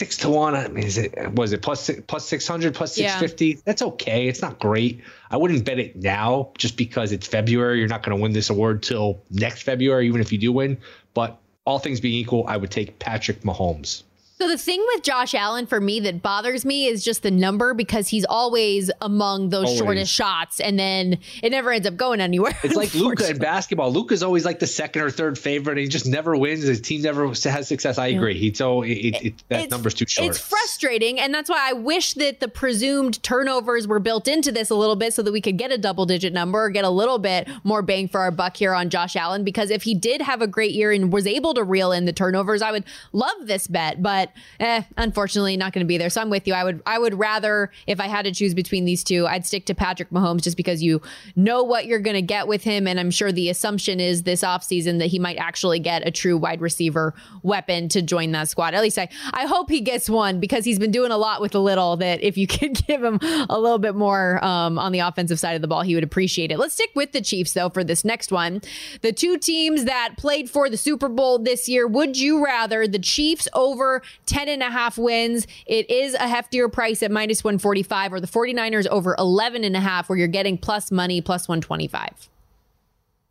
six 0.00 0.16
to 0.16 0.30
one. 0.30 0.54
I 0.54 0.66
mean, 0.68 0.84
is 0.84 0.96
it 0.96 1.14
was 1.34 1.52
it 1.52 1.60
plus 1.60 1.90
plus 2.06 2.26
six 2.26 2.48
hundred 2.48 2.74
plus 2.74 2.94
six 2.94 3.14
fifty? 3.16 3.46
Yeah. 3.48 3.54
That's 3.66 3.82
okay. 3.82 4.28
It's 4.28 4.40
not 4.40 4.58
great. 4.58 5.02
I 5.30 5.36
wouldn't 5.36 5.64
bet 5.66 5.78
it 5.78 5.94
now 5.94 6.52
just 6.56 6.78
because 6.78 7.12
it's 7.12 7.26
February. 7.26 7.78
You're 7.78 7.88
not 7.88 8.02
going 8.02 8.16
to 8.16 8.22
win 8.22 8.32
this 8.32 8.48
award 8.48 8.82
till 8.82 9.20
next 9.30 9.62
February, 9.62 10.08
even 10.08 10.22
if 10.22 10.32
you 10.32 10.38
do 10.38 10.52
win. 10.52 10.78
But 11.12 11.38
all 11.66 11.78
things 11.78 12.00
being 12.00 12.14
equal, 12.14 12.46
I 12.48 12.56
would 12.56 12.70
take 12.70 12.98
Patrick 12.98 13.42
Mahomes. 13.42 14.02
So 14.40 14.48
the 14.48 14.56
thing 14.56 14.82
with 14.94 15.02
Josh 15.02 15.34
Allen 15.34 15.66
for 15.66 15.82
me 15.82 16.00
that 16.00 16.22
bothers 16.22 16.64
me 16.64 16.86
is 16.86 17.04
just 17.04 17.22
the 17.22 17.30
number 17.30 17.74
because 17.74 18.08
he's 18.08 18.24
always 18.24 18.90
among 19.02 19.50
those 19.50 19.66
always. 19.66 19.78
shortest 19.78 20.12
shots, 20.14 20.60
and 20.60 20.78
then 20.78 21.18
it 21.42 21.50
never 21.50 21.70
ends 21.70 21.86
up 21.86 21.98
going 21.98 22.22
anywhere. 22.22 22.56
It's 22.62 22.74
like 22.74 22.94
Luka 22.94 23.28
in 23.28 23.36
basketball. 23.36 23.92
Luka's 23.92 24.22
always 24.22 24.46
like 24.46 24.58
the 24.58 24.66
second 24.66 25.02
or 25.02 25.10
third 25.10 25.38
favorite, 25.38 25.72
and 25.72 25.80
he 25.80 25.88
just 25.88 26.06
never 26.06 26.34
wins. 26.34 26.62
His 26.62 26.80
team 26.80 27.02
never 27.02 27.28
has 27.28 27.68
success. 27.68 27.98
I 27.98 28.06
agree. 28.06 28.38
He's 28.38 28.56
so 28.56 28.80
it, 28.80 28.92
it, 28.92 29.34
that 29.48 29.64
it's, 29.64 29.70
number's 29.70 29.92
too 29.92 30.06
short. 30.06 30.26
It's 30.26 30.38
frustrating, 30.38 31.20
and 31.20 31.34
that's 31.34 31.50
why 31.50 31.68
I 31.68 31.74
wish 31.74 32.14
that 32.14 32.40
the 32.40 32.48
presumed 32.48 33.22
turnovers 33.22 33.86
were 33.86 34.00
built 34.00 34.26
into 34.26 34.50
this 34.50 34.70
a 34.70 34.74
little 34.74 34.96
bit 34.96 35.12
so 35.12 35.20
that 35.22 35.32
we 35.32 35.42
could 35.42 35.58
get 35.58 35.70
a 35.70 35.76
double 35.76 36.06
digit 36.06 36.32
number 36.32 36.64
or 36.64 36.70
get 36.70 36.86
a 36.86 36.90
little 36.90 37.18
bit 37.18 37.46
more 37.62 37.82
bang 37.82 38.08
for 38.08 38.20
our 38.22 38.30
buck 38.30 38.56
here 38.56 38.72
on 38.72 38.88
Josh 38.88 39.16
Allen. 39.16 39.44
Because 39.44 39.68
if 39.68 39.82
he 39.82 39.94
did 39.94 40.22
have 40.22 40.40
a 40.40 40.46
great 40.46 40.72
year 40.72 40.92
and 40.92 41.12
was 41.12 41.26
able 41.26 41.52
to 41.52 41.62
reel 41.62 41.92
in 41.92 42.06
the 42.06 42.12
turnovers, 42.14 42.62
I 42.62 42.72
would 42.72 42.84
love 43.12 43.36
this 43.46 43.66
bet. 43.66 44.02
But 44.02 44.29
eh, 44.58 44.82
unfortunately, 44.96 45.56
not 45.56 45.72
going 45.72 45.84
to 45.84 45.88
be 45.88 45.98
there. 45.98 46.10
So 46.10 46.20
I'm 46.20 46.30
with 46.30 46.46
you. 46.46 46.54
I 46.54 46.64
would 46.64 46.82
I 46.86 46.98
would 46.98 47.18
rather 47.18 47.70
if 47.86 48.00
I 48.00 48.06
had 48.06 48.24
to 48.24 48.32
choose 48.32 48.54
between 48.54 48.84
these 48.84 49.04
two, 49.04 49.26
I'd 49.26 49.46
stick 49.46 49.66
to 49.66 49.74
Patrick 49.74 50.10
Mahomes 50.10 50.42
just 50.42 50.56
because 50.56 50.82
you 50.82 51.00
know 51.36 51.62
what 51.62 51.86
you're 51.86 52.00
going 52.00 52.14
to 52.14 52.22
get 52.22 52.48
with 52.48 52.64
him, 52.64 52.86
and 52.86 52.98
I'm 52.98 53.10
sure 53.10 53.32
the 53.32 53.48
assumption 53.48 54.00
is 54.00 54.22
this 54.22 54.42
offseason 54.42 54.98
that 54.98 55.06
he 55.06 55.18
might 55.18 55.36
actually 55.36 55.78
get 55.78 56.06
a 56.06 56.10
true 56.10 56.36
wide 56.36 56.60
receiver 56.60 57.14
weapon 57.42 57.88
to 57.90 58.02
join 58.02 58.32
that 58.32 58.48
squad. 58.48 58.74
At 58.74 58.82
least 58.82 58.98
I 58.98 59.08
I 59.32 59.46
hope 59.46 59.70
he 59.70 59.80
gets 59.80 60.08
one 60.08 60.40
because 60.40 60.64
he's 60.64 60.78
been 60.78 60.90
doing 60.90 61.12
a 61.12 61.18
lot 61.18 61.40
with 61.40 61.54
a 61.54 61.58
little. 61.58 61.96
That 61.96 62.22
if 62.22 62.36
you 62.36 62.46
could 62.46 62.74
give 62.86 63.02
him 63.02 63.18
a 63.48 63.58
little 63.58 63.78
bit 63.78 63.94
more 63.94 64.42
um, 64.44 64.78
on 64.78 64.92
the 64.92 65.00
offensive 65.00 65.38
side 65.38 65.54
of 65.54 65.62
the 65.62 65.68
ball, 65.68 65.82
he 65.82 65.94
would 65.94 66.04
appreciate 66.04 66.50
it. 66.50 66.58
Let's 66.58 66.74
stick 66.74 66.90
with 66.94 67.12
the 67.12 67.20
Chiefs 67.20 67.52
though 67.52 67.68
for 67.68 67.84
this 67.84 68.04
next 68.04 68.32
one. 68.32 68.62
The 69.02 69.12
two 69.12 69.38
teams 69.38 69.84
that 69.84 70.14
played 70.16 70.50
for 70.50 70.68
the 70.68 70.76
Super 70.76 71.08
Bowl 71.08 71.38
this 71.38 71.68
year. 71.68 71.86
Would 71.86 72.18
you 72.18 72.44
rather 72.44 72.86
the 72.86 72.98
Chiefs 72.98 73.48
over 73.54 74.02
10 74.30 74.48
and 74.48 74.62
a 74.62 74.70
half 74.70 74.96
wins. 74.96 75.46
It 75.66 75.90
is 75.90 76.14
a 76.14 76.18
heftier 76.18 76.72
price 76.72 77.02
at 77.02 77.10
minus 77.10 77.42
145 77.42 78.12
or 78.12 78.20
the 78.20 78.28
49ers 78.28 78.86
over 78.86 79.16
11 79.18 79.64
and 79.64 79.76
a 79.76 79.80
half 79.80 80.08
where 80.08 80.16
you're 80.16 80.28
getting 80.28 80.56
plus 80.56 80.90
money 80.92 81.20
plus 81.20 81.48
125. 81.48 82.28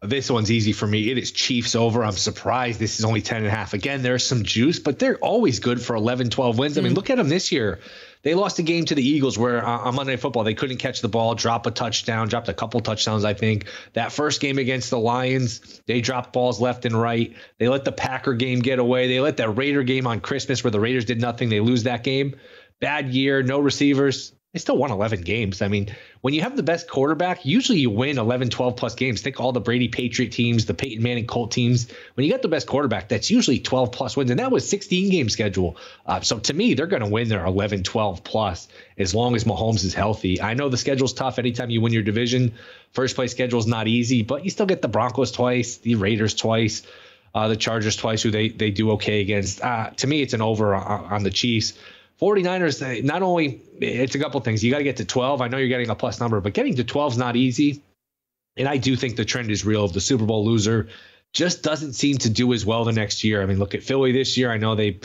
This 0.01 0.29
one's 0.29 0.51
easy 0.51 0.71
for 0.71 0.87
me. 0.87 1.09
It 1.09 1.17
is 1.17 1.31
Chiefs 1.31 1.75
over. 1.75 2.03
I'm 2.03 2.11
surprised 2.13 2.79
this 2.79 2.99
is 2.99 3.05
only 3.05 3.21
10 3.21 3.39
and 3.39 3.47
a 3.47 3.49
half. 3.49 3.73
Again, 3.73 4.01
there's 4.01 4.25
some 4.25 4.43
juice, 4.43 4.79
but 4.79 4.99
they're 4.99 5.17
always 5.17 5.59
good 5.59 5.81
for 5.81 5.95
11, 5.95 6.29
12 6.29 6.57
wins. 6.57 6.77
I 6.77 6.81
mean, 6.81 6.93
mm. 6.93 6.95
look 6.95 7.09
at 7.09 7.17
them 7.17 7.27
this 7.27 7.51
year. 7.51 7.79
They 8.21 8.33
lost 8.33 8.59
a 8.59 8.63
game 8.63 8.83
to 8.85 8.95
the 8.95 9.07
Eagles 9.07 9.37
where 9.37 9.65
uh, 9.65 9.79
on 9.79 9.95
Monday 9.95 10.13
Night 10.13 10.19
Football 10.19 10.43
they 10.43 10.53
couldn't 10.53 10.77
catch 10.77 11.01
the 11.01 11.07
ball, 11.07 11.35
drop 11.35 11.65
a 11.65 11.71
touchdown, 11.71 12.27
dropped 12.27 12.49
a 12.49 12.53
couple 12.53 12.79
touchdowns, 12.81 13.23
I 13.23 13.33
think. 13.33 13.67
That 13.93 14.11
first 14.11 14.41
game 14.41 14.57
against 14.57 14.89
the 14.89 14.99
Lions, 14.99 15.81
they 15.85 16.01
dropped 16.01 16.33
balls 16.33 16.59
left 16.59 16.85
and 16.85 16.99
right. 16.99 17.33
They 17.59 17.69
let 17.69 17.85
the 17.85 17.93
Packer 17.93 18.33
game 18.33 18.59
get 18.59 18.79
away. 18.79 19.07
They 19.07 19.21
let 19.21 19.37
that 19.37 19.51
Raider 19.51 19.83
game 19.83 20.05
on 20.05 20.19
Christmas 20.19 20.63
where 20.63 20.71
the 20.71 20.79
Raiders 20.79 21.05
did 21.05 21.21
nothing. 21.21 21.49
They 21.49 21.61
lose 21.61 21.83
that 21.83 22.03
game. 22.03 22.35
Bad 22.81 23.09
year, 23.13 23.41
no 23.43 23.59
receivers 23.59 24.33
they 24.53 24.59
still 24.59 24.77
won 24.77 24.89
11 24.89 25.21
games. 25.21 25.61
I 25.61 25.67
mean, 25.67 25.95
when 26.21 26.33
you 26.33 26.41
have 26.41 26.55
the 26.55 26.63
best 26.63 26.89
quarterback, 26.89 27.45
usually 27.45 27.77
you 27.79 27.91
win 27.91 28.17
11, 28.17 28.49
12 28.49 28.75
plus 28.75 28.95
games. 28.95 29.21
Think 29.21 29.39
all 29.39 29.51
the 29.51 29.59
Brady 29.59 29.89
Patriot 29.89 30.31
teams, 30.31 30.65
the 30.65 30.73
Peyton 30.73 31.03
Manning 31.03 31.27
Colt 31.27 31.51
teams. 31.51 31.87
When 32.15 32.25
you 32.25 32.31
got 32.31 32.41
the 32.41 32.47
best 32.47 32.65
quarterback, 32.65 33.09
that's 33.09 33.29
usually 33.29 33.59
12 33.59 33.91
plus 33.91 34.17
wins. 34.17 34.31
And 34.31 34.39
that 34.39 34.51
was 34.51 34.67
16 34.67 35.11
game 35.11 35.29
schedule. 35.29 35.77
Uh, 36.03 36.21
so 36.21 36.39
to 36.39 36.53
me, 36.55 36.73
they're 36.73 36.87
going 36.87 37.03
to 37.03 37.09
win 37.09 37.29
their 37.29 37.45
11, 37.45 37.83
12 37.83 38.23
plus 38.23 38.67
as 38.97 39.13
long 39.13 39.35
as 39.35 39.43
Mahomes 39.43 39.83
is 39.85 39.93
healthy. 39.93 40.41
I 40.41 40.55
know 40.55 40.67
the 40.67 40.77
schedule's 40.77 41.13
tough 41.13 41.37
anytime 41.37 41.69
you 41.69 41.81
win 41.81 41.93
your 41.93 42.01
division. 42.03 42.53
First 42.91 43.15
place 43.15 43.29
schedule 43.29 43.59
is 43.59 43.67
not 43.67 43.87
easy, 43.87 44.23
but 44.23 44.45
you 44.45 44.49
still 44.49 44.65
get 44.65 44.81
the 44.81 44.87
Broncos 44.87 45.31
twice, 45.31 45.77
the 45.77 45.93
Raiders 45.93 46.33
twice. 46.33 46.81
Uh, 47.35 47.47
the 47.47 47.55
Chargers 47.55 47.95
twice, 47.95 48.23
who 48.23 48.31
they 48.31 48.49
they 48.49 48.71
do 48.71 48.93
okay 48.93 49.21
against. 49.21 49.61
Uh, 49.61 49.91
to 49.97 50.07
me, 50.07 50.23
it's 50.23 50.33
an 50.33 50.41
over 50.41 50.73
on, 50.73 51.05
on 51.05 51.21
the 51.21 51.29
Chiefs. 51.29 51.73
49ers, 52.19 53.03
not 53.03 53.21
only, 53.21 53.61
it's 53.79 54.15
a 54.15 54.19
couple 54.19 54.39
things. 54.41 54.63
You 54.63 54.71
got 54.71 54.79
to 54.79 54.83
get 54.83 54.97
to 54.97 55.05
12. 55.05 55.41
I 55.41 55.47
know 55.47 55.57
you're 55.57 55.69
getting 55.69 55.89
a 55.89 55.95
plus 55.95 56.19
number, 56.19 56.41
but 56.41 56.53
getting 56.53 56.75
to 56.75 56.83
12 56.83 57.13
is 57.13 57.17
not 57.17 57.35
easy. 57.35 57.81
And 58.57 58.67
I 58.67 58.77
do 58.77 58.95
think 58.95 59.15
the 59.15 59.25
trend 59.25 59.51
is 59.51 59.63
real 59.65 59.85
of 59.85 59.93
the 59.93 60.01
Super 60.01 60.25
Bowl 60.25 60.45
loser 60.45 60.89
just 61.31 61.63
doesn't 61.63 61.93
seem 61.93 62.17
to 62.17 62.29
do 62.29 62.53
as 62.53 62.65
well 62.65 62.83
the 62.83 62.91
next 62.91 63.23
year. 63.23 63.41
I 63.41 63.45
mean, 63.45 63.59
look 63.59 63.75
at 63.75 63.83
Philly 63.83 64.11
this 64.11 64.37
year. 64.37 64.51
I 64.51 64.57
know 64.57 64.75
they 64.75 64.99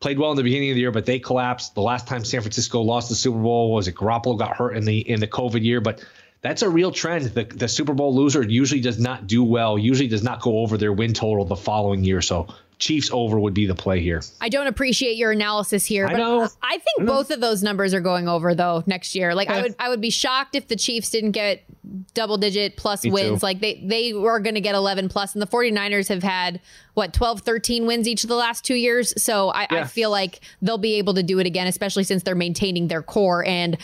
played 0.00 0.18
well 0.18 0.30
in 0.30 0.36
the 0.36 0.42
beginning 0.42 0.70
of 0.70 0.74
the 0.74 0.80
year, 0.80 0.90
but 0.90 1.06
they 1.06 1.18
collapsed. 1.18 1.74
The 1.74 1.82
last 1.82 2.06
time 2.06 2.24
San 2.24 2.40
Francisco 2.40 2.80
lost 2.80 3.08
the 3.08 3.14
Super 3.14 3.38
Bowl 3.38 3.72
was 3.72 3.86
it 3.86 3.94
Garoppolo 3.94 4.38
got 4.38 4.56
hurt 4.56 4.76
in 4.76 4.84
the 4.84 4.98
in 4.98 5.20
the 5.20 5.26
COVID 5.26 5.62
year, 5.62 5.80
but 5.80 6.04
that's 6.40 6.62
a 6.62 6.68
real 6.68 6.90
trend. 6.90 7.26
The, 7.26 7.44
the 7.44 7.68
Super 7.68 7.92
Bowl 7.92 8.14
loser 8.14 8.42
usually 8.42 8.80
does 8.80 8.98
not 8.98 9.26
do 9.26 9.44
well, 9.44 9.78
usually 9.78 10.08
does 10.08 10.22
not 10.22 10.40
go 10.40 10.58
over 10.58 10.76
their 10.76 10.92
win 10.92 11.12
total 11.12 11.44
the 11.44 11.56
following 11.56 12.04
year. 12.04 12.22
So 12.22 12.48
Chiefs 12.78 13.10
over 13.10 13.38
would 13.38 13.54
be 13.54 13.64
the 13.64 13.74
play 13.74 14.00
here. 14.02 14.22
I 14.38 14.50
don't 14.50 14.66
appreciate 14.66 15.16
your 15.16 15.30
analysis 15.30 15.86
here, 15.86 16.06
but 16.06 16.16
I, 16.16 16.18
know. 16.18 16.48
I 16.62 16.78
think 16.78 17.00
I 17.00 17.04
both 17.04 17.30
of 17.30 17.40
those 17.40 17.62
numbers 17.62 17.94
are 17.94 18.00
going 18.00 18.28
over 18.28 18.54
though 18.54 18.82
next 18.86 19.14
year. 19.14 19.34
Like 19.34 19.48
I 19.48 19.62
would 19.62 19.74
I 19.78 19.88
would 19.88 20.02
be 20.02 20.10
shocked 20.10 20.54
if 20.54 20.68
the 20.68 20.76
Chiefs 20.76 21.08
didn't 21.08 21.30
get 21.30 21.64
double 22.12 22.36
digit 22.36 22.76
plus 22.76 23.04
Me 23.04 23.10
wins. 23.10 23.40
Too. 23.40 23.46
Like 23.46 23.60
they 23.60 23.82
they 23.82 24.12
were 24.12 24.40
going 24.40 24.56
to 24.56 24.60
get 24.60 24.74
11 24.74 25.08
plus 25.08 25.34
and 25.34 25.40
the 25.40 25.46
49ers 25.46 26.08
have 26.08 26.22
had 26.22 26.60
what 26.92 27.14
12 27.14 27.40
13 27.40 27.86
wins 27.86 28.06
each 28.06 28.24
of 28.24 28.28
the 28.28 28.36
last 28.36 28.62
2 28.66 28.74
years. 28.74 29.14
So 29.22 29.48
I, 29.48 29.66
yeah. 29.70 29.80
I 29.80 29.84
feel 29.84 30.10
like 30.10 30.40
they'll 30.60 30.76
be 30.76 30.96
able 30.96 31.14
to 31.14 31.22
do 31.22 31.38
it 31.38 31.46
again 31.46 31.66
especially 31.68 32.04
since 32.04 32.24
they're 32.24 32.34
maintaining 32.34 32.88
their 32.88 33.02
core 33.02 33.42
and 33.46 33.78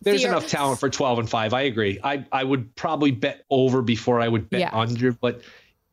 There's 0.00 0.24
enough 0.24 0.48
talent 0.48 0.80
for 0.80 0.88
12 0.88 1.18
and 1.18 1.28
5. 1.30 1.52
I 1.52 1.62
agree. 1.62 1.98
I 2.02 2.24
I 2.32 2.44
would 2.44 2.74
probably 2.76 3.10
bet 3.10 3.44
over 3.50 3.82
before 3.82 4.22
I 4.22 4.28
would 4.28 4.48
bet 4.48 4.60
yeah. 4.60 4.70
under, 4.72 5.12
but 5.12 5.42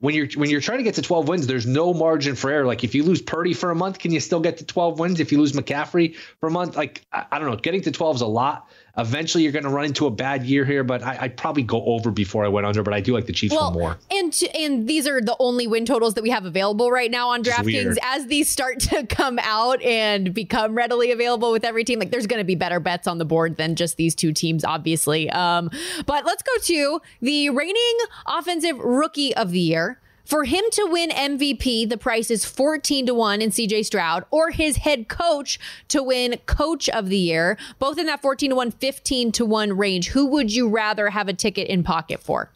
when 0.05 0.13
you're 0.13 0.27
when 0.35 0.51
you're 0.51 0.61
trying 0.61 0.77
to 0.77 0.83
get 0.83 0.95
to 0.95 1.01
12 1.01 1.27
wins, 1.27 1.47
there's 1.47 1.65
no 1.65 1.91
margin 1.91 2.35
for 2.35 2.51
error. 2.51 2.65
Like 2.65 2.83
if 2.83 2.93
you 2.93 3.03
lose 3.03 3.23
Purdy 3.23 3.55
for 3.55 3.71
a 3.71 3.75
month, 3.75 3.97
can 3.97 4.11
you 4.11 4.19
still 4.19 4.39
get 4.39 4.57
to 4.57 4.65
12 4.65 4.99
wins? 4.99 5.19
If 5.19 5.31
you 5.31 5.39
lose 5.39 5.53
McCaffrey 5.53 6.15
for 6.39 6.47
a 6.47 6.51
month, 6.51 6.77
like 6.77 7.03
I, 7.11 7.25
I 7.31 7.39
don't 7.39 7.49
know, 7.49 7.57
getting 7.57 7.81
to 7.81 7.91
12 7.91 8.17
is 8.17 8.21
a 8.21 8.27
lot. 8.27 8.69
Eventually, 8.97 9.43
you're 9.43 9.51
going 9.51 9.63
to 9.63 9.69
run 9.69 9.85
into 9.85 10.05
a 10.07 10.11
bad 10.11 10.43
year 10.43 10.63
here, 10.63 10.83
but 10.83 11.03
I, 11.03 11.23
would 11.23 11.37
probably 11.37 11.63
go 11.63 11.83
over 11.85 12.11
before 12.11 12.45
I 12.45 12.47
went 12.47 12.65
under. 12.65 12.81
But 12.81 12.93
I 12.93 13.01
do 13.01 13.13
like 13.13 13.25
the 13.25 13.33
Chiefs 13.33 13.53
well, 13.53 13.71
more. 13.71 13.97
And 14.09 14.33
and 14.57 14.87
these 14.87 15.05
are 15.05 15.21
the 15.21 15.35
only 15.39 15.67
win 15.67 15.85
totals 15.85 16.13
that 16.13 16.23
we 16.23 16.29
have 16.29 16.45
available 16.45 16.91
right 16.91 17.11
now 17.11 17.29
on 17.29 17.43
DraftKings. 17.43 17.97
As 18.01 18.27
these 18.27 18.49
start 18.49 18.79
to 18.81 19.05
come 19.05 19.37
out 19.41 19.81
and 19.81 20.33
become 20.33 20.75
readily 20.75 21.11
available 21.11 21.51
with 21.51 21.65
every 21.65 21.83
team, 21.83 21.99
like 21.99 22.11
there's 22.11 22.27
going 22.27 22.39
to 22.39 22.45
be 22.45 22.55
better 22.55 22.79
bets 22.79 23.07
on 23.07 23.17
the 23.17 23.25
board 23.25 23.57
than 23.57 23.75
just 23.75 23.97
these 23.97 24.15
two 24.15 24.31
teams, 24.31 24.63
obviously. 24.63 25.29
Um, 25.29 25.69
but 26.05 26.25
let's 26.25 26.43
go 26.43 26.57
to 26.61 27.01
the 27.21 27.49
reigning 27.49 27.97
offensive 28.27 28.77
rookie 28.79 29.35
of 29.35 29.51
the 29.51 29.59
year. 29.59 29.99
For 30.25 30.43
him 30.43 30.63
to 30.71 30.87
win 30.89 31.11
MVP, 31.11 31.87
the 31.87 31.97
price 31.97 32.31
is 32.31 32.45
14 32.45 33.05
to 33.05 33.13
1 33.13 33.41
in 33.43 33.51
CJ 33.51 33.85
Stroud, 33.85 34.25
or 34.31 34.49
his 34.49 34.77
head 34.77 35.07
coach 35.07 35.59
to 35.89 36.01
win 36.01 36.39
coach 36.47 36.89
of 36.89 37.09
the 37.09 37.17
year, 37.17 37.57
both 37.77 37.99
in 37.99 38.07
that 38.07 38.23
14 38.23 38.49
to 38.49 38.55
1, 38.55 38.71
15 38.71 39.31
to 39.33 39.45
1 39.45 39.77
range. 39.77 40.07
Who 40.09 40.25
would 40.27 40.51
you 40.51 40.67
rather 40.67 41.09
have 41.11 41.27
a 41.27 41.33
ticket 41.33 41.67
in 41.67 41.83
pocket 41.83 42.21
for? 42.21 42.49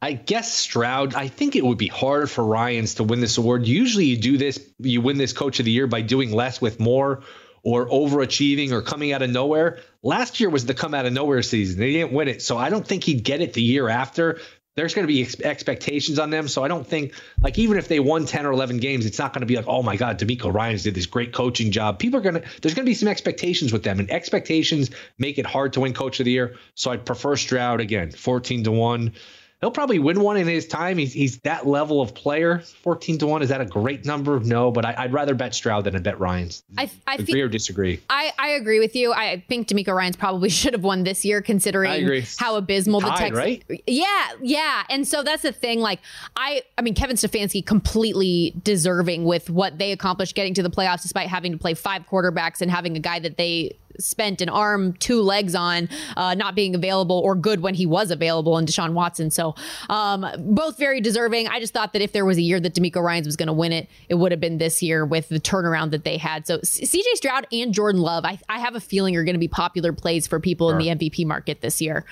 I 0.00 0.14
guess 0.14 0.50
Stroud. 0.50 1.14
I 1.14 1.28
think 1.28 1.56
it 1.56 1.64
would 1.64 1.78
be 1.78 1.88
hard 1.88 2.30
for 2.30 2.44
Ryans 2.44 2.94
to 2.94 3.04
win 3.04 3.20
this 3.20 3.36
award. 3.36 3.66
Usually 3.66 4.06
you 4.06 4.16
do 4.16 4.38
this, 4.38 4.58
you 4.78 5.02
win 5.02 5.18
this 5.18 5.34
coach 5.34 5.58
of 5.58 5.66
the 5.66 5.72
year 5.72 5.86
by 5.86 6.00
doing 6.00 6.32
less 6.32 6.60
with 6.60 6.80
more 6.80 7.22
or 7.64 7.88
overachieving 7.88 8.70
or 8.70 8.80
coming 8.80 9.12
out 9.12 9.22
of 9.22 9.28
nowhere. 9.30 9.80
Last 10.02 10.38
year 10.38 10.48
was 10.48 10.64
the 10.64 10.74
come 10.74 10.94
out 10.94 11.04
of 11.04 11.12
nowhere 11.12 11.42
season. 11.42 11.80
They 11.80 11.92
didn't 11.92 12.12
win 12.12 12.28
it. 12.28 12.40
So 12.40 12.56
I 12.56 12.70
don't 12.70 12.86
think 12.86 13.02
he'd 13.02 13.24
get 13.24 13.40
it 13.40 13.54
the 13.54 13.62
year 13.62 13.88
after 13.88 14.38
there's 14.76 14.94
going 14.94 15.06
to 15.06 15.12
be 15.12 15.22
ex- 15.22 15.40
expectations 15.40 16.18
on 16.18 16.30
them. 16.30 16.46
So 16.48 16.62
I 16.62 16.68
don't 16.68 16.86
think, 16.86 17.14
like, 17.42 17.58
even 17.58 17.78
if 17.78 17.88
they 17.88 17.98
won 17.98 18.26
10 18.26 18.46
or 18.46 18.52
11 18.52 18.76
games, 18.78 19.06
it's 19.06 19.18
not 19.18 19.32
going 19.32 19.40
to 19.40 19.46
be 19.46 19.56
like, 19.56 19.66
oh 19.66 19.82
my 19.82 19.96
God, 19.96 20.18
DeMeco 20.18 20.52
Ryans 20.52 20.84
did 20.84 20.94
this 20.94 21.06
great 21.06 21.32
coaching 21.32 21.72
job. 21.72 21.98
People 21.98 22.20
are 22.20 22.22
going 22.22 22.36
to, 22.36 22.42
there's 22.60 22.74
going 22.74 22.84
to 22.84 22.90
be 22.90 22.94
some 22.94 23.08
expectations 23.08 23.72
with 23.72 23.82
them, 23.82 23.98
and 23.98 24.10
expectations 24.10 24.90
make 25.18 25.38
it 25.38 25.46
hard 25.46 25.72
to 25.72 25.80
win 25.80 25.94
coach 25.94 26.20
of 26.20 26.24
the 26.24 26.30
year. 26.30 26.56
So 26.74 26.90
I'd 26.90 27.04
prefer 27.04 27.36
Stroud 27.36 27.80
again, 27.80 28.12
14 28.12 28.64
to 28.64 28.70
1 28.70 29.12
he'll 29.60 29.70
probably 29.70 29.98
win 29.98 30.20
one 30.20 30.36
in 30.36 30.46
his 30.46 30.66
time. 30.66 30.98
He's 30.98 31.12
he's 31.12 31.38
that 31.40 31.66
level 31.66 32.00
of 32.00 32.14
player. 32.14 32.60
Fourteen 32.82 33.18
to 33.18 33.26
one 33.26 33.42
is 33.42 33.48
that 33.48 33.60
a 33.60 33.66
great 33.66 34.04
number? 34.04 34.38
No, 34.40 34.70
but 34.70 34.84
I, 34.84 35.06
would 35.06 35.12
rather 35.12 35.34
bet 35.34 35.54
Stroud 35.54 35.84
than 35.84 35.96
I 35.96 35.98
bet 35.98 36.18
Ryans. 36.20 36.62
I, 36.76 36.90
I 37.06 37.14
agree 37.14 37.26
feel, 37.26 37.46
or 37.46 37.48
disagree. 37.48 38.00
I, 38.10 38.32
I 38.38 38.48
agree 38.50 38.78
with 38.78 38.94
you. 38.94 39.12
I 39.12 39.44
think 39.48 39.68
DeMeco 39.68 39.94
Ryans 39.94 40.16
probably 40.16 40.48
should 40.50 40.72
have 40.72 40.84
won 40.84 41.04
this 41.04 41.24
year, 41.24 41.42
considering 41.42 42.24
how 42.38 42.56
abysmal 42.56 43.00
Tied, 43.00 43.12
the 43.12 43.16
Texans. 43.16 43.38
Right? 43.38 43.82
Yeah, 43.86 44.06
yeah. 44.42 44.84
And 44.88 45.06
so 45.06 45.22
that's 45.22 45.42
the 45.42 45.52
thing. 45.52 45.80
Like 45.80 46.00
I, 46.36 46.62
I 46.78 46.82
mean, 46.82 46.94
Kevin 46.94 47.16
Stefanski 47.16 47.64
completely 47.64 48.54
deserving 48.62 49.24
with 49.24 49.50
what 49.50 49.78
they 49.78 49.92
accomplished 49.92 50.34
getting 50.34 50.54
to 50.54 50.62
the 50.62 50.70
playoffs, 50.70 51.02
despite 51.02 51.28
having 51.28 51.52
to 51.52 51.58
play 51.58 51.74
five 51.74 52.06
quarterbacks 52.06 52.60
and 52.60 52.70
having 52.70 52.96
a 52.96 53.00
guy 53.00 53.18
that 53.18 53.36
they 53.36 53.76
spent 53.98 54.40
an 54.40 54.48
arm, 54.48 54.92
two 54.94 55.22
legs 55.22 55.54
on, 55.54 55.88
uh, 56.16 56.34
not 56.34 56.54
being 56.54 56.74
available 56.74 57.20
or 57.24 57.34
good 57.34 57.60
when 57.60 57.74
he 57.74 57.86
was 57.86 58.10
available 58.10 58.58
in 58.58 58.66
Deshaun 58.66 58.92
Watson. 58.92 59.30
So 59.30 59.54
um, 59.88 60.26
both 60.38 60.78
very 60.78 61.00
deserving. 61.00 61.48
I 61.48 61.60
just 61.60 61.72
thought 61.72 61.92
that 61.92 62.02
if 62.02 62.12
there 62.12 62.24
was 62.24 62.38
a 62.38 62.42
year 62.42 62.60
that 62.60 62.74
DeMeco 62.74 63.02
Ryans 63.02 63.26
was 63.26 63.36
going 63.36 63.48
to 63.48 63.52
win 63.52 63.72
it, 63.72 63.88
it 64.08 64.14
would 64.14 64.32
have 64.32 64.40
been 64.40 64.58
this 64.58 64.82
year 64.82 65.04
with 65.04 65.28
the 65.28 65.40
turnaround 65.40 65.90
that 65.90 66.04
they 66.04 66.16
had. 66.16 66.46
So 66.46 66.58
CJ 66.58 67.04
Stroud 67.14 67.46
and 67.52 67.72
Jordan 67.72 68.00
Love, 68.00 68.24
I, 68.24 68.38
I 68.48 68.58
have 68.58 68.74
a 68.74 68.80
feeling 68.80 69.16
are 69.16 69.24
going 69.24 69.34
to 69.34 69.40
be 69.40 69.48
popular 69.48 69.92
plays 69.92 70.26
for 70.26 70.40
people 70.40 70.70
sure. 70.70 70.78
in 70.78 70.98
the 70.98 71.08
MVP 71.08 71.26
market 71.26 71.60
this 71.60 71.80
year. 71.80 72.04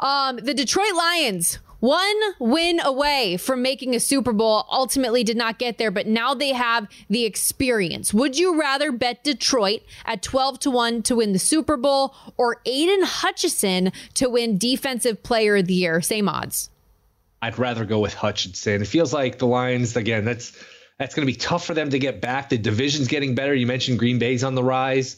Um, 0.00 0.36
the 0.36 0.54
Detroit 0.54 0.94
Lions 0.94 1.58
one 1.80 2.16
win 2.38 2.80
away 2.80 3.36
from 3.36 3.62
making 3.62 3.94
a 3.94 4.00
Super 4.00 4.32
Bowl, 4.32 4.66
ultimately 4.70 5.24
did 5.24 5.36
not 5.36 5.58
get 5.58 5.78
there, 5.78 5.90
but 5.90 6.06
now 6.06 6.34
they 6.34 6.52
have 6.52 6.88
the 7.08 7.24
experience. 7.24 8.14
Would 8.14 8.38
you 8.38 8.60
rather 8.60 8.92
bet 8.92 9.24
Detroit 9.24 9.82
at 10.04 10.22
12 10.22 10.60
to 10.60 10.70
1 10.70 11.02
to 11.04 11.16
win 11.16 11.32
the 11.32 11.38
Super 11.38 11.76
Bowl 11.76 12.14
or 12.36 12.60
Aidan 12.66 13.02
Hutchinson 13.02 13.92
to 14.14 14.28
win 14.28 14.58
Defensive 14.58 15.22
Player 15.22 15.56
of 15.56 15.66
the 15.66 15.74
Year? 15.74 16.00
Same 16.00 16.28
odds. 16.28 16.70
I'd 17.42 17.58
rather 17.58 17.84
go 17.84 18.00
with 18.00 18.14
Hutchinson. 18.14 18.82
It 18.82 18.86
feels 18.86 19.14
like 19.14 19.38
the 19.38 19.46
Lions, 19.46 19.96
again, 19.96 20.24
that's 20.24 20.52
that's 20.98 21.14
going 21.14 21.26
to 21.26 21.32
be 21.32 21.38
tough 21.38 21.64
for 21.64 21.72
them 21.72 21.88
to 21.90 21.98
get 21.98 22.20
back. 22.20 22.50
The 22.50 22.58
division's 22.58 23.08
getting 23.08 23.34
better. 23.34 23.54
You 23.54 23.66
mentioned 23.66 23.98
Green 23.98 24.18
Bay's 24.18 24.44
on 24.44 24.54
the 24.54 24.62
rise 24.62 25.16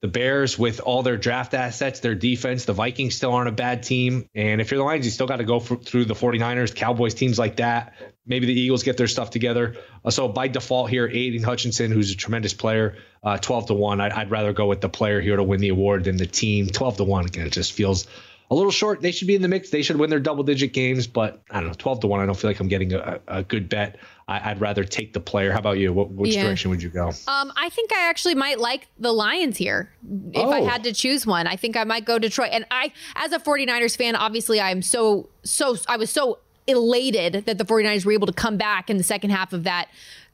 the 0.00 0.08
Bears 0.08 0.56
with 0.56 0.80
all 0.80 1.02
their 1.02 1.16
draft 1.16 1.54
assets, 1.54 2.00
their 2.00 2.14
defense, 2.14 2.64
the 2.64 2.72
Vikings 2.72 3.16
still 3.16 3.32
aren't 3.32 3.48
a 3.48 3.52
bad 3.52 3.82
team. 3.82 4.28
And 4.32 4.60
if 4.60 4.70
you're 4.70 4.78
the 4.78 4.84
Lions, 4.84 5.04
you 5.04 5.10
still 5.10 5.26
got 5.26 5.36
to 5.36 5.44
go 5.44 5.58
for, 5.58 5.76
through 5.76 6.04
the 6.04 6.14
49ers, 6.14 6.74
Cowboys, 6.74 7.14
teams 7.14 7.38
like 7.38 7.56
that. 7.56 7.94
Maybe 8.24 8.46
the 8.46 8.60
Eagles 8.60 8.84
get 8.84 8.96
their 8.96 9.08
stuff 9.08 9.30
together. 9.30 9.76
Uh, 10.04 10.10
so 10.10 10.28
by 10.28 10.46
default 10.46 10.88
here, 10.90 11.08
Aidan 11.08 11.42
Hutchinson, 11.42 11.90
who's 11.90 12.12
a 12.12 12.16
tremendous 12.16 12.54
player, 12.54 12.96
uh, 13.24 13.38
12 13.38 13.66
to 13.66 13.74
1. 13.74 14.00
I'd, 14.00 14.12
I'd, 14.12 14.30
rather 14.30 14.52
go 14.52 14.66
with 14.66 14.80
the 14.80 14.88
player 14.88 15.20
here 15.20 15.36
to 15.36 15.42
win 15.42 15.60
the 15.60 15.70
award 15.70 16.04
than 16.04 16.16
the 16.16 16.26
team. 16.26 16.68
12 16.68 16.98
to 16.98 17.04
1, 17.04 17.26
again, 17.26 17.46
it 17.46 17.52
just 17.52 17.72
feels 17.72 18.06
a 18.50 18.54
little 18.54 18.70
short. 18.70 19.00
They 19.00 19.10
should 19.10 19.26
be 19.26 19.34
in 19.34 19.42
the 19.42 19.48
mix. 19.48 19.70
They 19.70 19.82
should 19.82 19.96
win 19.96 20.10
their 20.10 20.20
double 20.20 20.44
digit 20.44 20.72
games, 20.72 21.08
but 21.08 21.42
I 21.50 21.60
don't 21.60 21.70
know, 21.70 21.74
12 21.74 22.00
to 22.00 22.06
1. 22.06 22.20
I 22.20 22.26
don't 22.26 22.36
feel 22.36 22.50
like 22.50 22.60
I'm 22.60 22.68
getting 22.68 22.92
a, 22.92 23.20
a 23.26 23.42
good 23.42 23.68
bet. 23.68 23.98
I, 24.28 24.52
would 24.52 24.60
rather 24.60 24.84
take 24.84 25.14
the 25.14 25.20
player. 25.20 25.52
How 25.52 25.58
about 25.58 25.78
you? 25.78 25.90
What, 25.92 26.10
which 26.10 26.34
yeah. 26.34 26.44
direction 26.44 26.70
would 26.70 26.82
you 26.82 26.90
go? 26.90 27.08
Um, 27.26 27.50
I 27.56 27.70
think 27.70 27.92
I 27.92 28.08
actually 28.08 28.34
might 28.34 28.60
like 28.60 28.86
the 28.98 29.10
Lions 29.10 29.56
here 29.56 29.90
if 30.32 30.44
oh. 30.44 30.50
I 30.50 30.60
had 30.60 30.84
to 30.84 30.92
choose 30.92 31.26
one. 31.26 31.46
I 31.46 31.56
think 31.56 31.76
I 31.76 31.84
might 31.84 32.04
go 32.04 32.18
Detroit. 32.18 32.50
And 32.52 32.66
I, 32.70 32.92
as 33.16 33.32
a 33.32 33.38
49ers 33.38 33.96
fan, 33.96 34.14
obviously 34.14 34.60
I'm 34.60 34.82
so, 34.82 35.30
so, 35.44 35.76
I 35.88 35.96
was 35.96 36.10
so 36.10 36.40
elated 36.66 37.46
that 37.46 37.56
the 37.56 37.64
49ers 37.64 38.04
were 38.04 38.12
able 38.12 38.26
to 38.26 38.32
come 38.32 38.58
back 38.58 38.90
in 38.90 38.98
the 38.98 39.02
second 39.02 39.30
half 39.30 39.54
of 39.54 39.64
that 39.64 39.88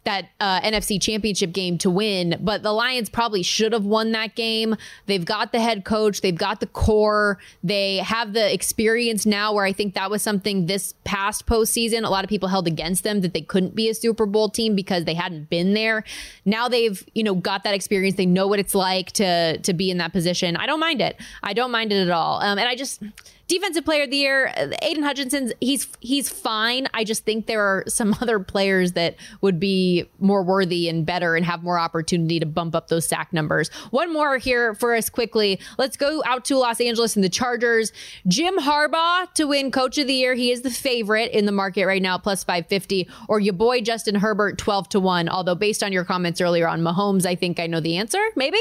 that 0.05 0.29
uh, 0.41 0.61
NFC 0.61 1.01
championship 1.01 1.53
game 1.53 1.79
to 1.79 1.91
win, 1.91 2.37
but 2.41 2.63
the 2.63 2.73
Lions 2.73 3.09
probably 3.09 3.43
should 3.43 3.73
have 3.73 3.85
won 3.85 4.13
that 4.13 4.35
game. 4.35 4.77
They've 5.07 5.25
got 5.25 5.53
the 5.53 5.61
head 5.61 5.85
coach, 5.85 6.21
they've 6.21 6.37
got 6.37 6.61
the 6.61 6.67
core, 6.67 7.39
they 7.63 7.99
have 7.99 8.33
the 8.33 8.53
experience 8.53 9.27
now 9.27 9.53
where 9.53 9.65
I 9.65 9.73
think 9.73 9.95
that 9.95 10.11
was 10.11 10.23
something 10.23 10.67
this 10.67 10.95
past 11.05 11.47
postseason. 11.47 12.05
A 12.05 12.11
lot 12.11 12.25
of 12.25 12.31
people 12.31 12.49
held 12.49 12.67
against 12.67 13.03
them 13.03 13.23
that 13.23 13.33
they 13.33 13.41
couldn't 13.41 13.75
be 13.75 13.89
a 13.89 13.95
Super 13.95 14.27
Bowl 14.27 14.49
team 14.49 14.75
because 14.75 15.05
they 15.05 15.15
hadn't 15.15 15.51
been 15.51 15.75
there. 15.75 16.05
Now 16.45 16.69
they've, 16.69 17.05
you 17.15 17.23
know, 17.23 17.35
got 17.35 17.65
that 17.65 17.75
experience. 17.75 18.17
They 18.17 18.27
know 18.27 18.47
what 18.47 18.59
it's 18.59 18.75
like 18.75 19.13
to 19.13 19.59
to 19.59 19.73
be 19.73 19.91
in 19.91 19.99
that 19.99 20.13
position. 20.13 20.57
I 20.57 20.67
don't 20.67 20.81
mind 20.81 21.01
it. 21.01 21.21
I 21.43 21.53
don't 21.53 21.71
mind 21.71 21.93
it 21.93 22.03
at 22.03 22.11
all. 22.11 22.41
Um, 22.41 22.59
and 22.59 22.69
I 22.69 22.75
just 22.75 23.03
Defensive 23.47 23.85
Player 23.85 24.05
of 24.05 24.11
the 24.11 24.17
Year, 24.17 24.53
uh, 24.57 24.69
Aidan 24.81 25.03
Hutchinson, 25.03 25.53
he's 25.61 25.87
he's 26.01 26.31
fine. 26.31 26.89
I 26.95 27.05
just 27.05 27.25
think 27.25 27.47
there 27.47 27.61
are 27.61 27.85
some 27.87 28.17
other 28.23 28.39
players 28.41 28.93
that 28.93 29.17
would 29.43 29.61
be 29.61 30.09
more 30.19 30.43
worthy 30.43 30.89
and 30.89 31.05
better 31.05 31.37
and 31.37 31.45
have 31.45 31.63
more 31.63 31.79
opportunity 31.79 32.41
to 32.41 32.47
bump 32.47 32.75
up 32.75 32.89
those 32.89 33.07
sack 33.07 33.33
numbers. 33.33 33.69
One 33.91 34.13
more 34.13 34.39
here 34.39 34.75
for 34.75 34.95
us 34.95 35.11
quickly. 35.11 35.61
Let's 35.77 35.97
go 35.97 36.23
out 36.25 36.45
to 36.47 36.57
Los 36.57 36.81
Angeles 36.81 37.17
and 37.17 37.25
the 37.25 37.29
Chargers. 37.29 37.93
Jim 38.27 38.59
Harbaugh 38.59 39.33
to 39.35 39.45
win 39.45 39.71
Coach 39.71 39.99
of 39.99 40.07
the 40.07 40.15
Year. 40.15 40.35
He 40.35 40.51
is 40.51 40.63
the 40.63 40.71
favorite 40.71 41.33
in 41.33 41.45
the 41.45 41.53
market 41.53 41.87
right 41.87 42.03
now, 42.03 42.17
plus 42.17 42.45
550. 42.45 43.09
Or 43.29 43.41
your 43.41 43.55
boy 43.55 43.81
Justin 43.83 44.15
Herbert, 44.15 44.57
12 44.59 44.89
to 44.91 45.01
1. 45.01 45.29
Although, 45.29 45.55
based 45.55 45.83
on 45.83 45.93
your 45.93 46.05
comments 46.05 46.41
earlier 46.41 46.67
on 46.67 46.81
Mahomes, 46.81 47.27
I 47.27 47.35
think 47.35 47.61
I 47.61 47.67
know 47.67 47.81
the 47.81 47.97
answer. 47.97 48.21
Maybe? 48.37 48.59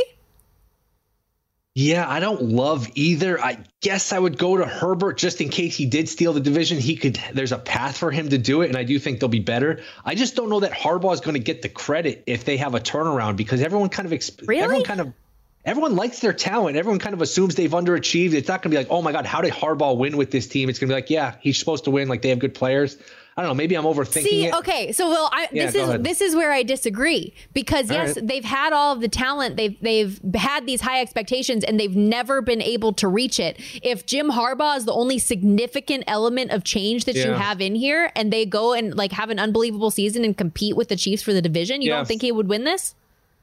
Yeah, 1.75 2.07
I 2.07 2.19
don't 2.19 2.43
love 2.43 2.87
either. 2.93 3.39
I 3.39 3.57
guess 3.81 4.13
I 4.13 4.19
would 4.19 4.37
go 4.37 4.57
to 4.57 4.65
Herbert 4.65 5.17
just 5.17 5.41
in 5.41 5.49
case 5.49 5.75
he 5.75 5.87
did 5.87 6.07
steal 6.07 6.31
the 6.33 6.39
division. 6.39 6.77
He 6.77 6.95
could. 6.95 7.19
There's 7.33 7.51
a 7.51 7.57
path 7.57 7.97
for 7.97 8.11
him 8.11 8.29
to 8.29 8.37
do 8.37 8.61
it, 8.61 8.67
and 8.67 8.77
I 8.77 8.83
do 8.83 8.99
think 8.99 9.19
they'll 9.19 9.27
be 9.27 9.39
better. 9.39 9.81
I 10.05 10.13
just 10.13 10.35
don't 10.35 10.49
know 10.49 10.59
that 10.59 10.71
Harbaugh 10.71 11.13
is 11.13 11.21
going 11.21 11.33
to 11.33 11.39
get 11.39 11.63
the 11.63 11.69
credit 11.69 12.23
if 12.27 12.45
they 12.45 12.57
have 12.57 12.75
a 12.75 12.79
turnaround 12.79 13.37
because 13.37 13.59
everyone 13.61 13.89
kind 13.89 14.05
of 14.05 14.11
exp- 14.11 14.47
really? 14.47 14.61
everyone 14.61 14.83
kind 14.83 15.01
of 15.01 15.13
everyone 15.65 15.95
likes 15.95 16.19
their 16.19 16.33
talent. 16.33 16.77
Everyone 16.77 16.99
kind 16.99 17.15
of 17.15 17.23
assumes 17.23 17.55
they've 17.55 17.71
underachieved. 17.71 18.33
It's 18.33 18.47
not 18.47 18.61
going 18.61 18.71
to 18.71 18.77
be 18.77 18.77
like, 18.77 18.91
oh 18.91 19.01
my 19.01 19.11
god, 19.11 19.25
how 19.25 19.41
did 19.41 19.53
Harbaugh 19.53 19.97
win 19.97 20.15
with 20.15 20.29
this 20.29 20.47
team? 20.47 20.69
It's 20.69 20.77
going 20.77 20.89
to 20.89 20.93
be 20.93 20.95
like, 20.95 21.09
yeah, 21.09 21.35
he's 21.41 21.57
supposed 21.57 21.85
to 21.85 21.91
win. 21.91 22.07
Like 22.07 22.21
they 22.21 22.29
have 22.29 22.39
good 22.39 22.53
players. 22.53 22.97
I 23.35 23.41
don't 23.41 23.49
know. 23.49 23.55
Maybe 23.55 23.75
I'm 23.75 23.85
overthinking 23.85 24.23
See, 24.23 24.45
it. 24.45 24.53
okay, 24.53 24.91
so 24.91 25.09
well, 25.09 25.29
I, 25.31 25.47
yeah, 25.51 25.65
this 25.65 25.75
is 25.75 25.89
ahead. 25.89 26.03
this 26.03 26.21
is 26.21 26.35
where 26.35 26.51
I 26.51 26.61
disagree 26.61 27.33
because 27.53 27.89
yes, 27.89 28.15
right. 28.15 28.27
they've 28.27 28.45
had 28.45 28.73
all 28.73 28.93
of 28.93 29.01
the 29.01 29.07
talent, 29.07 29.57
they've 29.57 29.79
they've 29.81 30.19
had 30.35 30.67
these 30.67 30.81
high 30.81 31.01
expectations, 31.01 31.63
and 31.63 31.79
they've 31.79 31.95
never 31.95 32.41
been 32.41 32.61
able 32.61 32.93
to 32.93 33.07
reach 33.07 33.39
it. 33.39 33.59
If 33.81 34.05
Jim 34.05 34.29
Harbaugh 34.29 34.77
is 34.77 34.85
the 34.85 34.93
only 34.93 35.17
significant 35.17 36.03
element 36.05 36.51
of 36.51 36.63
change 36.63 37.05
that 37.05 37.15
yeah. 37.15 37.27
you 37.27 37.31
have 37.33 37.59
in 37.59 37.73
here, 37.73 38.11
and 38.15 38.31
they 38.31 38.45
go 38.45 38.73
and 38.73 38.93
like 38.95 39.11
have 39.11 39.31
an 39.31 39.39
unbelievable 39.39 39.89
season 39.89 40.23
and 40.23 40.37
compete 40.37 40.75
with 40.75 40.89
the 40.89 40.95
Chiefs 40.95 41.23
for 41.23 41.33
the 41.33 41.41
division, 41.41 41.81
you 41.81 41.89
yes. 41.89 41.97
don't 41.97 42.07
think 42.07 42.21
he 42.21 42.31
would 42.31 42.47
win 42.47 42.65
this? 42.65 42.93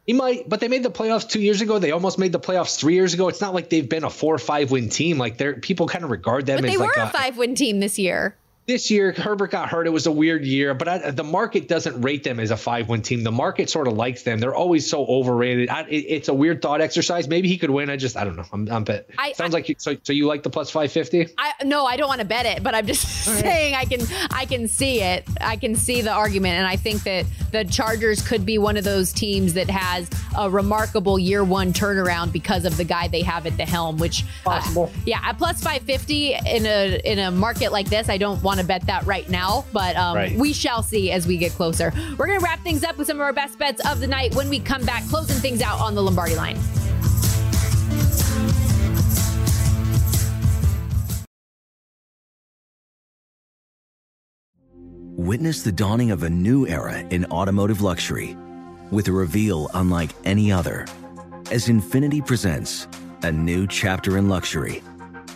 He 0.06 0.12
might, 0.12 0.48
but 0.48 0.60
they 0.60 0.68
made 0.68 0.82
the 0.82 0.90
playoffs 0.90 1.28
two 1.28 1.40
years 1.40 1.60
ago. 1.60 1.78
They 1.78 1.90
almost 1.90 2.18
made 2.18 2.32
the 2.32 2.40
playoffs 2.40 2.78
three 2.78 2.94
years 2.94 3.14
ago. 3.14 3.28
It's 3.28 3.40
not 3.40 3.54
like 3.54 3.70
they've 3.70 3.88
been 3.88 4.04
a 4.04 4.10
four 4.10 4.34
or 4.34 4.38
five 4.38 4.70
win 4.70 4.88
team. 4.88 5.18
Like 5.18 5.36
they're 5.36 5.54
people 5.54 5.86
kind 5.86 6.04
of 6.04 6.10
regard 6.10 6.46
them 6.46 6.56
but 6.56 6.64
as 6.64 6.70
they 6.70 6.76
like 6.78 6.96
were 6.96 7.02
a, 7.02 7.06
a 7.06 7.10
five 7.10 7.36
win 7.36 7.54
team 7.54 7.80
this 7.80 7.98
year 7.98 8.36
this 8.70 8.90
year 8.90 9.12
Herbert 9.12 9.50
got 9.50 9.68
hurt. 9.68 9.86
It 9.86 9.90
was 9.90 10.06
a 10.06 10.12
weird 10.12 10.44
year, 10.44 10.74
but 10.74 10.86
I, 10.86 11.10
the 11.10 11.24
market 11.24 11.66
doesn't 11.66 12.00
rate 12.00 12.22
them 12.22 12.38
as 12.38 12.50
a 12.50 12.56
five-win 12.56 13.02
team. 13.02 13.24
The 13.24 13.32
market 13.32 13.68
sort 13.68 13.88
of 13.88 13.94
likes 13.94 14.22
them. 14.22 14.38
They're 14.38 14.54
always 14.54 14.88
so 14.88 15.04
overrated. 15.06 15.68
I, 15.68 15.82
it, 15.82 16.04
it's 16.08 16.28
a 16.28 16.34
weird 16.34 16.62
thought 16.62 16.80
exercise. 16.80 17.26
Maybe 17.26 17.48
he 17.48 17.58
could 17.58 17.70
win. 17.70 17.90
I 17.90 17.96
just 17.96 18.16
I 18.16 18.24
don't 18.24 18.36
know. 18.36 18.44
I'm, 18.52 18.70
I'm 18.70 18.84
bet. 18.84 19.10
I, 19.18 19.32
Sounds 19.32 19.54
I, 19.54 19.58
like 19.58 19.68
you, 19.68 19.74
so. 19.78 19.96
So 20.02 20.12
you 20.12 20.26
like 20.26 20.42
the 20.44 20.50
plus 20.50 20.70
five 20.70 20.92
fifty? 20.92 21.26
I 21.36 21.52
no, 21.64 21.84
I 21.84 21.96
don't 21.96 22.08
want 22.08 22.20
to 22.20 22.26
bet 22.26 22.46
it, 22.46 22.62
but 22.62 22.74
I'm 22.74 22.86
just 22.86 23.02
saying 23.02 23.74
I 23.74 23.84
can 23.84 24.00
I 24.30 24.46
can 24.46 24.68
see 24.68 25.02
it. 25.02 25.24
I 25.40 25.56
can 25.56 25.74
see 25.74 26.00
the 26.00 26.12
argument, 26.12 26.54
and 26.54 26.66
I 26.66 26.76
think 26.76 27.02
that 27.02 27.26
the 27.50 27.64
Chargers 27.64 28.26
could 28.26 28.46
be 28.46 28.58
one 28.58 28.76
of 28.76 28.84
those 28.84 29.12
teams 29.12 29.54
that 29.54 29.68
has 29.68 30.08
a 30.38 30.48
remarkable 30.48 31.18
year 31.18 31.42
one 31.42 31.72
turnaround 31.72 32.30
because 32.30 32.64
of 32.64 32.76
the 32.76 32.84
guy 32.84 33.08
they 33.08 33.22
have 33.22 33.46
at 33.46 33.56
the 33.56 33.66
helm. 33.66 33.98
Which 33.98 34.22
uh, 34.22 34.50
possible. 34.50 34.84
Uh, 34.84 35.00
yeah, 35.06 35.20
at 35.22 35.38
plus 35.38 35.60
five 35.60 35.82
fifty 35.82 36.34
in 36.34 36.66
a 36.66 37.00
in 37.04 37.18
a 37.18 37.30
market 37.32 37.72
like 37.72 37.90
this, 37.90 38.08
I 38.08 38.16
don't 38.16 38.40
want 38.42 38.59
to 38.60 38.66
bet 38.66 38.86
that 38.86 39.04
right 39.06 39.28
now 39.28 39.40
now, 39.40 39.64
but 39.72 39.96
um, 39.96 40.16
right. 40.16 40.36
we 40.36 40.52
shall 40.52 40.82
see 40.82 41.10
as 41.10 41.26
we 41.26 41.36
get 41.36 41.52
closer. 41.52 41.92
We're 42.18 42.26
going 42.26 42.38
to 42.38 42.44
wrap 42.44 42.60
things 42.60 42.84
up 42.84 42.98
with 42.98 43.06
some 43.06 43.16
of 43.16 43.22
our 43.22 43.32
best 43.32 43.58
bets 43.58 43.80
of 43.88 44.00
the 44.00 44.06
night 44.06 44.34
when 44.34 44.48
we 44.48 44.60
come 44.60 44.84
back, 44.84 45.06
closing 45.08 45.36
things 45.36 45.62
out 45.62 45.80
on 45.80 45.94
the 45.94 46.02
Lombardi 46.02 46.34
line. 46.34 46.58
Witness 55.16 55.62
the 55.62 55.72
dawning 55.72 56.10
of 56.10 56.22
a 56.22 56.30
new 56.30 56.66
era 56.66 56.98
in 56.98 57.24
automotive 57.26 57.82
luxury 57.82 58.36
with 58.90 59.06
a 59.08 59.12
reveal 59.12 59.70
unlike 59.74 60.10
any 60.24 60.50
other 60.50 60.86
as 61.50 61.68
Infiniti 61.68 62.24
presents 62.24 62.88
a 63.22 63.30
new 63.30 63.66
chapter 63.66 64.16
in 64.16 64.28
luxury, 64.28 64.82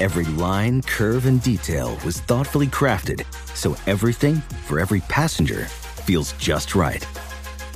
Every 0.00 0.24
line, 0.24 0.82
curve, 0.82 1.26
and 1.26 1.40
detail 1.42 1.96
was 2.04 2.20
thoughtfully 2.20 2.66
crafted 2.66 3.24
so 3.54 3.76
everything 3.86 4.36
for 4.66 4.80
every 4.80 5.00
passenger 5.02 5.66
feels 5.66 6.32
just 6.34 6.74
right. 6.74 7.06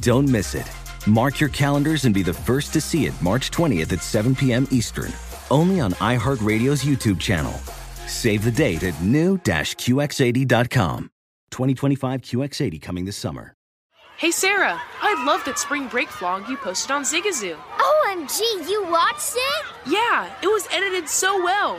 Don't 0.00 0.28
miss 0.28 0.54
it. 0.54 0.70
Mark 1.06 1.38
your 1.40 1.50
calendars 1.50 2.04
and 2.04 2.14
be 2.14 2.22
the 2.22 2.32
first 2.32 2.72
to 2.72 2.80
see 2.80 3.06
it 3.06 3.14
March 3.22 3.50
20th 3.50 3.92
at 3.92 4.02
7 4.02 4.34
p.m. 4.34 4.66
Eastern, 4.70 5.12
only 5.50 5.78
on 5.80 5.92
iHeartRadio's 5.92 6.82
YouTube 6.82 7.20
channel. 7.20 7.52
Save 8.06 8.44
the 8.44 8.50
date 8.50 8.82
at 8.82 9.00
new-QX80.com. 9.02 11.10
2025 11.50 12.20
QX80 12.22 12.82
coming 12.82 13.04
this 13.04 13.16
summer. 13.16 13.52
Hey 14.18 14.30
Sarah, 14.30 14.80
I 15.02 15.24
love 15.26 15.44
that 15.44 15.58
spring 15.58 15.88
break 15.88 16.08
vlog 16.08 16.48
you 16.48 16.56
posted 16.56 16.90
on 16.90 17.02
Zigazoo. 17.02 17.56
OMG, 17.78 18.40
you 18.68 18.82
watched 18.90 19.34
it? 19.36 19.64
Yeah, 19.86 20.32
it 20.42 20.46
was 20.46 20.66
edited 20.72 21.06
so 21.08 21.42
well. 21.44 21.78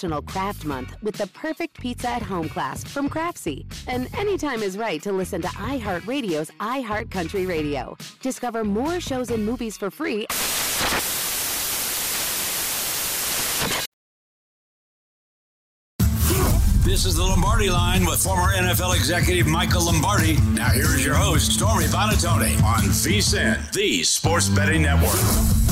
National 0.00 0.22
Craft 0.22 0.64
Month 0.64 0.96
with 1.02 1.14
the 1.16 1.26
perfect 1.26 1.78
pizza 1.78 2.08
at 2.08 2.22
home 2.22 2.48
class 2.48 2.82
from 2.82 3.10
Craftsy. 3.10 3.66
And 3.86 4.08
anytime 4.16 4.62
is 4.62 4.78
right 4.78 5.02
to 5.02 5.12
listen 5.12 5.42
to 5.42 5.48
iHeartRadio's 5.48 6.50
iHeart 6.58 7.10
Country 7.10 7.44
Radio. 7.44 7.98
Discover 8.22 8.64
more 8.64 8.98
shows 8.98 9.30
and 9.30 9.44
movies 9.44 9.76
for 9.76 9.90
free. 9.90 10.26
This 16.82 17.04
is 17.04 17.16
the 17.16 17.22
Lombardi 17.22 17.68
line 17.68 18.06
with 18.06 18.22
former 18.22 18.54
NFL 18.54 18.96
executive 18.96 19.46
Michael 19.46 19.84
Lombardi. 19.84 20.38
Now, 20.54 20.70
here 20.70 20.84
is 20.96 21.04
your 21.04 21.14
host, 21.14 21.52
Stormy 21.52 21.84
Buonantony, 21.84 22.56
on 22.62 22.84
VSIN, 22.84 23.70
the 23.72 24.02
Sports 24.02 24.48
Betting 24.48 24.80
Network. 24.80 25.69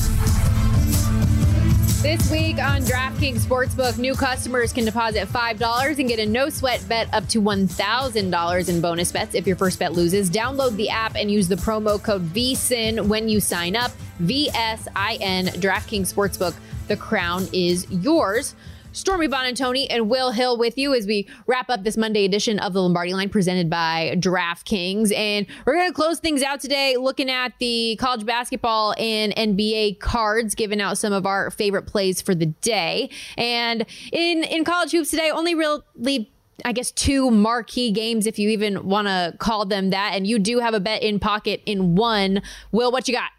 This 2.00 2.30
week 2.30 2.58
on 2.62 2.82
DraftKings 2.82 3.40
Sportsbook, 3.40 3.98
new 3.98 4.14
customers 4.14 4.72
can 4.72 4.84
deposit 4.84 5.26
$5 5.26 5.98
and 5.98 6.08
get 6.08 6.20
a 6.20 6.26
no 6.26 6.48
sweat 6.48 6.80
bet 6.88 7.12
up 7.12 7.26
to 7.30 7.42
$1,000 7.42 8.68
in 8.68 8.80
bonus 8.80 9.10
bets 9.10 9.34
if 9.34 9.48
your 9.48 9.56
first 9.56 9.80
bet 9.80 9.94
loses. 9.94 10.30
Download 10.30 10.76
the 10.76 10.88
app 10.90 11.16
and 11.16 11.28
use 11.28 11.48
the 11.48 11.56
promo 11.56 12.00
code 12.00 12.22
VSIN 12.28 13.08
when 13.08 13.28
you 13.28 13.40
sign 13.40 13.74
up. 13.74 13.90
VSIN, 14.22 15.48
DraftKings 15.56 16.14
Sportsbook. 16.14 16.54
The 16.86 16.96
crown 16.96 17.48
is 17.52 17.84
yours. 17.90 18.54
Stormy 18.98 19.28
Buonantony 19.28 19.86
and 19.88 20.10
Will 20.10 20.32
Hill 20.32 20.58
with 20.58 20.76
you 20.76 20.92
as 20.92 21.06
we 21.06 21.28
wrap 21.46 21.70
up 21.70 21.84
this 21.84 21.96
Monday 21.96 22.24
edition 22.24 22.58
of 22.58 22.72
the 22.72 22.82
Lombardi 22.82 23.14
Line 23.14 23.28
presented 23.28 23.70
by 23.70 24.16
DraftKings. 24.18 25.14
And 25.14 25.46
we're 25.64 25.74
going 25.74 25.88
to 25.88 25.94
close 25.94 26.18
things 26.18 26.42
out 26.42 26.60
today 26.60 26.96
looking 26.96 27.30
at 27.30 27.52
the 27.60 27.96
college 28.00 28.26
basketball 28.26 28.94
and 28.98 29.34
NBA 29.36 30.00
cards, 30.00 30.56
giving 30.56 30.80
out 30.80 30.98
some 30.98 31.12
of 31.12 31.26
our 31.26 31.52
favorite 31.52 31.86
plays 31.86 32.20
for 32.20 32.34
the 32.34 32.46
day. 32.46 33.08
And 33.36 33.86
in, 34.12 34.42
in 34.42 34.64
college 34.64 34.90
hoops 34.90 35.10
today, 35.10 35.30
only 35.30 35.54
really 35.54 36.30
I 36.64 36.72
guess 36.72 36.90
two 36.90 37.30
marquee 37.30 37.92
games, 37.92 38.26
if 38.26 38.36
you 38.36 38.48
even 38.48 38.88
want 38.88 39.06
to 39.06 39.32
call 39.38 39.64
them 39.64 39.90
that. 39.90 40.14
And 40.14 40.26
you 40.26 40.40
do 40.40 40.58
have 40.58 40.74
a 40.74 40.80
bet 40.80 41.04
in 41.04 41.20
pocket 41.20 41.62
in 41.66 41.94
one. 41.94 42.42
Will, 42.72 42.90
what 42.90 43.06
you 43.06 43.14
got? 43.14 43.30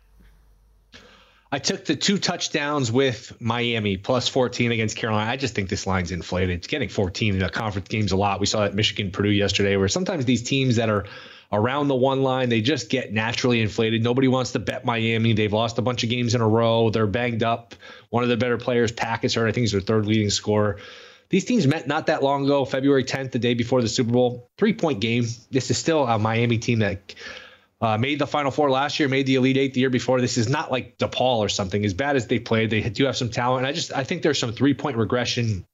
I 1.52 1.58
took 1.58 1.86
the 1.86 1.95
two 1.95 2.20
touchdowns 2.20 2.91
with 2.91 3.36
Miami 3.41 3.97
plus 3.97 4.28
14 4.28 4.72
against 4.72 4.95
Carolina. 4.95 5.32
I 5.32 5.36
just 5.36 5.56
think 5.56 5.68
this 5.68 5.88
line's 5.88 6.12
inflated. 6.12 6.58
It's 6.58 6.68
getting 6.68 6.89
14 6.89 7.34
in 7.34 7.39
the 7.39 7.50
conference 7.50 7.88
games 7.88 8.12
a 8.12 8.18
lot. 8.18 8.39
We 8.39 8.45
saw 8.45 8.62
that 8.62 8.76
Michigan 8.76 9.10
Purdue 9.10 9.32
yesterday, 9.32 9.76
where 9.76 9.88
sometimes 9.88 10.26
these 10.26 10.43
teams 10.43 10.76
that 10.76 10.89
are 10.89 11.06
around 11.52 11.88
the 11.88 11.95
one 11.95 12.22
line, 12.22 12.50
they 12.50 12.62
just 12.62 12.89
get 12.89 13.12
naturally 13.12 13.62
inflated. 13.62 14.04
Nobody 14.04 14.28
wants 14.28 14.52
to 14.52 14.60
bet 14.60 14.86
Miami. 14.86 15.34
They've 15.34 15.52
lost 15.52 15.80
a 15.80 15.82
bunch 15.82 16.04
of 16.04 16.12
games 16.12 16.36
in 16.36 16.41
a 16.41 16.47
row. 16.47 16.91
They're 16.91 17.08
banged 17.08 17.41
up. 17.41 17.74
One 18.12 18.22
of 18.22 18.30
the 18.30 18.38
better 18.38 18.58
players, 18.58 18.91
Packets, 18.91 19.36
I 19.36 19.45
think 19.45 19.58
he's 19.58 19.72
their 19.72 19.82
third 19.82 20.06
leading 20.06 20.30
scorer. 20.30 20.78
These 21.30 21.45
teams 21.45 21.66
met 21.66 21.88
not 21.88 22.08
that 22.08 22.22
long 22.22 22.45
ago, 22.45 22.66
February 22.66 23.04
10th, 23.04 23.32
the 23.32 23.39
day 23.39 23.56
before 23.56 23.82
the 23.82 23.88
Super 23.88 24.12
Bowl. 24.12 24.50
Three 24.58 24.74
point 24.74 25.00
game. 25.00 25.26
This 25.52 25.72
is 25.72 25.78
still 25.78 26.06
a 26.06 26.20
Miami 26.20 26.60
team 26.60 26.80
that 26.80 27.16
uh, 27.82 27.98
made 27.98 28.20
the 28.20 28.28
Final 28.28 28.52
Four 28.52 28.70
last 28.70 29.00
year, 29.00 29.08
made 29.08 29.26
the 29.26 29.36
Elite 29.36 29.58
Eight 29.58 29.74
the 29.74 29.80
year 29.80 29.90
before. 29.90 30.20
This 30.20 30.38
is 30.38 30.50
not 30.50 30.72
like 30.72 30.98
DePaul 30.98 31.38
or 31.38 31.50
something. 31.50 31.84
As 31.86 31.94
bad 31.94 32.16
as 32.16 32.28
they 32.28 32.40
played, 32.40 32.70
they 32.70 32.82
do 32.82 33.06
have 33.06 33.16
some 33.16 33.30
talent. 33.30 33.60
And 33.60 33.68
I 33.68 33.72
just 33.72 33.94
I 33.94 34.04
think 34.04 34.22
there's 34.22 34.40
some 34.40 34.52
three 34.52 34.74
point 34.74 34.98
regression 34.98 35.66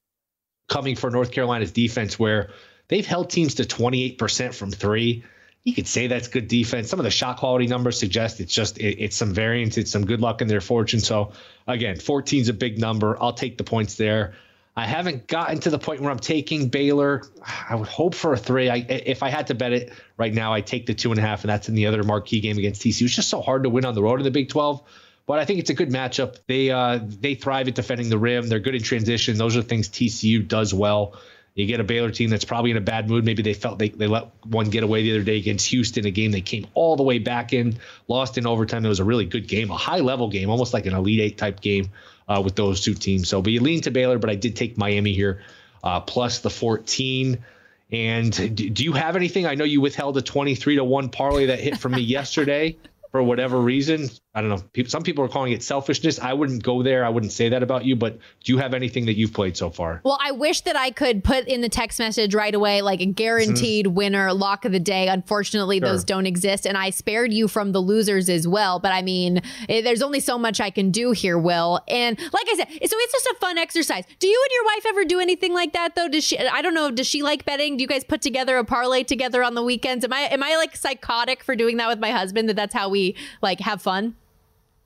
coming 0.68 0.96
for 0.96 1.10
North 1.10 1.32
Carolina's 1.32 1.72
defense 1.72 2.18
where 2.18 2.50
they've 2.88 3.06
held 3.06 3.30
teams 3.30 3.56
to 3.56 3.64
28% 3.64 4.54
from 4.54 4.70
three. 4.70 5.24
You 5.64 5.74
could 5.74 5.88
say 5.88 6.06
that's 6.06 6.28
good 6.28 6.46
defense. 6.46 6.88
Some 6.88 7.00
of 7.00 7.04
the 7.04 7.10
shot 7.10 7.38
quality 7.38 7.66
numbers 7.66 7.98
suggest 7.98 8.40
it's 8.40 8.54
just 8.54 8.78
it, 8.78 9.02
it's 9.02 9.16
some 9.16 9.34
variance, 9.34 9.76
it's 9.78 9.90
some 9.90 10.06
good 10.06 10.20
luck 10.20 10.40
in 10.40 10.46
their 10.48 10.60
fortune. 10.60 11.00
So 11.00 11.32
again, 11.66 11.98
14 11.98 12.40
is 12.40 12.48
a 12.48 12.52
big 12.52 12.78
number. 12.78 13.20
I'll 13.20 13.32
take 13.32 13.58
the 13.58 13.64
points 13.64 13.96
there. 13.96 14.34
I 14.76 14.84
haven't 14.84 15.26
gotten 15.26 15.58
to 15.60 15.70
the 15.70 15.78
point 15.78 16.02
where 16.02 16.10
I'm 16.10 16.18
taking 16.18 16.68
Baylor. 16.68 17.22
I 17.68 17.74
would 17.74 17.88
hope 17.88 18.14
for 18.14 18.34
a 18.34 18.36
three. 18.36 18.68
I, 18.68 18.76
if 18.76 19.22
I 19.22 19.30
had 19.30 19.46
to 19.46 19.54
bet 19.54 19.72
it 19.72 19.92
right 20.18 20.34
now, 20.34 20.52
I 20.52 20.60
take 20.60 20.84
the 20.84 20.92
two 20.92 21.10
and 21.12 21.18
a 21.18 21.22
half, 21.22 21.42
and 21.44 21.48
that's 21.48 21.70
in 21.70 21.74
the 21.74 21.86
other 21.86 22.02
marquee 22.02 22.40
game 22.40 22.58
against 22.58 22.82
TCU. 22.82 23.02
It's 23.06 23.16
just 23.16 23.30
so 23.30 23.40
hard 23.40 23.62
to 23.62 23.70
win 23.70 23.86
on 23.86 23.94
the 23.94 24.02
road 24.02 24.20
in 24.20 24.24
the 24.24 24.30
Big 24.30 24.50
12. 24.50 24.82
But 25.24 25.38
I 25.38 25.46
think 25.46 25.60
it's 25.60 25.70
a 25.70 25.74
good 25.74 25.88
matchup. 25.88 26.36
They 26.46 26.70
uh, 26.70 27.00
they 27.02 27.34
thrive 27.34 27.68
at 27.68 27.74
defending 27.74 28.10
the 28.10 28.18
rim. 28.18 28.48
They're 28.48 28.60
good 28.60 28.74
in 28.74 28.82
transition. 28.82 29.38
Those 29.38 29.56
are 29.56 29.62
things 29.62 29.88
TCU 29.88 30.46
does 30.46 30.74
well. 30.74 31.18
You 31.54 31.64
get 31.64 31.80
a 31.80 31.84
Baylor 31.84 32.10
team 32.10 32.28
that's 32.28 32.44
probably 32.44 32.70
in 32.70 32.76
a 32.76 32.82
bad 32.82 33.08
mood. 33.08 33.24
Maybe 33.24 33.42
they 33.42 33.54
felt 33.54 33.78
they, 33.78 33.88
they 33.88 34.06
let 34.06 34.30
one 34.44 34.68
get 34.68 34.84
away 34.84 35.02
the 35.02 35.12
other 35.12 35.24
day 35.24 35.38
against 35.38 35.66
Houston, 35.68 36.04
a 36.04 36.10
game 36.10 36.30
they 36.30 36.42
came 36.42 36.66
all 36.74 36.96
the 36.96 37.02
way 37.02 37.18
back 37.18 37.54
in, 37.54 37.78
lost 38.08 38.36
in 38.36 38.46
overtime. 38.46 38.84
It 38.84 38.90
was 38.90 39.00
a 39.00 39.04
really 39.04 39.24
good 39.24 39.48
game, 39.48 39.70
a 39.70 39.76
high 39.76 40.00
level 40.00 40.28
game, 40.28 40.50
almost 40.50 40.74
like 40.74 40.84
an 40.84 40.92
Elite 40.92 41.20
Eight 41.20 41.38
type 41.38 41.62
game 41.62 41.88
uh, 42.28 42.40
with 42.44 42.56
those 42.56 42.80
two 42.80 42.94
teams. 42.94 43.28
So, 43.28 43.42
but 43.42 43.52
you 43.52 43.60
lean 43.60 43.82
to 43.82 43.90
Baylor, 43.90 44.18
but 44.18 44.30
I 44.30 44.34
did 44.34 44.56
take 44.56 44.76
Miami 44.76 45.12
here 45.12 45.42
uh, 45.82 46.00
plus 46.00 46.40
the 46.40 46.50
14. 46.50 47.44
And 47.92 48.56
do 48.56 48.84
you 48.84 48.92
have 48.92 49.14
anything? 49.14 49.46
I 49.46 49.54
know 49.54 49.64
you 49.64 49.80
withheld 49.80 50.16
a 50.16 50.22
23 50.22 50.76
to 50.76 50.84
1 50.84 51.08
parlay 51.10 51.46
that 51.46 51.60
hit 51.60 51.78
from 51.78 51.92
me 51.92 52.02
yesterday 52.02 52.76
for 53.12 53.22
whatever 53.22 53.60
reason. 53.60 54.10
I 54.36 54.42
don't 54.42 54.50
know. 54.50 54.62
People, 54.74 54.90
some 54.90 55.02
people 55.02 55.24
are 55.24 55.28
calling 55.28 55.54
it 55.54 55.62
selfishness. 55.62 56.20
I 56.20 56.34
wouldn't 56.34 56.62
go 56.62 56.82
there. 56.82 57.06
I 57.06 57.08
wouldn't 57.08 57.32
say 57.32 57.48
that 57.48 57.62
about 57.62 57.86
you. 57.86 57.96
But 57.96 58.18
do 58.44 58.52
you 58.52 58.58
have 58.58 58.74
anything 58.74 59.06
that 59.06 59.16
you've 59.16 59.32
played 59.32 59.56
so 59.56 59.70
far? 59.70 60.02
Well, 60.04 60.18
I 60.22 60.32
wish 60.32 60.60
that 60.60 60.76
I 60.76 60.90
could 60.90 61.24
put 61.24 61.48
in 61.48 61.62
the 61.62 61.70
text 61.70 61.98
message 61.98 62.34
right 62.34 62.54
away, 62.54 62.82
like 62.82 63.00
a 63.00 63.06
guaranteed 63.06 63.86
mm-hmm. 63.86 63.94
winner, 63.94 64.34
lock 64.34 64.66
of 64.66 64.72
the 64.72 64.78
day. 64.78 65.08
Unfortunately, 65.08 65.78
sure. 65.78 65.88
those 65.88 66.04
don't 66.04 66.26
exist, 66.26 66.66
and 66.66 66.76
I 66.76 66.90
spared 66.90 67.32
you 67.32 67.48
from 67.48 67.72
the 67.72 67.80
losers 67.80 68.28
as 68.28 68.46
well. 68.46 68.78
But 68.78 68.92
I 68.92 69.00
mean, 69.00 69.40
it, 69.70 69.84
there's 69.84 70.02
only 70.02 70.20
so 70.20 70.36
much 70.36 70.60
I 70.60 70.68
can 70.68 70.90
do 70.90 71.12
here, 71.12 71.38
Will. 71.38 71.80
And 71.88 72.18
like 72.18 72.46
I 72.52 72.56
said, 72.56 72.68
so 72.68 72.76
it's 72.98 73.12
just 73.12 73.26
a 73.28 73.36
fun 73.40 73.56
exercise. 73.56 74.04
Do 74.18 74.28
you 74.28 74.44
and 74.44 74.52
your 74.52 74.64
wife 74.66 74.86
ever 74.88 75.04
do 75.06 75.18
anything 75.18 75.54
like 75.54 75.72
that 75.72 75.94
though? 75.94 76.08
Does 76.08 76.24
she? 76.24 76.38
I 76.38 76.60
don't 76.60 76.74
know. 76.74 76.90
Does 76.90 77.06
she 77.06 77.22
like 77.22 77.46
betting? 77.46 77.78
Do 77.78 77.82
you 77.82 77.88
guys 77.88 78.04
put 78.04 78.20
together 78.20 78.58
a 78.58 78.66
parlay 78.66 79.02
together 79.02 79.42
on 79.42 79.54
the 79.54 79.62
weekends? 79.62 80.04
Am 80.04 80.12
I 80.12 80.28
am 80.30 80.42
I 80.42 80.56
like 80.56 80.76
psychotic 80.76 81.42
for 81.42 81.56
doing 81.56 81.78
that 81.78 81.88
with 81.88 82.00
my 82.00 82.10
husband? 82.10 82.50
That 82.50 82.56
that's 82.56 82.74
how 82.74 82.90
we 82.90 83.16
like 83.40 83.60
have 83.60 83.80
fun 83.80 84.14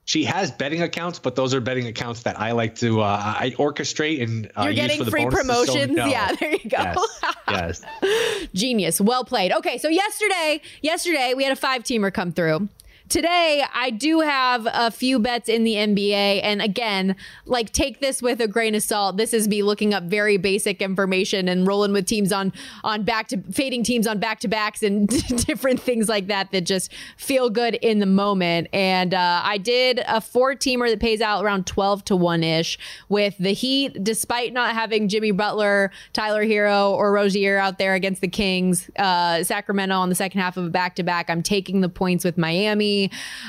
she 0.05 0.23
has 0.23 0.51
betting 0.51 0.81
accounts, 0.81 1.19
but 1.19 1.35
those 1.35 1.53
are 1.53 1.61
betting 1.61 1.87
accounts 1.87 2.23
that 2.23 2.39
I 2.39 2.51
like 2.51 2.75
to 2.75 3.01
uh, 3.01 3.35
I 3.39 3.51
orchestrate 3.57 4.21
and 4.21 4.51
uh, 4.55 4.63
you're 4.63 4.73
getting 4.73 5.05
free 5.05 5.25
promotions. 5.27 5.95
So 5.95 6.05
yeah, 6.05 6.33
there 6.39 6.51
you 6.51 6.69
go. 6.69 7.07
Yes, 7.47 7.83
yes. 8.11 8.47
Genius. 8.53 8.99
Well 8.99 9.23
played. 9.23 9.51
Okay, 9.53 9.77
so 9.77 9.87
yesterday, 9.87 10.61
yesterday 10.81 11.33
we 11.35 11.43
had 11.43 11.53
a 11.53 11.55
five 11.55 11.83
teamer 11.83 12.13
come 12.13 12.31
through. 12.31 12.67
Today 13.11 13.65
I 13.73 13.89
do 13.89 14.21
have 14.21 14.65
a 14.71 14.89
few 14.89 15.19
bets 15.19 15.49
in 15.49 15.65
the 15.65 15.73
NBA. 15.73 16.39
And 16.43 16.61
again, 16.61 17.17
like 17.45 17.73
take 17.73 17.99
this 17.99 18.21
with 18.21 18.39
a 18.39 18.47
grain 18.47 18.73
of 18.73 18.83
salt. 18.83 19.17
This 19.17 19.33
is 19.33 19.49
me 19.49 19.63
looking 19.63 19.93
up 19.93 20.05
very 20.05 20.37
basic 20.37 20.81
information 20.81 21.49
and 21.49 21.67
rolling 21.67 21.91
with 21.91 22.05
teams 22.05 22.31
on 22.31 22.53
on 22.85 23.03
back 23.03 23.27
to 23.27 23.41
fading 23.51 23.83
teams 23.83 24.07
on 24.07 24.19
back 24.19 24.39
to 24.39 24.47
backs 24.47 24.81
and 24.81 25.09
different 25.45 25.81
things 25.81 26.07
like 26.07 26.27
that 26.27 26.53
that 26.53 26.61
just 26.61 26.89
feel 27.17 27.49
good 27.49 27.75
in 27.75 27.99
the 27.99 28.05
moment. 28.05 28.69
And 28.71 29.13
uh, 29.13 29.41
I 29.43 29.57
did 29.57 30.01
a 30.07 30.21
four 30.21 30.55
teamer 30.55 30.89
that 30.89 31.01
pays 31.01 31.19
out 31.19 31.43
around 31.43 31.67
12 31.67 32.05
to 32.05 32.15
1 32.15 32.45
ish 32.45 32.79
with 33.09 33.35
the 33.39 33.51
Heat, 33.51 34.01
despite 34.01 34.53
not 34.53 34.73
having 34.73 35.09
Jimmy 35.09 35.31
Butler, 35.31 35.91
Tyler 36.13 36.45
Herro, 36.45 36.91
or 36.91 37.11
Rozier 37.11 37.57
out 37.57 37.77
there 37.77 37.93
against 37.93 38.21
the 38.21 38.29
Kings. 38.29 38.89
Uh, 38.97 39.43
Sacramento 39.43 39.95
on 39.95 40.07
the 40.07 40.15
second 40.15 40.39
half 40.39 40.55
of 40.55 40.63
a 40.63 40.69
back 40.69 40.95
to 40.95 41.03
back. 41.03 41.29
I'm 41.29 41.43
taking 41.43 41.81
the 41.81 41.89
points 41.89 42.23
with 42.23 42.37
Miami. 42.37 43.00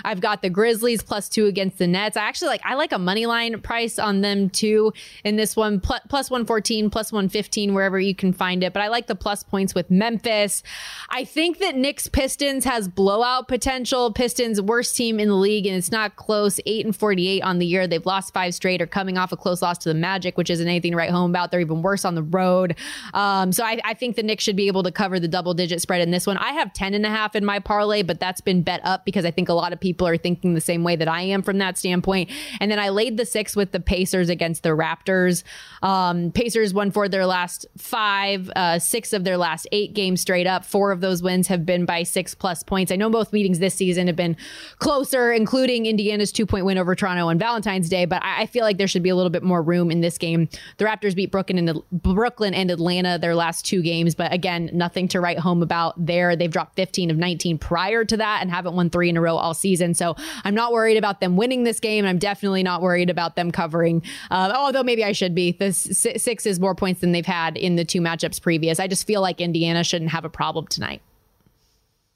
I've 0.05 0.21
got 0.21 0.43
the 0.43 0.51
Grizzlies 0.51 1.03
plus 1.03 1.29
two 1.29 1.47
against 1.47 1.79
the 1.79 1.87
Nets. 1.87 2.17
I 2.17 2.23
actually 2.23 2.49
like 2.49 2.63
I 2.65 2.75
like 2.75 2.93
a 2.93 2.99
money 2.99 3.27
line 3.27 3.61
price 3.61 3.99
on 3.99 4.21
them 4.21 4.49
too 4.49 4.93
in 5.25 5.37
this 5.37 5.57
one 5.57 5.81
plus, 5.81 6.01
plus 6.09 6.31
114, 6.31 6.91
plus 6.91 7.13
115 7.13 7.75
wherever 7.75 7.99
you 7.99 8.15
can 8.15 8.33
find 8.33 8.63
it. 8.63 8.73
But 8.73 8.83
I 8.83 8.89
like 8.89 9.07
the 9.07 9.15
plus 9.15 9.43
points 9.43 9.75
with 9.75 9.91
Memphis. 9.91 10.63
I 11.11 11.25
think 11.25 11.59
that 11.59 11.77
Knicks 11.77 12.09
Pistons 12.09 12.65
has 12.65 12.89
blowout 12.89 13.49
potential. 13.49 14.13
Pistons 14.13 14.61
worst 14.61 14.97
team 14.97 15.19
in 15.19 15.29
the 15.29 15.35
league 15.35 15.67
and 15.67 15.77
it's 15.77 15.91
not 15.91 16.17
close. 16.17 16.61
8 16.67 16.87
and 16.87 16.97
48 16.97 17.43
on 17.43 17.59
the 17.59 17.67
year. 17.67 17.87
They've 17.87 18.05
lost 18.05 18.33
five 18.33 18.55
straight 18.55 18.81
or 18.81 18.87
coming 18.87 19.19
off 19.19 19.33
a 19.33 19.37
close 19.37 19.63
loss 19.63 19.79
to 19.79 19.89
the 19.89 19.95
Magic, 19.95 20.37
which 20.37 20.51
isn't 20.51 20.67
anything 20.67 20.93
to 20.93 20.97
write 20.97 21.11
home 21.11 21.31
about. 21.31 21.51
They're 21.51 21.61
even 21.61 21.83
worse 21.83 22.05
on 22.05 22.15
the 22.15 22.23
road. 22.23 22.77
Um, 23.15 23.53
so 23.53 23.65
I, 23.65 23.81
I 23.85 23.95
think 23.95 24.17
the 24.17 24.23
Knicks 24.23 24.45
should 24.45 24.57
be 24.57 24.67
able 24.67 24.83
to 24.83 24.93
cover 24.93 25.19
the 25.21 25.29
double 25.29 25.55
digit 25.55 25.81
spread 25.81 26.01
in 26.01 26.11
this 26.11 26.27
one. 26.27 26.37
I 26.37 26.53
have 26.53 26.73
10 26.73 26.95
and 26.95 27.05
a 27.07 27.11
half 27.11 27.35
in 27.35 27.45
my 27.45 27.59
parlay, 27.59 28.03
but 28.03 28.21
that's 28.21 28.41
been 28.41 28.63
bet 28.63 28.81
up 28.85 29.05
because 29.05 29.25
I 29.25 29.31
think 29.31 29.42
a 29.49 29.55
lot 29.55 29.73
of 29.73 29.81
people 29.81 30.07
are 30.07 30.17
thinking 30.17 30.55
the 30.55 30.61
same 30.61 30.85
way 30.85 30.97
that 30.97 31.09
I 31.09 31.23
am 31.23 31.43
from 31.43 31.59
that 31.59 31.79
standpoint. 31.79 32.31
And 32.61 32.71
then 32.71 32.79
I 32.79 32.89
laid 32.91 33.17
the 33.17 33.27
six 33.27 33.57
with 33.57 33.73
the 33.73 33.81
Pacers 33.81 34.29
against 34.29 34.63
the 34.63 34.71
Raptors. 34.71 35.43
Um, 35.83 36.31
Pacers 36.31 36.75
won 36.75 36.91
for 36.91 37.09
their 37.09 37.27
last 37.27 37.67
five, 37.77 38.51
uh, 38.57 38.79
six 38.79 39.13
of 39.13 39.25
their 39.25 39.37
last 39.37 39.67
eight 39.73 39.95
games 39.95 40.21
straight 40.21 40.47
up. 40.47 40.65
Four 40.65 40.93
of 40.93 41.01
those 41.01 41.23
wins 41.23 41.49
have 41.49 41.67
been 41.67 41.85
by 41.85 42.03
six 42.03 42.35
plus 42.35 42.63
points. 42.63 42.93
I 42.93 42.97
know 42.97 43.11
both 43.11 43.33
meetings 43.33 43.59
this 43.59 43.75
season 43.75 44.07
have 44.07 44.17
been 44.17 44.37
closer, 44.79 45.33
including 45.33 45.87
Indiana's 45.87 46.33
two 46.33 46.47
point 46.47 46.65
win 46.65 46.79
over 46.79 46.95
Toronto 46.95 47.29
on 47.29 47.39
Valentine's 47.39 47.89
Day, 47.89 48.05
but 48.05 48.23
I, 48.23 48.43
I 48.43 48.47
feel 48.47 48.65
like 48.65 48.79
there 48.79 48.89
should 48.89 49.03
be 49.03 49.11
a 49.11 49.17
little 49.17 49.31
bit 49.31 49.43
more 49.43 49.63
room 49.63 49.91
in 49.91 50.01
this 50.01 50.19
game. 50.19 50.49
The 50.79 50.85
Raptors 50.85 51.15
beat 51.15 51.31
Brooklyn 51.31 51.69
and 51.69 51.83
Brooklyn 51.91 52.55
and 52.55 52.71
Atlanta 52.71 53.19
their 53.19 53.35
last 53.35 53.65
two 53.65 53.83
games, 53.83 54.15
but 54.15 54.33
again, 54.33 54.71
nothing 54.73 55.09
to 55.09 55.21
write 55.21 55.39
home 55.39 55.63
about 55.63 55.95
there. 56.05 56.37
They've 56.37 56.51
dropped 56.51 56.77
15 56.77 57.11
of 57.11 57.17
19 57.17 57.59
prior 57.59 58.05
to 58.05 58.17
that 58.17 58.41
and 58.43 58.51
haven't 58.51 58.75
won 58.75 58.91
three 58.91 59.09
in 59.09 59.17
a 59.17 59.21
row 59.23 59.37
all 59.37 59.55
season. 59.55 59.95
So 59.95 60.17
I'm 60.45 60.55
not 60.55 60.73
worried 60.73 60.97
about 60.97 61.21
them 61.21 61.37
winning 61.37 61.65
this 61.65 61.81
game. 61.81 62.05
I'm 62.05 62.19
definitely 62.19 62.63
not 62.63 62.83
worried 62.83 63.11
about 63.11 63.37
them 63.37 63.51
covering. 63.51 64.03
Uh, 64.31 64.53
although 64.55 64.83
maybe 64.83 65.05
I 65.05 65.13
should 65.13 65.35
be. 65.35 65.53
The 65.53 65.73
six 65.73 66.47
is 66.47 66.61
more 66.61 66.75
points 66.75 67.01
than 67.01 67.13
they've 67.13 67.25
had 67.25 67.57
in 67.57 67.77
the 67.77 67.85
two 67.85 68.01
matchups 68.01 68.43
previous. 68.43 68.81
I 68.81 68.87
just 68.87 69.07
feel 69.07 69.21
like 69.21 69.41
Indiana 69.41 69.85
shouldn't 69.85 70.11
have 70.11 70.25
a 70.25 70.31
problem 70.31 70.67
tonight 70.67 71.01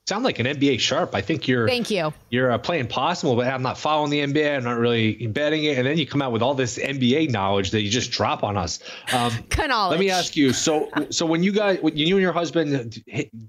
sound 0.06 0.22
like 0.22 0.38
an 0.38 0.46
NBA 0.46 0.78
sharp. 0.78 1.14
I 1.14 1.20
think 1.20 1.48
you're. 1.48 1.66
Thank 1.66 1.90
you. 1.90 2.12
You're 2.30 2.52
uh, 2.52 2.58
playing 2.58 2.86
possible, 2.86 3.34
but 3.36 3.48
I'm 3.48 3.62
not 3.62 3.76
following 3.76 4.10
the 4.10 4.20
NBA. 4.20 4.56
I'm 4.56 4.64
not 4.64 4.78
really 4.78 5.26
betting 5.26 5.64
it, 5.64 5.78
and 5.78 5.86
then 5.86 5.98
you 5.98 6.06
come 6.06 6.22
out 6.22 6.32
with 6.32 6.42
all 6.42 6.54
this 6.54 6.78
NBA 6.78 7.30
knowledge 7.30 7.70
that 7.72 7.82
you 7.82 7.90
just 7.90 8.10
drop 8.10 8.42
on 8.42 8.56
us. 8.56 8.78
Um. 9.12 9.32
Let 9.68 9.98
me 9.98 10.10
ask 10.10 10.36
you. 10.36 10.52
So, 10.52 10.88
so 11.10 11.26
when 11.26 11.42
you 11.42 11.52
guys, 11.52 11.80
when 11.80 11.96
you 11.96 12.16
and 12.16 12.22
your 12.22 12.32
husband 12.32 13.02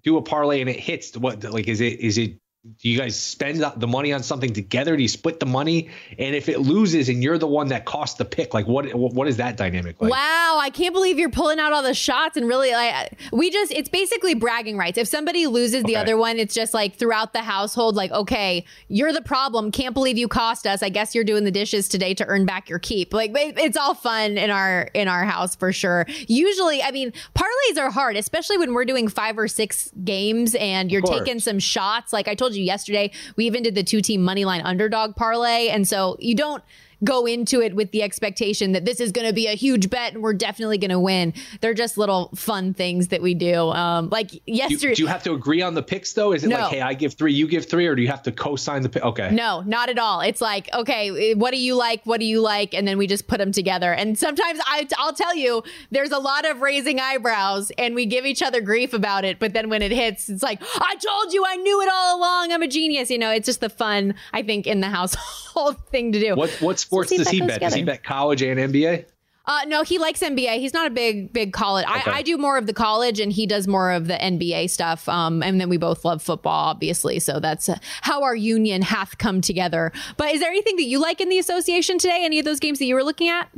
do 0.04 0.18
a 0.18 0.22
parlay 0.22 0.62
and 0.62 0.70
it 0.70 0.80
hits, 0.80 1.16
what 1.16 1.44
like 1.44 1.68
is 1.68 1.82
it? 1.82 2.00
Is 2.00 2.18
it 2.18 2.38
do 2.82 2.90
you 2.90 2.98
guys 2.98 3.18
spend 3.18 3.64
the 3.78 3.88
money 3.88 4.12
on 4.12 4.24
something 4.24 4.52
together? 4.52 4.96
Do 4.96 5.02
you 5.02 5.08
split 5.08 5.40
the 5.40 5.46
money? 5.46 5.90
And 6.18 6.36
if 6.36 6.50
it 6.50 6.60
loses 6.60 7.10
and 7.10 7.24
you're 7.24 7.38
the 7.38 7.48
one 7.48 7.70
that 7.70 7.86
cost 7.86 8.18
the 8.18 8.26
pick, 8.26 8.54
like 8.54 8.68
what 8.68 8.94
what 8.94 9.28
is 9.28 9.38
that 9.38 9.58
dynamic 9.58 10.02
like? 10.02 10.12
Wow, 10.12 10.60
I 10.62 10.70
can't 10.70 10.94
believe 10.94 11.18
you're 11.18 11.30
pulling 11.30 11.60
out 11.60 11.72
all 11.72 11.84
the 11.84 11.94
shots 11.94 12.36
and 12.36 12.48
really 12.48 12.72
like 12.72 13.18
we 13.32 13.50
just 13.50 13.72
it's 13.72 13.90
basically 13.90 14.34
bragging 14.34 14.78
rights. 14.78 14.98
If 14.98 15.08
somebody 15.08 15.48
loses 15.48 15.84
the 15.84 15.94
okay. 15.94 16.02
other 16.02 16.18
one, 16.18 16.38
it's 16.38 16.54
just 16.54 16.74
like 16.74 16.96
throughout 16.96 17.34
the 17.34 17.42
household 17.42 17.96
like 17.96 18.12
okay, 18.12 18.66
you're 18.88 19.14
the 19.14 19.22
problem. 19.22 19.72
Can't 19.72 19.94
believe 19.94 20.18
you 20.18 20.28
cost 20.28 20.68
us. 20.68 20.84
I 20.84 20.90
guess 20.90 21.16
you're 21.16 21.24
doing 21.24 21.44
the 21.44 21.52
dishes 21.52 21.88
today 21.88 22.14
to 22.16 22.26
earn 22.26 22.46
back 22.46 22.70
your 22.70 22.80
keep. 22.80 23.14
Like 23.14 23.32
it's 23.36 23.78
all 23.78 23.94
fun 23.94 24.38
in 24.38 24.50
our 24.50 24.90
in 24.94 25.08
our 25.08 25.24
house 25.24 25.56
for 25.56 25.72
sure. 25.72 26.06
Usually, 26.28 26.82
I 26.82 26.92
mean, 26.92 27.14
parlays 27.36 27.78
are 27.78 27.92
hard, 27.92 28.18
especially 28.18 28.58
when 28.58 28.74
we're 28.74 28.86
doing 28.86 29.08
5 29.08 29.40
or 29.40 29.48
6 29.48 29.92
games 30.04 30.56
and 30.56 30.92
you're 30.92 31.02
taking 31.02 31.40
some 31.40 31.60
shots. 31.60 32.12
Like 32.12 32.28
I 32.28 32.36
told 32.36 32.56
you 32.56 32.57
yesterday. 32.64 33.12
We 33.36 33.46
even 33.46 33.64
did 33.64 33.76
the 33.76 33.84
two 33.84 34.02
team 34.02 34.22
money 34.22 34.46
line 34.46 34.62
underdog 34.62 35.16
parlay. 35.16 35.68
And 35.68 35.88
so 35.88 36.18
you 36.20 36.36
don't 36.36 36.64
go 37.04 37.26
into 37.26 37.62
it 37.62 37.76
with 37.76 37.92
the 37.92 38.04
expectation 38.04 38.72
that 38.72 38.86
this 38.86 39.00
is 39.00 39.12
going 39.12 39.28
to 39.28 39.34
be 39.34 39.48
a 39.48 39.54
huge 39.54 39.90
bet 39.90 40.14
and 40.14 40.24
we're 40.24 40.34
definitely 40.34 40.78
going 40.78 40.92
to 40.92 41.00
win. 41.00 41.34
They're 41.62 41.74
just 41.74 41.98
little 41.98 42.30
fun 42.36 42.74
things 42.74 43.10
that 43.10 43.22
we 43.22 43.34
do. 43.34 43.70
Um, 43.70 44.10
like 44.10 44.32
yesterday. 44.46 44.90
Do, 44.90 44.96
do, 44.96 45.04
you 45.04 45.08
have 45.08 45.24
to 45.24 45.34
agree 45.34 45.62
on 45.62 45.74
the 45.74 45.84
picks 45.84 46.14
though? 46.14 46.34
Is 46.34 46.44
it 46.44 46.50
no. 46.50 46.62
like, 46.62 46.72
hey, 46.72 46.82
I 46.82 46.94
give 46.94 47.14
three, 47.14 47.34
you 47.34 47.48
give 47.48 47.70
three, 47.70 47.86
or 47.88 47.96
do 47.96 48.02
you 48.02 48.08
have 48.08 48.24
to 48.24 48.32
co-sign 48.32 48.82
the 48.82 48.90
pick? 48.90 49.04
Okay. 49.04 49.30
No, 49.32 49.62
not 49.62 49.90
at 49.90 50.00
all. 50.00 50.22
It's 50.22 50.42
like, 50.42 50.70
okay, 50.74 51.34
what 51.36 51.52
do 51.52 51.58
you 51.58 51.76
like? 51.76 52.06
What 52.06 52.20
do 52.20 52.26
you 52.26 52.42
like? 52.42 52.74
And 52.74 52.88
then 52.88 52.98
we 52.98 53.08
just 53.08 53.28
put 53.28 53.38
them 53.38 53.52
together. 53.52 53.94
And 53.94 54.18
sometimes 54.18 54.60
I, 54.66 54.88
I'll 54.98 55.14
tell 55.14 55.36
you, 55.36 55.64
there's 55.92 56.12
a 56.12 56.20
lot 56.20 56.46
of 56.50 56.62
raising 56.62 57.00
eyebrows 57.00 57.72
and 57.78 57.96
we 57.96 58.06
give 58.06 58.26
each 58.26 58.42
other 58.42 58.62
grief 58.62 58.94
about 58.94 59.26
it. 59.26 59.40
But 59.40 59.54
then 59.54 59.70
when 59.70 59.82
it 59.82 59.92
hits, 59.92 60.30
it's 60.30 60.44
like, 60.44 60.62
I 60.62 60.96
told 60.96 61.34
you, 61.34 61.44
I 61.46 61.56
knew 61.58 61.82
it 61.82 61.90
all 61.92 62.18
along. 62.18 62.52
I'm 62.52 62.64
a 62.64 62.68
genius. 62.68 63.10
You 63.10 63.18
know, 63.18 63.32
it's 63.32 63.46
just 63.46 63.62
the 63.62 63.70
fun, 63.70 64.16
I 64.34 64.42
think, 64.44 64.68
in 64.68 64.82
the 64.82 64.90
household 64.98 65.78
thing 65.88 66.12
to 66.12 66.20
do. 66.20 66.36
What, 66.36 66.50
what's 66.60 66.87
sports 66.88 67.10
does 67.10 67.30
he 67.30 67.40
bet? 67.40 67.56
Together. 67.56 67.66
Does 67.66 67.74
he 67.76 67.84
bet 67.84 68.04
college 68.04 68.42
and 68.42 68.60
NBA? 68.60 69.06
Uh, 69.46 69.62
no, 69.66 69.82
he 69.82 69.98
likes 69.98 70.20
NBA. 70.20 70.60
He's 70.60 70.74
not 70.74 70.88
a 70.88 70.90
big, 70.90 71.32
big 71.32 71.54
college. 71.54 71.86
Okay. 71.86 72.12
I, 72.12 72.18
I, 72.18 72.22
do 72.22 72.38
more 72.38 72.58
of 72.58 72.68
the 72.68 72.74
college, 72.74 73.22
and 73.22 73.32
he 73.32 73.48
does 73.48 73.66
more 73.66 73.92
of 73.92 74.08
the 74.08 74.16
NBA 74.16 74.70
stuff. 74.70 75.08
Um, 75.08 75.42
and 75.42 75.62
then 75.62 75.70
we 75.70 75.78
both 75.78 76.04
love 76.04 76.22
football, 76.22 76.68
obviously. 76.68 77.20
So 77.20 77.40
that's 77.40 77.70
uh, 77.70 77.78
how 78.02 78.24
our 78.24 78.36
union 78.36 78.82
hath 78.82 79.18
come 79.18 79.40
together. 79.40 79.94
But 80.18 80.34
is 80.34 80.42
there 80.42 80.50
anything 80.50 80.76
that 80.76 80.84
you 80.84 81.00
like 81.00 81.22
in 81.22 81.30
the 81.30 81.40
association 81.40 81.98
today? 81.98 82.26
Any 82.26 82.40
of 82.40 82.46
those 82.46 82.60
games 82.60 82.80
that 82.80 82.86
you 82.86 82.96
were 82.96 83.06
looking 83.06 83.30
at? 83.30 83.50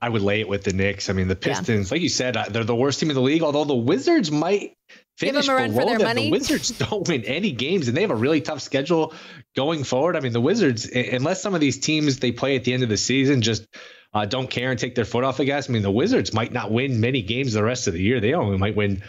I 0.00 0.08
would 0.08 0.22
lay 0.22 0.40
it 0.40 0.48
with 0.48 0.64
the 0.64 0.72
Knicks. 0.72 1.08
I 1.08 1.12
mean, 1.12 1.28
the 1.28 1.36
Pistons, 1.36 1.90
yeah. 1.90 1.94
like 1.94 2.02
you 2.02 2.08
said, 2.08 2.36
uh, 2.36 2.46
they're 2.50 2.64
the 2.64 2.74
worst 2.74 2.98
team 2.98 3.10
in 3.10 3.14
the 3.14 3.22
league. 3.22 3.42
Although 3.42 3.64
the 3.64 3.76
Wizards 3.76 4.32
might 4.32 4.76
finish 5.16 5.46
below 5.46 5.68
them. 5.68 6.02
Money. 6.02 6.24
The 6.24 6.30
Wizards 6.30 6.70
don't 6.90 7.06
win 7.06 7.24
any 7.24 7.52
games, 7.52 7.88
and 7.88 7.96
they 7.96 8.02
have 8.02 8.10
a 8.10 8.16
really 8.16 8.40
tough 8.40 8.60
schedule 8.60 9.14
going 9.54 9.84
forward. 9.84 10.16
I 10.16 10.20
mean, 10.20 10.32
the 10.32 10.40
Wizards, 10.40 10.86
unless 10.86 11.42
some 11.42 11.54
of 11.54 11.60
these 11.60 11.78
teams 11.78 12.18
they 12.18 12.32
play 12.32 12.56
at 12.56 12.64
the 12.64 12.72
end 12.74 12.82
of 12.82 12.88
the 12.88 12.96
season 12.96 13.42
just 13.42 13.66
uh, 14.14 14.26
don't 14.26 14.50
care 14.50 14.70
and 14.70 14.78
take 14.78 14.94
their 14.94 15.04
foot 15.04 15.24
off 15.24 15.36
the 15.36 15.44
gas. 15.44 15.68
I 15.68 15.72
mean, 15.72 15.82
the 15.82 15.90
Wizards 15.90 16.32
might 16.32 16.52
not 16.52 16.70
win 16.70 17.00
many 17.00 17.22
games 17.22 17.52
the 17.52 17.62
rest 17.62 17.86
of 17.86 17.94
the 17.94 18.02
year. 18.02 18.20
They 18.20 18.34
only 18.34 18.58
might 18.58 18.76
win. 18.76 19.02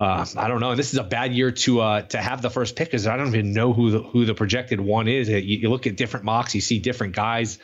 Uh, 0.00 0.24
I 0.36 0.46
don't 0.46 0.60
know. 0.60 0.76
This 0.76 0.92
is 0.92 0.98
a 0.98 1.04
bad 1.04 1.32
year 1.32 1.50
to 1.50 1.80
uh, 1.80 2.02
to 2.02 2.18
have 2.18 2.40
the 2.40 2.50
first 2.50 2.76
pick 2.76 2.88
because 2.88 3.06
I 3.06 3.16
don't 3.16 3.28
even 3.28 3.52
know 3.52 3.72
who 3.72 3.90
the 3.90 4.02
who 4.02 4.24
the 4.24 4.34
projected 4.34 4.80
one 4.80 5.08
is. 5.08 5.28
You, 5.28 5.38
you 5.38 5.70
look 5.70 5.86
at 5.86 5.96
different 5.96 6.24
mocks, 6.24 6.54
you 6.54 6.60
see 6.60 6.78
different 6.78 7.16
guys 7.16 7.58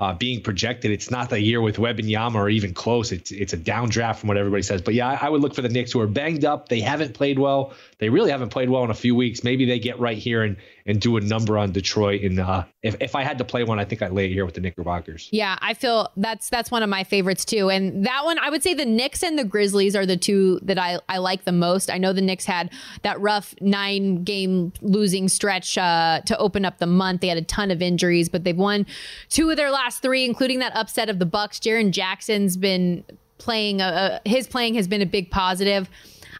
uh, 0.00 0.14
being 0.14 0.42
projected. 0.42 0.90
It's 0.90 1.10
not 1.10 1.28
the 1.28 1.40
year 1.40 1.60
with 1.60 1.76
Wembanyama 1.76 2.34
or 2.34 2.48
even 2.48 2.72
close. 2.72 3.12
It's 3.12 3.30
it's 3.30 3.52
a 3.52 3.58
downdraft 3.58 4.16
from 4.16 4.28
what 4.28 4.38
everybody 4.38 4.62
says. 4.62 4.80
But 4.80 4.94
yeah, 4.94 5.08
I, 5.08 5.26
I, 5.26 5.28
would 5.28 5.42
look 5.42 5.54
for 5.54 5.60
the 5.60 5.68
Knicks 5.68 5.92
who 5.92 6.00
are 6.00 6.06
banged 6.06 6.44
up. 6.44 6.68
They 6.70 6.80
haven't 6.80 7.12
played 7.12 7.38
well. 7.38 7.74
They 7.98 8.08
really 8.08 8.30
haven't 8.30 8.48
played 8.48 8.70
well 8.70 8.82
in 8.84 8.90
a 8.90 8.94
few 8.94 9.14
weeks. 9.14 9.44
Maybe 9.44 9.66
they 9.66 9.78
get 9.78 10.00
right 10.00 10.16
here 10.16 10.42
and 10.42 10.56
and 10.86 11.00
do 11.00 11.16
a 11.16 11.20
number 11.20 11.58
on 11.58 11.72
Detroit. 11.72 12.22
And 12.22 12.40
uh, 12.40 12.64
if 12.82 12.96
if 13.00 13.14
I 13.14 13.22
had 13.22 13.38
to 13.38 13.44
play 13.44 13.64
one, 13.64 13.78
I 13.78 13.84
think 13.84 14.02
I'd 14.02 14.12
lay 14.12 14.26
it 14.26 14.32
here 14.32 14.44
with 14.44 14.54
the 14.54 14.60
Knickerbockers. 14.60 15.28
Yeah, 15.32 15.58
I 15.60 15.74
feel 15.74 16.10
that's 16.16 16.48
that's 16.48 16.70
one 16.70 16.82
of 16.82 16.88
my 16.88 17.04
favorites 17.04 17.44
too. 17.44 17.70
And 17.70 18.06
that 18.06 18.24
one, 18.24 18.38
I 18.38 18.50
would 18.50 18.62
say 18.62 18.74
the 18.74 18.86
Knicks 18.86 19.22
and 19.22 19.38
the 19.38 19.44
Grizzlies 19.44 19.94
are 19.94 20.06
the 20.06 20.16
two 20.16 20.60
that 20.62 20.78
I 20.78 20.98
I 21.08 21.18
like 21.18 21.44
the 21.44 21.52
most. 21.52 21.90
I 21.90 21.98
know 21.98 22.12
the 22.12 22.22
Knicks 22.22 22.44
had 22.44 22.70
that 23.02 23.20
rough 23.20 23.54
nine 23.60 24.24
game 24.24 24.72
losing 24.80 25.28
stretch 25.28 25.76
uh, 25.78 26.20
to 26.26 26.36
open 26.38 26.64
up 26.64 26.78
the 26.78 26.86
month. 26.86 27.20
They 27.20 27.28
had 27.28 27.38
a 27.38 27.42
ton 27.42 27.70
of 27.70 27.82
injuries, 27.82 28.28
but 28.28 28.44
they've 28.44 28.56
won 28.56 28.86
two 29.28 29.50
of 29.50 29.56
their 29.56 29.70
last 29.70 30.02
three, 30.02 30.24
including 30.24 30.58
that 30.60 30.74
upset 30.74 31.08
of 31.08 31.18
the 31.18 31.26
Bucks. 31.26 31.58
Jaren 31.58 31.90
Jackson's 31.90 32.56
been 32.56 33.04
playing. 33.40 33.80
A, 33.80 34.20
a, 34.24 34.28
his 34.28 34.46
playing 34.46 34.74
has 34.74 34.86
been 34.86 35.02
a 35.02 35.06
big 35.06 35.30
positive. 35.30 35.90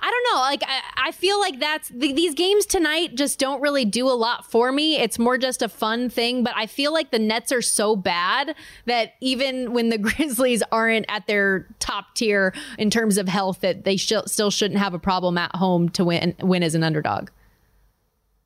I 0.03 0.11
don't 0.11 0.35
know. 0.35 0.41
Like 0.41 0.63
I, 0.67 1.09
I 1.09 1.13
feel 1.13 1.39
like 1.39 1.61
that's 1.61 1.89
the, 1.89 2.13
these 2.13 2.35
games 2.35 2.65
tonight 2.65 3.17
just 3.17 3.39
don't 3.39 3.61
really 3.61 3.85
do 3.85 4.09
a 4.09 4.13
lot 4.15 4.51
for 4.51 4.73
me. 4.73 4.97
It's 4.97 5.19
more 5.19 5.37
just 5.37 5.63
a 5.63 5.69
fun 5.69 6.09
thing. 6.09 6.43
But 6.43 6.55
I 6.57 6.67
feel 6.67 6.93
like 6.93 7.11
the 7.11 7.19
Nets 7.19 7.53
are 7.53 7.63
so 7.63 7.97
bad 7.97 8.55
that 8.87 9.15
even 9.21 9.73
when 9.73 9.91
the 9.91 9.99
Grizzlies 10.11 10.63
aren't 10.73 11.07
at 11.09 11.27
their 11.27 11.67
top 11.81 12.15
tier 12.15 12.55
in 12.79 12.91
terms 12.91 13.19
of 13.19 13.29
health, 13.29 13.61
that 13.61 13.85
they 13.85 13.97
sh- 13.97 14.13
still 14.27 14.51
shouldn't 14.51 14.81
have 14.81 14.95
a 14.95 14.99
problem 14.99 15.37
at 15.37 15.55
home 15.57 15.89
to 15.91 16.05
win 16.05 16.35
win 16.41 16.63
as 16.63 16.75
an 16.75 16.83
underdog 16.83 17.29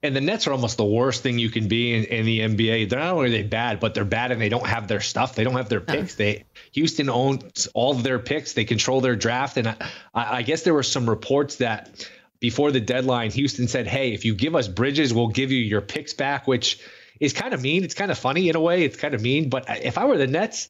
and 0.04 0.14
the 0.14 0.20
Nets 0.20 0.46
are 0.46 0.52
almost 0.52 0.76
the 0.76 0.84
worst 0.84 1.22
thing 1.22 1.38
you 1.38 1.48
can 1.48 1.66
be 1.66 1.94
in, 1.94 2.04
in 2.04 2.26
the 2.26 2.40
NBA. 2.40 2.90
They're 2.90 2.98
not 2.98 3.14
only 3.14 3.30
they 3.30 3.42
bad, 3.42 3.80
but 3.80 3.94
they're 3.94 4.04
bad 4.04 4.32
and 4.32 4.40
they 4.40 4.50
don't 4.50 4.66
have 4.66 4.86
their 4.86 5.00
stuff. 5.00 5.34
They 5.34 5.44
don't 5.44 5.54
have 5.54 5.70
their 5.70 5.80
picks. 5.80 6.12
Uh-huh. 6.12 6.18
They 6.18 6.44
Houston 6.72 7.08
owns 7.08 7.68
all 7.72 7.92
of 7.92 8.02
their 8.02 8.18
picks. 8.18 8.52
They 8.52 8.66
control 8.66 9.00
their 9.00 9.16
draft, 9.16 9.56
and 9.56 9.68
I, 9.68 9.76
I 10.14 10.42
guess 10.42 10.62
there 10.62 10.74
were 10.74 10.82
some 10.82 11.08
reports 11.08 11.56
that 11.56 12.06
before 12.38 12.70
the 12.70 12.80
deadline, 12.80 13.30
Houston 13.30 13.66
said, 13.66 13.86
"Hey, 13.86 14.12
if 14.12 14.26
you 14.26 14.34
give 14.34 14.54
us 14.54 14.68
Bridges, 14.68 15.14
we'll 15.14 15.28
give 15.28 15.50
you 15.50 15.58
your 15.58 15.80
picks 15.80 16.12
back," 16.12 16.46
which 16.46 16.80
is 17.18 17.32
kind 17.32 17.54
of 17.54 17.62
mean. 17.62 17.82
It's 17.82 17.94
kind 17.94 18.10
of 18.10 18.18
funny 18.18 18.50
in 18.50 18.56
a 18.56 18.60
way. 18.60 18.84
It's 18.84 18.98
kind 18.98 19.14
of 19.14 19.22
mean, 19.22 19.48
but 19.48 19.64
if 19.82 19.96
I 19.96 20.04
were 20.04 20.18
the 20.18 20.26
Nets, 20.26 20.68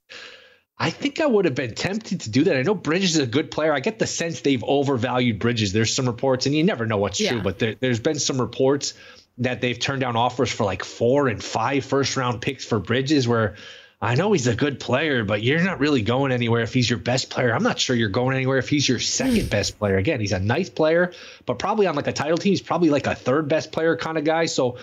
I 0.78 0.90
think 0.90 1.20
I 1.20 1.26
would 1.26 1.44
have 1.44 1.56
been 1.56 1.74
tempted 1.74 2.20
to 2.20 2.30
do 2.30 2.44
that. 2.44 2.56
I 2.56 2.62
know 2.62 2.74
Bridges 2.74 3.16
is 3.16 3.22
a 3.22 3.26
good 3.26 3.50
player. 3.50 3.72
I 3.72 3.80
get 3.80 3.98
the 3.98 4.06
sense 4.06 4.42
they've 4.42 4.62
overvalued 4.62 5.40
Bridges. 5.40 5.72
There's 5.72 5.92
some 5.92 6.06
reports, 6.06 6.46
and 6.46 6.54
you 6.54 6.62
never 6.62 6.86
know 6.86 6.98
what's 6.98 7.20
yeah. 7.20 7.32
true, 7.32 7.42
but 7.42 7.58
there, 7.58 7.74
there's 7.74 8.00
been 8.00 8.20
some 8.20 8.40
reports 8.40 8.94
that 9.38 9.60
they've 9.60 9.78
turned 9.78 10.00
down 10.00 10.16
offers 10.16 10.50
for 10.50 10.64
like 10.64 10.84
four 10.84 11.28
and 11.28 11.42
five 11.42 11.84
first 11.84 12.16
round 12.16 12.40
picks 12.40 12.64
for 12.64 12.78
Bridges, 12.78 13.26
where 13.26 13.56
I 14.00 14.14
know 14.16 14.32
he's 14.32 14.46
a 14.46 14.54
good 14.54 14.80
player, 14.80 15.24
but 15.24 15.42
you're 15.42 15.62
not 15.62 15.80
really 15.80 16.02
going 16.02 16.30
anywhere 16.30 16.62
if 16.62 16.74
he's 16.74 16.88
your 16.88 16.98
best 16.98 17.30
player. 17.30 17.54
I'm 17.54 17.62
not 17.62 17.78
sure 17.78 17.96
you're 17.96 18.10
going 18.10 18.36
anywhere 18.36 18.58
if 18.58 18.68
he's 18.68 18.88
your 18.88 18.98
second 18.98 19.48
best 19.50 19.78
player. 19.78 19.96
Again, 19.96 20.20
he's 20.20 20.32
a 20.32 20.40
nice 20.40 20.68
player, 20.68 21.12
but 21.46 21.58
probably 21.58 21.86
on 21.86 21.94
like 21.94 22.06
a 22.06 22.12
title 22.12 22.36
team, 22.36 22.52
he's 22.52 22.62
probably 22.62 22.90
like 22.90 23.06
a 23.06 23.14
third 23.14 23.48
best 23.48 23.72
player 23.72 23.96
kind 23.96 24.18
of 24.18 24.24
guy. 24.24 24.46
So 24.46 24.76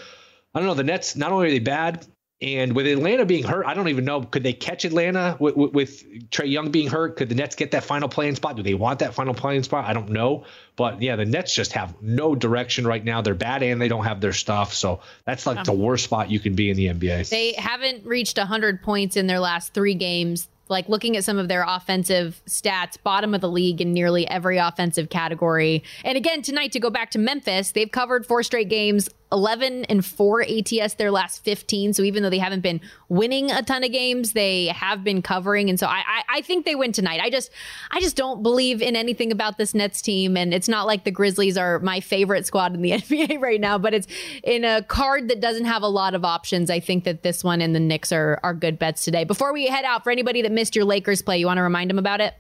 I 0.54 0.60
don't 0.60 0.68
know. 0.68 0.74
The 0.74 0.84
Nets, 0.84 1.16
not 1.16 1.32
only 1.32 1.48
are 1.48 1.52
they 1.52 1.60
bad, 1.60 2.06
and 2.42 2.74
with 2.74 2.88
Atlanta 2.88 3.24
being 3.26 3.44
hurt, 3.44 3.68
I 3.68 3.76
don't 3.76 3.90
even 3.90 4.04
know. 4.04 4.24
Could 4.24 4.42
they 4.42 4.54
catch 4.54 4.84
Atlanta 4.84 5.38
with, 5.40 5.56
with, 5.56 5.74
with 5.74 6.30
Trae 6.32 6.50
Young 6.50 6.72
being 6.72 6.88
hurt? 6.88 7.16
Could 7.16 7.30
the 7.30 7.36
Nets 7.36 7.56
get 7.56 7.72
that 7.72 7.84
final 7.84 8.10
play-in 8.10 8.36
spot? 8.36 8.56
Do 8.56 8.64
they 8.64 8.74
want 8.74 9.00
that 9.00 9.14
final 9.14 9.36
play-in 9.36 9.62
spot? 9.62 9.86
I 9.86 9.94
don't 9.94 10.10
know. 10.10 10.46
But 10.76 11.04
yeah, 11.04 11.18
the 11.18 11.26
Nets 11.26 11.54
just 11.54 11.74
have 11.74 12.02
no 12.02 12.34
direction 12.34 12.88
right 12.88 13.04
now. 13.04 13.22
They're 13.22 13.36
bad 13.36 13.62
and 13.62 13.80
they 13.80 13.90
don't 13.90 14.06
have 14.06 14.22
their 14.22 14.34
stuff. 14.34 14.74
So 14.74 15.02
that's 15.24 15.46
like 15.46 15.64
the 15.66 15.74
um, 15.74 15.80
worst 15.80 16.06
spot 16.06 16.32
you 16.32 16.40
can 16.40 16.56
be 16.56 16.72
in 16.72 16.78
the 16.78 16.88
NBA. 16.88 17.30
They 17.30 17.54
haven't 17.54 18.06
reached 18.06 18.40
100 18.40 18.82
points 18.82 19.18
in 19.18 19.28
their 19.28 19.40
last 19.40 19.76
three 19.76 19.94
games 19.94 20.48
like 20.68 20.90
looking 20.90 21.18
at 21.18 21.24
some 21.24 21.38
of 21.38 21.48
their 21.48 21.66
offensive 21.68 22.42
stats, 22.48 22.98
bottom 23.04 23.36
of 23.36 23.42
the 23.42 23.50
league 23.50 23.82
in 23.82 23.94
nearly 23.94 24.28
every 24.28 24.58
offensive 24.58 25.10
category. 25.10 25.84
And 26.04 26.18
again, 26.18 26.42
tonight 26.42 26.72
to 26.72 26.80
go 26.80 26.90
back 26.90 27.12
to 27.12 27.20
Memphis, 27.20 27.72
they've 27.72 27.92
covered 27.92 28.26
four 28.26 28.42
straight 28.42 28.70
games 28.70 29.10
11 29.32 29.86
and 29.86 30.06
4 30.06 30.44
ATS 30.44 30.96
their 30.96 31.12
last 31.12 31.44
15. 31.44 31.94
So 31.94 32.04
even 32.04 32.24
though 32.24 32.30
they 32.30 32.38
haven't 32.38 32.62
been 32.62 32.82
winning 33.10 33.52
a 33.52 33.62
ton 33.62 33.84
of 33.84 33.92
games, 33.92 34.34
they 34.34 34.68
have 34.68 35.04
been 35.04 35.22
covering. 35.22 35.70
And 35.70 35.80
so 35.80 35.88
I, 35.88 36.04
I, 36.08 36.24
I, 36.38 36.42
think 36.42 36.66
they 36.66 36.76
win 36.76 36.92
tonight. 36.92 37.20
I 37.22 37.30
just 37.30 37.52
I 37.92 38.00
just 38.00 38.16
don't 38.16 38.44
believe 38.44 38.82
in 38.82 38.96
anything 38.96 39.32
about 39.32 39.58
this 39.58 39.74
Nets 39.74 40.02
team. 40.02 40.36
And 40.36 40.54
it's 40.54 40.68
not 40.68 40.88
like 40.88 41.04
the 41.04 41.12
Grizzlies 41.12 41.58
are 41.58 41.80
my 41.80 42.00
favorite 42.00 42.46
squad 42.46 42.74
in 42.74 42.82
the 42.82 42.92
NBA 42.92 43.40
right 43.40 43.62
now, 43.62 43.78
but 43.78 43.94
it's 43.94 44.08
in 44.44 44.66
a 44.66 44.82
card 44.84 45.30
that 45.30 45.40
doesn't 45.40 45.66
have 45.66 45.84
a 45.84 45.88
lot 45.88 46.14
of 46.14 46.26
options. 46.26 46.70
I 46.70 46.80
think 46.80 47.04
that 47.06 47.24
this 47.24 47.44
one 47.44 47.62
and 47.62 47.76
the 47.76 47.80
Knicks 47.80 48.12
are 48.12 48.40
are 48.44 48.54
good 48.54 48.78
bets 48.80 49.04
today. 49.04 49.24
Before 49.24 49.54
we 49.54 49.68
head 49.68 49.86
out, 49.86 50.04
for 50.04 50.12
anybody 50.12 50.42
that 50.42 50.52
missed 50.52 50.76
your 50.76 50.86
Lakers 50.86 51.22
play, 51.22 51.38
you 51.38 51.46
want 51.46 51.58
to 51.58 51.64
remind 51.64 51.90
them 51.90 52.00
about 52.00 52.22
it? 52.22 52.34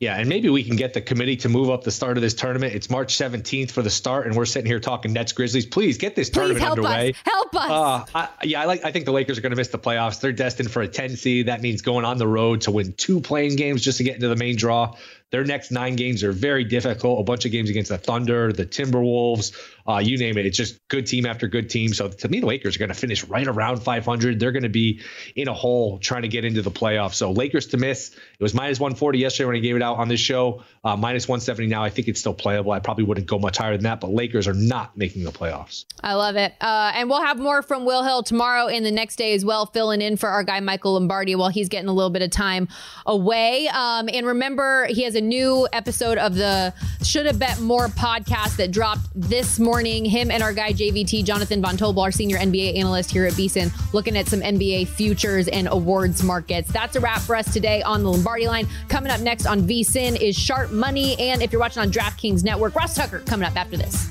Yeah, 0.00 0.16
and 0.16 0.28
maybe 0.28 0.48
we 0.48 0.64
can 0.64 0.74
get 0.74 0.92
the 0.92 1.00
committee 1.00 1.36
to 1.36 1.48
move 1.48 1.70
up 1.70 1.84
the 1.84 1.90
start 1.92 2.18
of 2.18 2.22
this 2.22 2.34
tournament. 2.34 2.74
It's 2.74 2.90
March 2.90 3.16
17th 3.16 3.70
for 3.70 3.80
the 3.80 3.90
start, 3.90 4.26
and 4.26 4.34
we're 4.34 4.44
sitting 4.44 4.66
here 4.66 4.80
talking 4.80 5.12
Nets 5.12 5.32
Grizzlies. 5.32 5.66
Please 5.66 5.98
get 5.98 6.16
this 6.16 6.30
tournament 6.30 6.58
Please 6.58 6.64
help 6.64 6.78
underway. 6.78 7.10
Us. 7.10 7.16
Help 7.24 7.54
us. 7.54 7.70
Uh, 7.70 8.04
I, 8.14 8.28
yeah, 8.42 8.60
I 8.60 8.64
like. 8.64 8.84
I 8.84 8.90
think 8.90 9.04
the 9.04 9.12
Lakers 9.12 9.38
are 9.38 9.40
going 9.40 9.52
to 9.52 9.56
miss 9.56 9.68
the 9.68 9.78
playoffs. 9.78 10.20
They're 10.20 10.32
destined 10.32 10.70
for 10.70 10.82
a 10.82 10.88
10 10.88 11.16
seed. 11.16 11.46
That 11.46 11.62
means 11.62 11.80
going 11.80 12.04
on 12.04 12.18
the 12.18 12.26
road 12.26 12.62
to 12.62 12.72
win 12.72 12.92
two 12.94 13.20
play-in 13.20 13.54
games 13.54 13.82
just 13.82 13.98
to 13.98 14.04
get 14.04 14.16
into 14.16 14.28
the 14.28 14.36
main 14.36 14.56
draw. 14.56 14.96
Their 15.34 15.42
next 15.42 15.72
nine 15.72 15.96
games 15.96 16.22
are 16.22 16.30
very 16.30 16.62
difficult. 16.62 17.18
A 17.18 17.24
bunch 17.24 17.44
of 17.44 17.50
games 17.50 17.68
against 17.68 17.90
the 17.90 17.98
Thunder, 17.98 18.52
the 18.52 18.64
Timberwolves, 18.64 19.52
uh, 19.84 19.98
you 19.98 20.16
name 20.16 20.38
it. 20.38 20.46
It's 20.46 20.56
just 20.56 20.86
good 20.86 21.08
team 21.08 21.26
after 21.26 21.48
good 21.48 21.68
team. 21.68 21.92
So 21.92 22.08
to 22.08 22.28
me, 22.28 22.38
the 22.38 22.46
Lakers 22.46 22.76
are 22.76 22.78
going 22.78 22.90
to 22.90 22.94
finish 22.94 23.24
right 23.24 23.46
around 23.46 23.78
500. 23.78 24.38
They're 24.38 24.52
going 24.52 24.62
to 24.62 24.68
be 24.68 25.02
in 25.34 25.48
a 25.48 25.52
hole 25.52 25.98
trying 25.98 26.22
to 26.22 26.28
get 26.28 26.44
into 26.44 26.62
the 26.62 26.70
playoffs. 26.70 27.14
So 27.14 27.32
Lakers 27.32 27.66
to 27.68 27.78
miss. 27.78 28.10
It 28.10 28.42
was 28.42 28.54
minus 28.54 28.78
140 28.78 29.18
yesterday 29.18 29.46
when 29.46 29.56
I 29.56 29.58
gave 29.58 29.74
it 29.74 29.82
out 29.82 29.96
on 29.98 30.06
this 30.06 30.20
show. 30.20 30.62
Uh, 30.84 30.96
minus 30.96 31.26
170 31.26 31.68
now. 31.68 31.82
I 31.82 31.90
think 31.90 32.06
it's 32.06 32.20
still 32.20 32.32
playable. 32.32 32.70
I 32.70 32.78
probably 32.78 33.04
wouldn't 33.04 33.26
go 33.26 33.40
much 33.40 33.58
higher 33.58 33.72
than 33.72 33.84
that, 33.84 34.00
but 34.00 34.10
Lakers 34.10 34.46
are 34.46 34.54
not 34.54 34.96
making 34.96 35.24
the 35.24 35.32
playoffs. 35.32 35.84
I 36.00 36.14
love 36.14 36.36
it. 36.36 36.54
Uh, 36.60 36.92
and 36.94 37.10
we'll 37.10 37.22
have 37.22 37.40
more 37.40 37.60
from 37.62 37.84
Will 37.84 38.04
Hill 38.04 38.22
tomorrow 38.22 38.68
and 38.68 38.86
the 38.86 38.92
next 38.92 39.16
day 39.16 39.34
as 39.34 39.44
well, 39.44 39.66
filling 39.66 40.00
in 40.00 40.16
for 40.16 40.28
our 40.28 40.44
guy 40.44 40.60
Michael 40.60 40.92
Lombardi 40.92 41.34
while 41.34 41.48
he's 41.48 41.68
getting 41.68 41.88
a 41.88 41.92
little 41.92 42.10
bit 42.10 42.22
of 42.22 42.30
time 42.30 42.68
away. 43.04 43.68
Um, 43.68 44.08
and 44.12 44.26
remember, 44.26 44.86
he 44.86 45.02
has 45.02 45.16
a 45.16 45.23
new 45.24 45.66
episode 45.72 46.18
of 46.18 46.34
the 46.34 46.72
Should 47.02 47.26
Have 47.26 47.38
Bet 47.38 47.58
More 47.60 47.88
podcast 47.88 48.56
that 48.56 48.70
dropped 48.70 49.02
this 49.14 49.58
morning. 49.58 50.04
Him 50.04 50.30
and 50.30 50.42
our 50.42 50.52
guy 50.52 50.72
JVT, 50.72 51.24
Jonathan 51.24 51.60
Von 51.60 51.76
Tobel, 51.76 52.02
our 52.02 52.12
senior 52.12 52.38
NBA 52.38 52.78
analyst 52.78 53.10
here 53.10 53.26
at 53.26 53.32
VSIN, 53.32 53.72
looking 53.92 54.16
at 54.16 54.28
some 54.28 54.40
NBA 54.40 54.88
futures 54.88 55.48
and 55.48 55.68
awards 55.68 56.22
markets. 56.22 56.70
That's 56.70 56.96
a 56.96 57.00
wrap 57.00 57.20
for 57.20 57.34
us 57.36 57.52
today 57.52 57.82
on 57.82 58.02
the 58.02 58.10
Lombardi 58.10 58.46
line. 58.46 58.68
Coming 58.88 59.10
up 59.10 59.20
next 59.20 59.46
on 59.46 59.62
VSIN 59.62 60.20
is 60.20 60.36
Sharp 60.36 60.70
Money. 60.70 61.18
And 61.18 61.42
if 61.42 61.52
you're 61.52 61.60
watching 61.60 61.82
on 61.82 61.90
DraftKings 61.90 62.44
Network, 62.44 62.74
Ross 62.74 62.94
Tucker 62.94 63.20
coming 63.20 63.46
up 63.46 63.56
after 63.56 63.76
this. 63.76 64.10